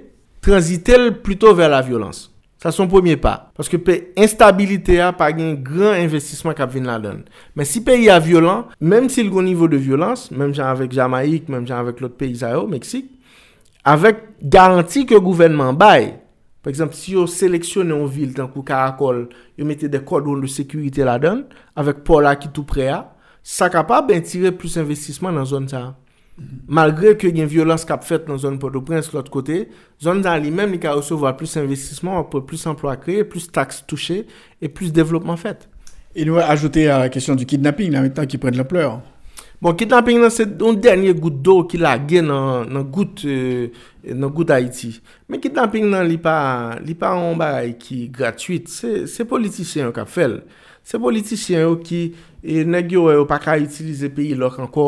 [0.45, 2.29] transite l pluto ver la violans.
[2.61, 3.51] Sa son premier pa.
[3.57, 7.23] Paske pe instabilite a pa gen gran investisman kap vin la don.
[7.57, 10.93] Men si peyi a violans, menm si l gon nivou de violans, menm jan avèk
[10.93, 13.09] Jamaik, menm jan avèk lot peyi Zayo, Meksik,
[13.89, 16.19] avèk garanti ke gouvenman baye,
[16.63, 19.25] Par exemple, si yo seleksyonen yon vil tan kou karakol,
[19.57, 20.45] yo mette de kodon mm-hmm.
[20.45, 21.47] de sekurite la dan,
[21.79, 23.01] avek pola ki tou pre a,
[23.43, 25.91] sa kapab ben tire plus investisman nan zon sa.
[26.69, 29.67] Malgre ke gen violans kap fet nan zon Port-au-Prince l'ot kote,
[30.01, 34.25] zon dan li men li ka resevo plus investisman, plus emploi kreye, plus tax touche,
[34.61, 35.69] et plus devlopman fet.
[36.15, 38.99] Et nou a ajoute a kesyon du kidnapping la metan ki pren l'ampleur.
[39.61, 43.67] Bon, kidnapping nan se yon denye gout do ki la gen nan, nan gout euh,
[44.09, 44.95] nan gout Haiti.
[45.29, 48.71] Men kidnapping nan li pa li pa yon baray ki gratuit.
[48.73, 50.39] Se, se politisyen yo ka fel.
[50.81, 51.99] Se politisyen yo ki
[52.41, 54.87] e, neg yo yo pa ka itilize peyi lok anko,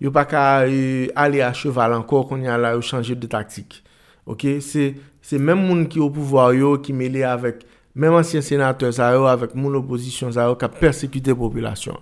[0.00, 3.82] yo pa ka e, ale a cheval anko kon yon la yo chanje de taktik.
[4.24, 4.48] Ok?
[4.64, 7.60] Se, se men moun ki yo pouvoy yo ki mele avèk,
[7.92, 12.00] men ansyen senatèr za yo avèk moun oposisyon za yo ka persekute populasyon.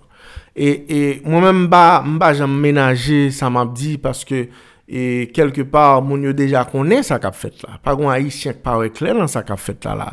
[0.53, 4.45] E mwen men mba, mba jan menaje sa map di paske
[4.85, 7.79] e kelke par moun yo deja konen sa kap fet la.
[7.81, 10.11] Par kon a yi shenk par ekler lan sa kap fet la la.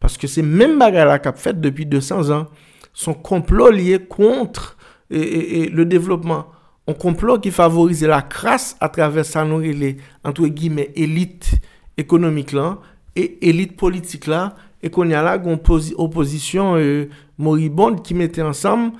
[0.00, 2.48] Paske se men bagay la kap fet depi 200 an.
[2.92, 4.76] Son complot liye kontre
[5.10, 6.46] et, et, et le devlopman.
[6.88, 9.94] On complot ki favorize la kras a traver sa nou ele,
[10.26, 11.60] antwe gime, elite
[12.00, 12.80] ekonomik lan,
[13.14, 17.04] e elite politik lan, e kon ya la goun opozisyon euh,
[17.38, 18.90] moribond ki mette ansam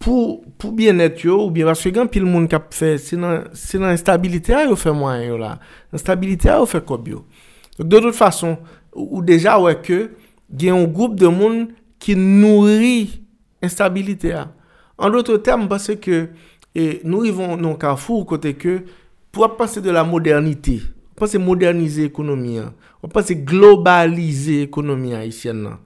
[0.00, 3.50] pou, pou bien et yo, ou bien vaske gen pil moun kap fe, se nan,
[3.56, 5.58] se nan instabilite a yo fe mwen yo la,
[5.94, 7.24] instabilite a yo fe kob yo.
[7.76, 8.56] Dok de tout fason,
[8.94, 10.06] ou, ou deja wè ke,
[10.50, 11.66] gen yon goup de moun
[12.00, 13.20] ki nouri
[13.62, 14.46] instabilite a.
[15.00, 16.22] An doutre term, parce ke
[16.72, 18.80] e, nou yvon nou ka foun kote ke,
[19.30, 20.78] pou ap pase de la modernite,
[21.12, 22.72] ap pase modernize ekonomi an,
[23.04, 25.78] ap pase globalize ekonomi an isyen nan.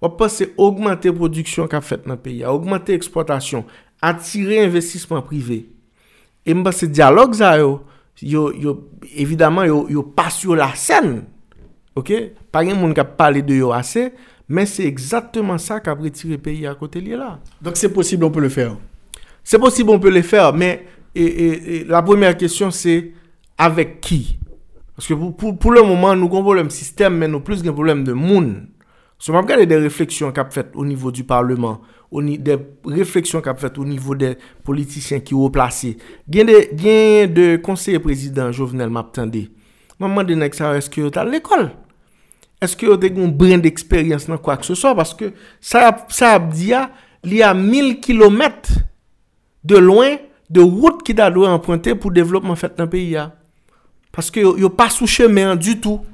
[0.00, 3.66] wap pase augmente produksyon ka fet nan peyi, augmente eksploatasyon,
[4.02, 5.62] atire investisman prive.
[6.44, 7.80] E mba se diyalog za yo,
[8.20, 8.76] yo, yo
[9.14, 11.20] evidaman yo, yo pas yo la sen.
[11.96, 12.12] Ok?
[12.52, 14.10] Pari moun ka pale de yo ase,
[14.50, 17.36] men se exactement sa ka pretire peyi a kote li la.
[17.62, 18.74] Donk se posib on peut le fer.
[19.44, 20.80] Se posib on peut le fer, men
[21.88, 23.12] la première question se
[23.60, 24.20] avek ki?
[24.96, 28.04] Paske pou, pou, pou le mouman nou kon problem sistem men nou plus gen problem
[28.06, 28.70] de moun.
[29.20, 31.82] So map gade de refleksyon kap fet o nivou du parlement,
[32.24, 32.56] ni, de
[32.88, 34.32] refleksyon kap fet o nivou de
[34.64, 35.92] politisyen ki ou plase.
[36.24, 39.44] Gen de, gen de konseye prezident Jovenel map tende.
[40.00, 41.68] Maman de nek sa, eske yo tal l'ekol?
[42.64, 44.94] Eske yo dek moun brin d'eksperyans nan kwa kse so?
[44.96, 46.86] Paske sa, sa ap diya
[47.28, 48.72] li a 1000 kilomet
[49.68, 50.16] de loin
[50.48, 53.28] de wout ki da do anpointe pou devlopman fet nan peyi ya.
[54.16, 56.08] Paske yo, yo pa sou chemen du tout.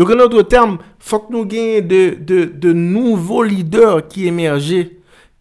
[0.00, 4.26] Donc, en d'autres termes, il faut que nous gagnions de, de, de, nouveaux leaders qui
[4.26, 4.86] émergent,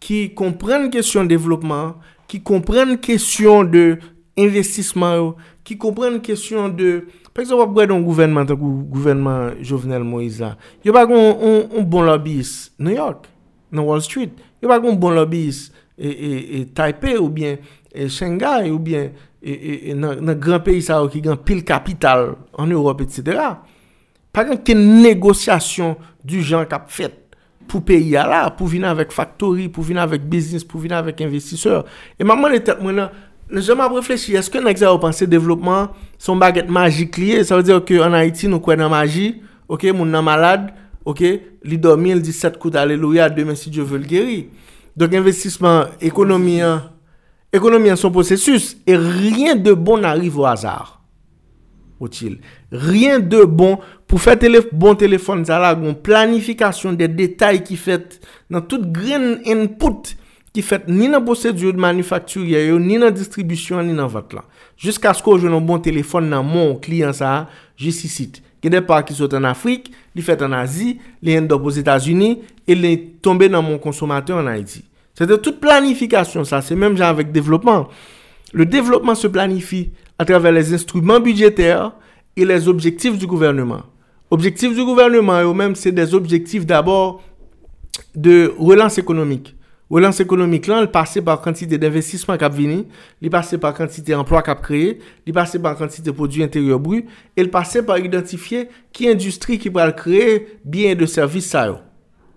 [0.01, 1.95] qui comprennent la question de développement,
[2.27, 3.97] qui comprennent la question de
[4.37, 7.05] investissement, qui comprennent la question de...
[7.33, 10.45] Par exemple, après un gouvernement, le gouvernement Jovenel Moïse,
[10.83, 13.27] il n'y a pas un bon lobbyiste New York,
[13.71, 14.31] dans Wall Street.
[14.61, 17.55] Il n'y a pas un bon lobbyiste et, et, et Taipei ou bien
[17.95, 19.11] et Shanghai ou bien
[19.41, 23.39] dans un grand pays ça, qui a pile capital en Europe, etc.,
[24.31, 27.29] Par exemple, qu'il y a une négociation du genre qu'a fait
[27.67, 31.21] pour payer à là, pour venir avec factory, pour venir avec business, pour venir avec
[31.21, 31.85] investisseur.
[32.19, 33.09] Et maman était maintenant,
[33.51, 37.63] nous sommes à réfléchir, est-ce que nous pensé développement, son baguette magique liée, ça veut
[37.63, 40.73] dire qu'en Haïti, nous croyons en magie, ok, mon malade,
[41.05, 41.23] ok,
[41.63, 44.45] il dormit, il dit 7 coups d'alléluia, demain si Dieu veut le guérir.
[44.95, 46.61] Donc investissement, économie,
[47.51, 51.01] économie en son processus, et rien de bon n'arrive au hasard.
[51.99, 52.39] Otil.
[52.71, 53.79] Rien de bon
[54.09, 58.19] pou fè tele, bon telefon zala goun planifikasyon de detay ki fèt
[58.51, 60.13] nan tout green input
[60.53, 64.45] ki fèt ni nan posedur de manufakturye yo, ni nan distribisyon, ni nan vat lan.
[64.81, 67.47] Jiska skou jounon bon telefon nan moun kliyan sa,
[67.79, 68.39] jisi sit.
[68.61, 69.87] Gede pa ki sot an Afrik,
[70.17, 74.41] li fèt an Azi, li yon dop os Etats-Unis, e li tombe nan moun konsomateur
[74.41, 74.83] an Haiti.
[75.17, 77.87] Se te tout planifikasyon sa, se menm jan avèk devlopman.
[78.53, 79.87] Le devlopman se planifi
[80.19, 81.89] a travè les instruments budjetèr,
[82.39, 83.83] et les objectifs du gouvernement.
[84.31, 87.21] Objectifs du gouvernement, eux-mêmes, c'est des objectifs d'abord
[88.15, 89.55] de relance économique.
[89.89, 92.83] Relance économique, là, elle passe par quantité d'investissement qui a venu,
[93.21, 96.79] elle passe par quantité d'emplois qui a créé, elle passe par quantité de produits intérieurs
[96.79, 97.05] bruts,
[97.35, 101.55] et elle passe par identifier qui industrie qui va créer bien de services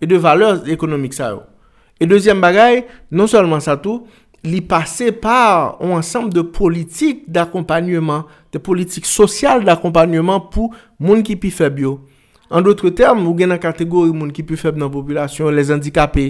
[0.01, 1.21] et de valeurs économiques.
[2.01, 4.07] Et deuxième bagaille, non seulement ça tout,
[4.45, 11.39] li passé par un ensemble de politiques d'accompagnement, de politik sosyal d'akompanyman pou moun ki
[11.41, 11.97] pi feb yo.
[12.53, 16.27] An doutre term, ou gen nan kategori moun ki pi feb nan populasyon, les handikapè,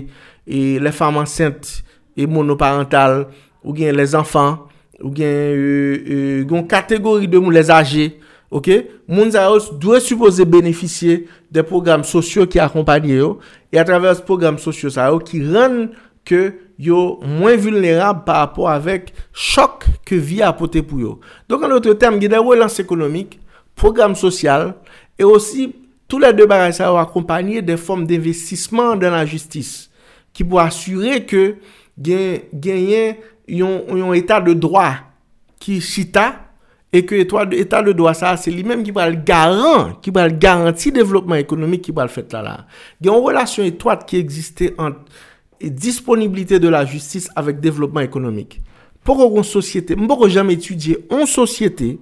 [0.46, 1.82] les fam ansente,
[2.16, 3.26] et monoparental,
[3.64, 4.60] ou gen les anfan,
[5.02, 8.12] ou gen euh, euh, kategori de moun les age,
[8.52, 8.70] ok?
[9.10, 13.34] Moun zayos dwe suppose beneficye de program sosyo ki akompany yo,
[13.72, 15.84] e a travers program sosyo zayos ki ren...
[16.28, 21.16] ke yo mwen vulnerab par rapport avek chok ke vi apote pou yo.
[21.50, 23.38] Donk an notre tem, gida relans ekonomik,
[23.78, 24.72] program sosyal,
[25.18, 25.70] e osi
[26.10, 29.90] tout la de baray sa yo akompanyer de form d'investisman dan la justis,
[30.32, 31.44] ki pou asyre ke
[31.96, 34.90] genyen yon etat de droa
[35.62, 36.30] ki chita,
[36.92, 40.90] E ke etat de doa sa, se li menm ki pral garan, ki pral garanti
[40.92, 42.56] devlopman ekonomik ki pral fet la la.
[43.00, 44.98] Gen yon relasyon etwad ki egziste ant
[45.62, 48.60] et disponibilité de la justice avec développement économique.
[49.04, 51.98] Pourquoi une société, je ne jamais étudier une société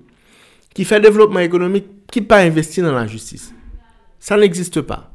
[0.74, 3.52] qui fait développement économique qui pas investi dans la justice
[4.18, 5.12] Ça n'existe pas.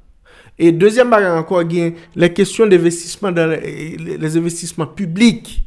[0.58, 1.64] Et deuxième barrière encore,
[2.16, 5.66] les questions d'investissement dans les, les, investissements publics.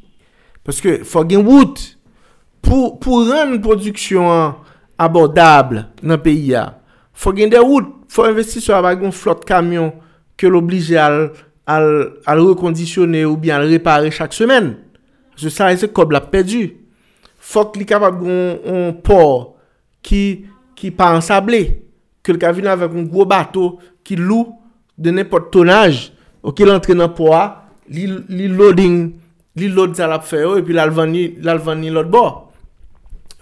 [0.64, 1.98] Parce que faut gagner route
[2.62, 4.54] pour pour rendre une production
[4.98, 6.52] abordable dans le pays.
[6.52, 6.72] Il
[7.12, 9.92] Faut gagner des routes, Il faut investir sur la flotte camion
[10.36, 11.30] que l'oblige à
[11.68, 14.72] al rekondisyone ou bi al repare chak semen.
[15.38, 16.66] Se sa ese kob la pedu.
[17.38, 19.60] Fok li kapab goun por
[20.04, 20.22] ki,
[20.78, 21.62] ki pa ansable.
[22.24, 24.48] Ke l ka vin avèk un gwo bato ki lou
[24.98, 26.08] de nepot tonaj.
[26.42, 27.44] Ok, l entre nan po a,
[27.92, 29.08] li, li loading,
[29.58, 32.24] li load sa la pfe yo, epi l alvan ni lot bo.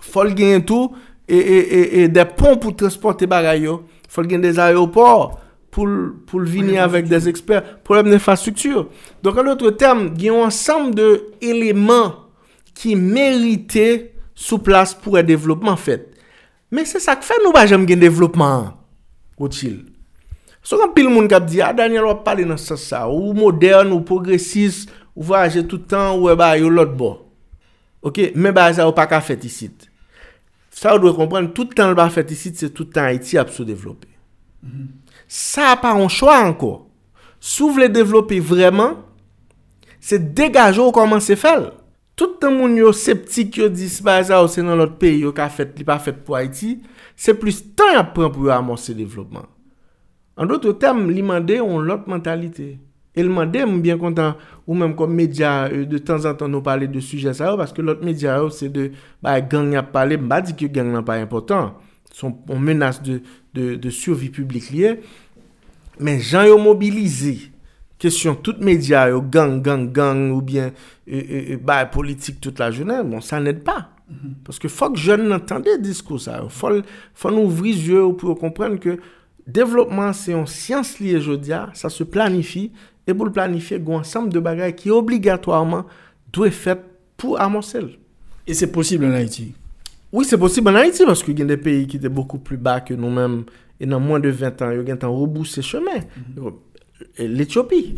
[0.07, 0.95] Fol gen tou,
[1.29, 3.83] e, e, e, e de pon pou transporte bagay yo.
[4.09, 5.37] Fol gen des aéroport.
[5.77, 8.87] pou l'vini avèk des eksper, problem d'infrastruktur.
[9.25, 11.09] Donk an loutre term, gen yon ansam de
[11.45, 12.15] eleman
[12.77, 13.87] ki merite
[14.37, 16.09] sou plas pou e devlopman fèt.
[16.73, 18.73] Men se sak fè nou ba jèm gen devlopman,
[19.39, 19.85] koutil.
[20.67, 23.37] So kan pil moun kap di, a ah, Daniel wap pale nan sa sa, ou
[23.37, 27.13] modern, ou progresist, ou vaje toutan, ou eh e ba yo lot bo.
[28.03, 29.87] Ok, men ba a wap pa ka fèt isit.
[30.75, 34.16] Sa ou dwe kompren, toutan l ba fèt isit, se toutan Haiti ap sou devlopè.
[35.27, 36.73] Sa pa an chwa anko.
[37.41, 38.97] Sou vle devlopi vreman,
[40.03, 41.69] se degajo koman se fel.
[42.17, 45.85] Toutan moun yo septik yo disbaza ou se nan lot peyi yo ka fet li
[45.85, 46.79] pa fet pou Haiti,
[47.13, 49.45] se plus tan ap pran pou yo amonsi devlopman.
[50.37, 52.75] An doto tem, li mande yon lot mentalite.
[53.17, 54.35] El mande moun bien kontan
[54.67, 57.61] ou menm kon media euh, de tan zan tan nou pale de suje sa yo,
[57.61, 58.91] paske lot media yo se de
[59.25, 61.77] ba gang ap pale, mba di ki gang nan pa important.
[62.17, 63.19] Son menas de,
[63.57, 64.97] de, de survi publik liye,
[65.99, 67.51] men jan yo mobilize,
[68.03, 70.73] kesyon tout media yo gang, gang, gang, ou bien
[71.07, 73.89] e, e, e, bay politik tout la jounen, bon, sa ned pa.
[74.07, 74.35] Mm -hmm.
[74.47, 78.99] Paske fok joun n'entende disko sa yo, fon ouvri zye yo pou yo komprenne ke
[79.47, 82.71] devlopman se yon siyans liye jodia, sa se planifi,
[83.07, 85.87] e pou planifi gwen ansam de bagay ki obligatoirman
[86.35, 86.83] dwe fet
[87.17, 87.95] pou amonsel.
[88.47, 89.55] E se posib en Haiti?
[90.13, 92.57] Oui, c'est possible en Haïti parce qu'il y a des pays qui étaient beaucoup plus
[92.57, 93.45] bas que nous-mêmes.
[93.79, 96.01] Et dans moins de 20 ans, il y a un rebousser chemin.
[97.19, 97.95] L'Éthiopie,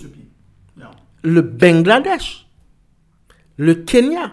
[1.23, 2.49] le Bangladesh,
[3.57, 4.33] le Kenya,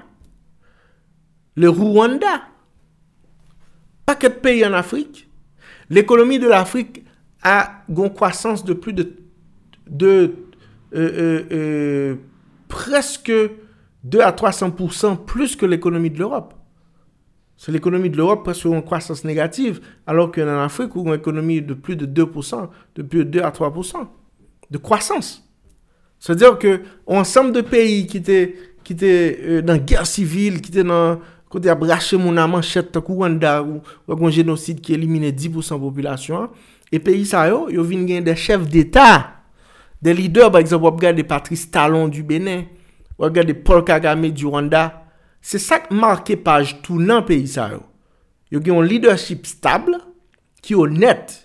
[1.55, 2.47] le Rwanda,
[4.05, 5.29] pas que de pays en Afrique.
[5.89, 7.05] L'économie de l'Afrique
[7.43, 9.15] a une croissance de plus de,
[9.87, 10.33] de
[10.95, 12.15] euh, euh, euh,
[12.67, 13.31] presque
[14.03, 16.54] 2 à 300% plus que l'économie de l'Europe.
[17.57, 21.73] C'est l'économie de l'Europe presque une croissance négative, alors qu'en Afrique, où une économie de
[21.73, 24.07] plus de 2%, de plus de 2 à 3%
[24.69, 25.47] de croissance.
[26.19, 30.83] C'est-à-dire que ensemble de pays qui étaient, qui étaient dans la guerre civile, qui étaient
[30.83, 31.19] dans
[31.49, 36.49] côté à bracher mon manchette Rwanda ou un génocide qui éliminait 10% de la population,
[36.91, 39.31] et pays ça yo, yo viennent des chefs d'État,
[40.01, 42.63] des leaders, par exemple, regardez Patrice Talon du Bénin,
[43.17, 45.04] regardez Paul Kagame du Rwanda,
[45.45, 47.83] Se sak marke paj tou nan peyi sa yo.
[48.49, 49.99] Yo gen yon leadership stable,
[50.65, 51.35] ki yo net,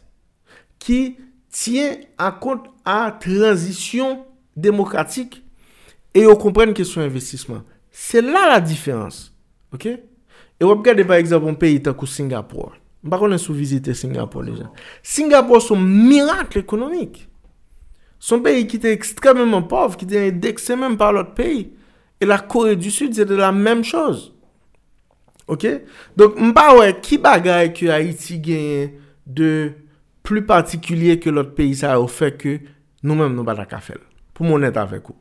[0.81, 1.19] ki
[1.53, 4.23] tyen akont a transisyon
[4.57, 5.37] demokratik,
[6.17, 7.61] e yo kompren kesyon investisman.
[7.93, 9.29] Se la la diferans.
[9.75, 9.91] Ok?
[10.61, 12.79] E wap gade par exemple yon peyi takou Singapore.
[13.05, 14.71] Mpa konen sou vizite Singapore deja.
[15.03, 17.27] Singapore son mirakl ekonomik.
[18.21, 21.71] Son peyi ki te ekstremement pov, ki te deksemen par lot peyi.
[22.21, 24.35] Et la Corée du Sud, c'est de la même chose.
[25.51, 25.67] Ok?
[26.15, 28.85] Donc, mba wè, ki bagay ki Haiti genye
[29.27, 29.73] de
[30.23, 32.61] plus particulier ke lot peyi sa yo fè ke
[33.03, 33.99] nou mèm nou bada ka fèl.
[34.37, 35.19] Pou moun net avèk ou.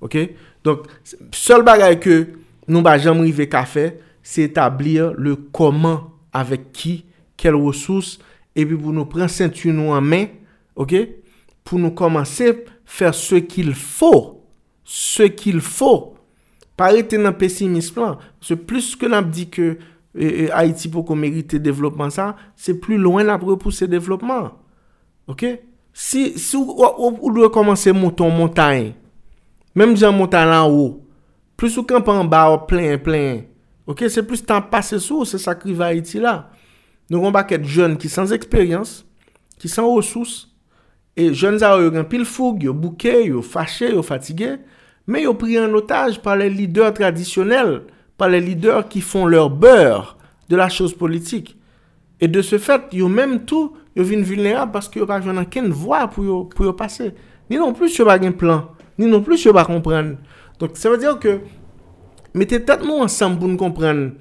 [0.00, 0.16] Ok?
[0.64, 0.88] Donc,
[1.36, 2.16] sol bagay ke
[2.64, 3.90] nou ba jam rive ka fè,
[4.24, 6.96] se etablir le koman avèk ki,
[7.36, 8.16] kel wosous,
[8.56, 10.30] epi pou nou pren sentu nou an men,
[10.72, 11.02] ok?
[11.68, 12.48] Pou nou komanse
[12.88, 14.14] fèr se kil fò.
[14.88, 16.15] Se kil fò.
[16.76, 18.18] Parete nan pesimisme lan.
[18.44, 22.12] Se plus ke nan di ke e, euh, e, euh, Haiti pou kon merite devlopman
[22.12, 24.50] sa, se plus loin la pou repousse devlopman.
[25.28, 25.46] Ok?
[25.96, 28.92] Si, si ou, ou, ou dwe komanse monton montayen,
[29.76, 30.98] menm diyan montayen lan ou,
[31.56, 33.46] plus ou kampan ba ou plen, plen,
[33.88, 34.04] ok?
[34.12, 36.42] Se plus tan pase sou, se sakri va Haiti la.
[37.08, 38.98] Nou kon baket joun ki sans eksperyans,
[39.56, 40.42] ki sans resous,
[41.16, 44.76] e joun za ou yo gen pil foug, yo bouke, yo fache, yo fatige, yo
[45.06, 47.82] mais yo ont pris en otage par les leaders traditionnels,
[48.16, 50.16] par les leaders qui font leur beurre
[50.48, 51.56] de la chose politique.
[52.20, 55.20] Et de ce fait, ils ont même tout, ils viennent vulnérables parce qu'ils n'ont pas
[55.20, 57.12] aucune voie pour, pour passer.
[57.50, 58.70] Ni non plus, ils n'ont pas un plan.
[58.98, 60.16] Ni non plus, ils n'ont pas comprendre.
[60.58, 61.40] Donc, ça veut dire que,
[62.34, 64.12] mettez tête nous ensemble pour nous comprendre.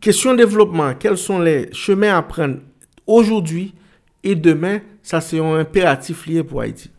[0.00, 2.58] Question de développement, quels sont les chemins à prendre
[3.06, 3.74] aujourd'hui
[4.22, 6.90] et demain, ça c'est un impératif lié pour Haïti.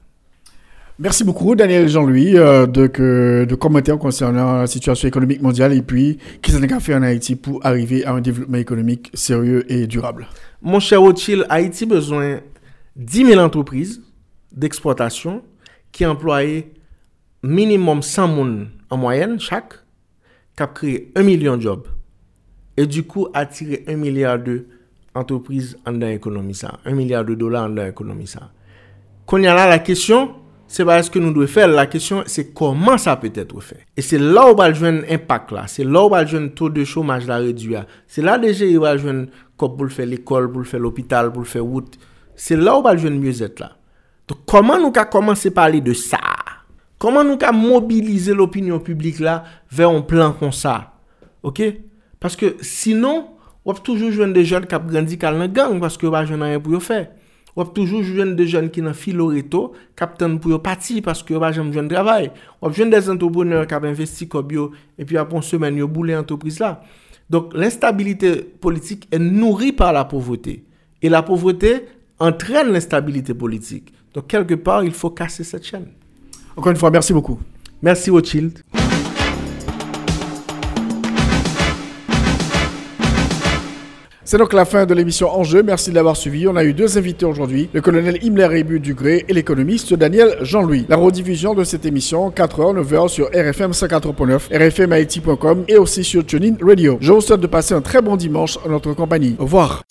[0.97, 6.19] Merci beaucoup, Daniel Jean-Louis, euh, de, de commentaires concernant la situation économique mondiale et puis
[6.41, 10.25] qu'est-ce qu'on a fait en Haïti pour arriver à un développement économique sérieux et durable.
[10.61, 12.39] Mon cher Rothschild, Haïti a besoin de
[12.95, 14.01] 10 000 entreprises
[14.53, 15.43] d'exploitation
[15.91, 16.43] qui emploient
[17.43, 19.73] minimum 100 personnes en moyenne chaque,
[20.55, 21.87] qui a créé 1 million de jobs
[22.77, 24.39] et du coup attiré 1 milliard
[25.13, 28.51] d'entreprises en l'économie ça, 1 milliard de dollars en l'économie ça.
[29.25, 30.35] Quand il y a là la question,
[30.67, 33.77] Se ba eske nou dwe fè, la kesyon se koman sa peut etre fè.
[33.93, 36.85] E se la ou bal jwen impak la, se la ou bal jwen to de
[36.89, 39.25] chomaj la reduya, se la deje ou bal jwen
[39.61, 41.99] kop pou l fè l'ekol, pou l fè l'opital, pou l fè wout,
[42.35, 43.75] se la ou bal jwen myozet la.
[44.25, 46.23] To koman nou ka komanse pale de sa?
[47.01, 50.95] Koman nou ka mobilize l'opinyon publik la ve yon plan kon sa?
[51.45, 51.61] Ok?
[52.23, 53.27] Paske sinon,
[53.67, 56.65] wap toujou jwen de joun kap grandi kal nan gang, paske wap jwen nan yon
[56.65, 57.03] pou yo fè.
[57.55, 61.71] Ou toujours jeune des jeunes qui dans filoreto captain pour partir parce que pas jamais
[61.71, 65.43] jeune travail ou jeune des entrepreneurs qui ont investi comme bio et puis après une
[65.43, 66.81] semaine yo boulé entreprise là
[67.29, 70.63] donc l'instabilité politique est nourrie par la pauvreté.
[71.01, 71.85] Et la pauvreté
[72.19, 73.93] entraîne l'instabilité politique.
[74.13, 75.87] Donc quelque part il faut casser cette chaîne.
[76.55, 77.39] Encore une fois merci beaucoup.
[77.81, 78.59] Merci Rothschild
[84.27, 85.61] C'est donc la fin de l'émission Enjeu.
[85.61, 86.47] Merci de l'avoir suivi.
[86.47, 90.87] On a eu deux invités aujourd'hui, le colonel Himmler Rébu Dugré et l'économiste Daniel Jean-Louis.
[90.89, 96.55] La rediffusion de cette émission, 4h, 9h sur RFM 54.9, rfmhaiti.com et aussi sur TuneIn
[96.59, 96.97] Radio.
[97.01, 99.35] Je vous souhaite de passer un très bon dimanche en notre compagnie.
[99.37, 99.83] Au revoir.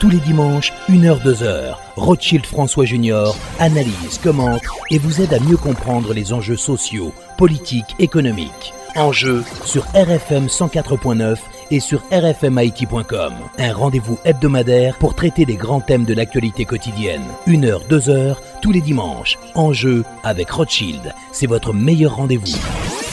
[0.00, 6.14] Tous les dimanches, 1h-2h, Rothschild François Junior analyse, commente et vous aide à mieux comprendre
[6.14, 8.72] les enjeux sociaux, politiques, économiques.
[8.96, 11.36] Enjeux sur RFM 104.9
[11.70, 13.34] et sur rfmit.com.
[13.58, 17.24] Un rendez-vous hebdomadaire pour traiter des grands thèmes de l'actualité quotidienne.
[17.46, 19.38] 1h, 2h, tous les dimanches.
[19.54, 21.14] Enjeux avec Rothschild.
[21.32, 23.07] C'est votre meilleur rendez-vous.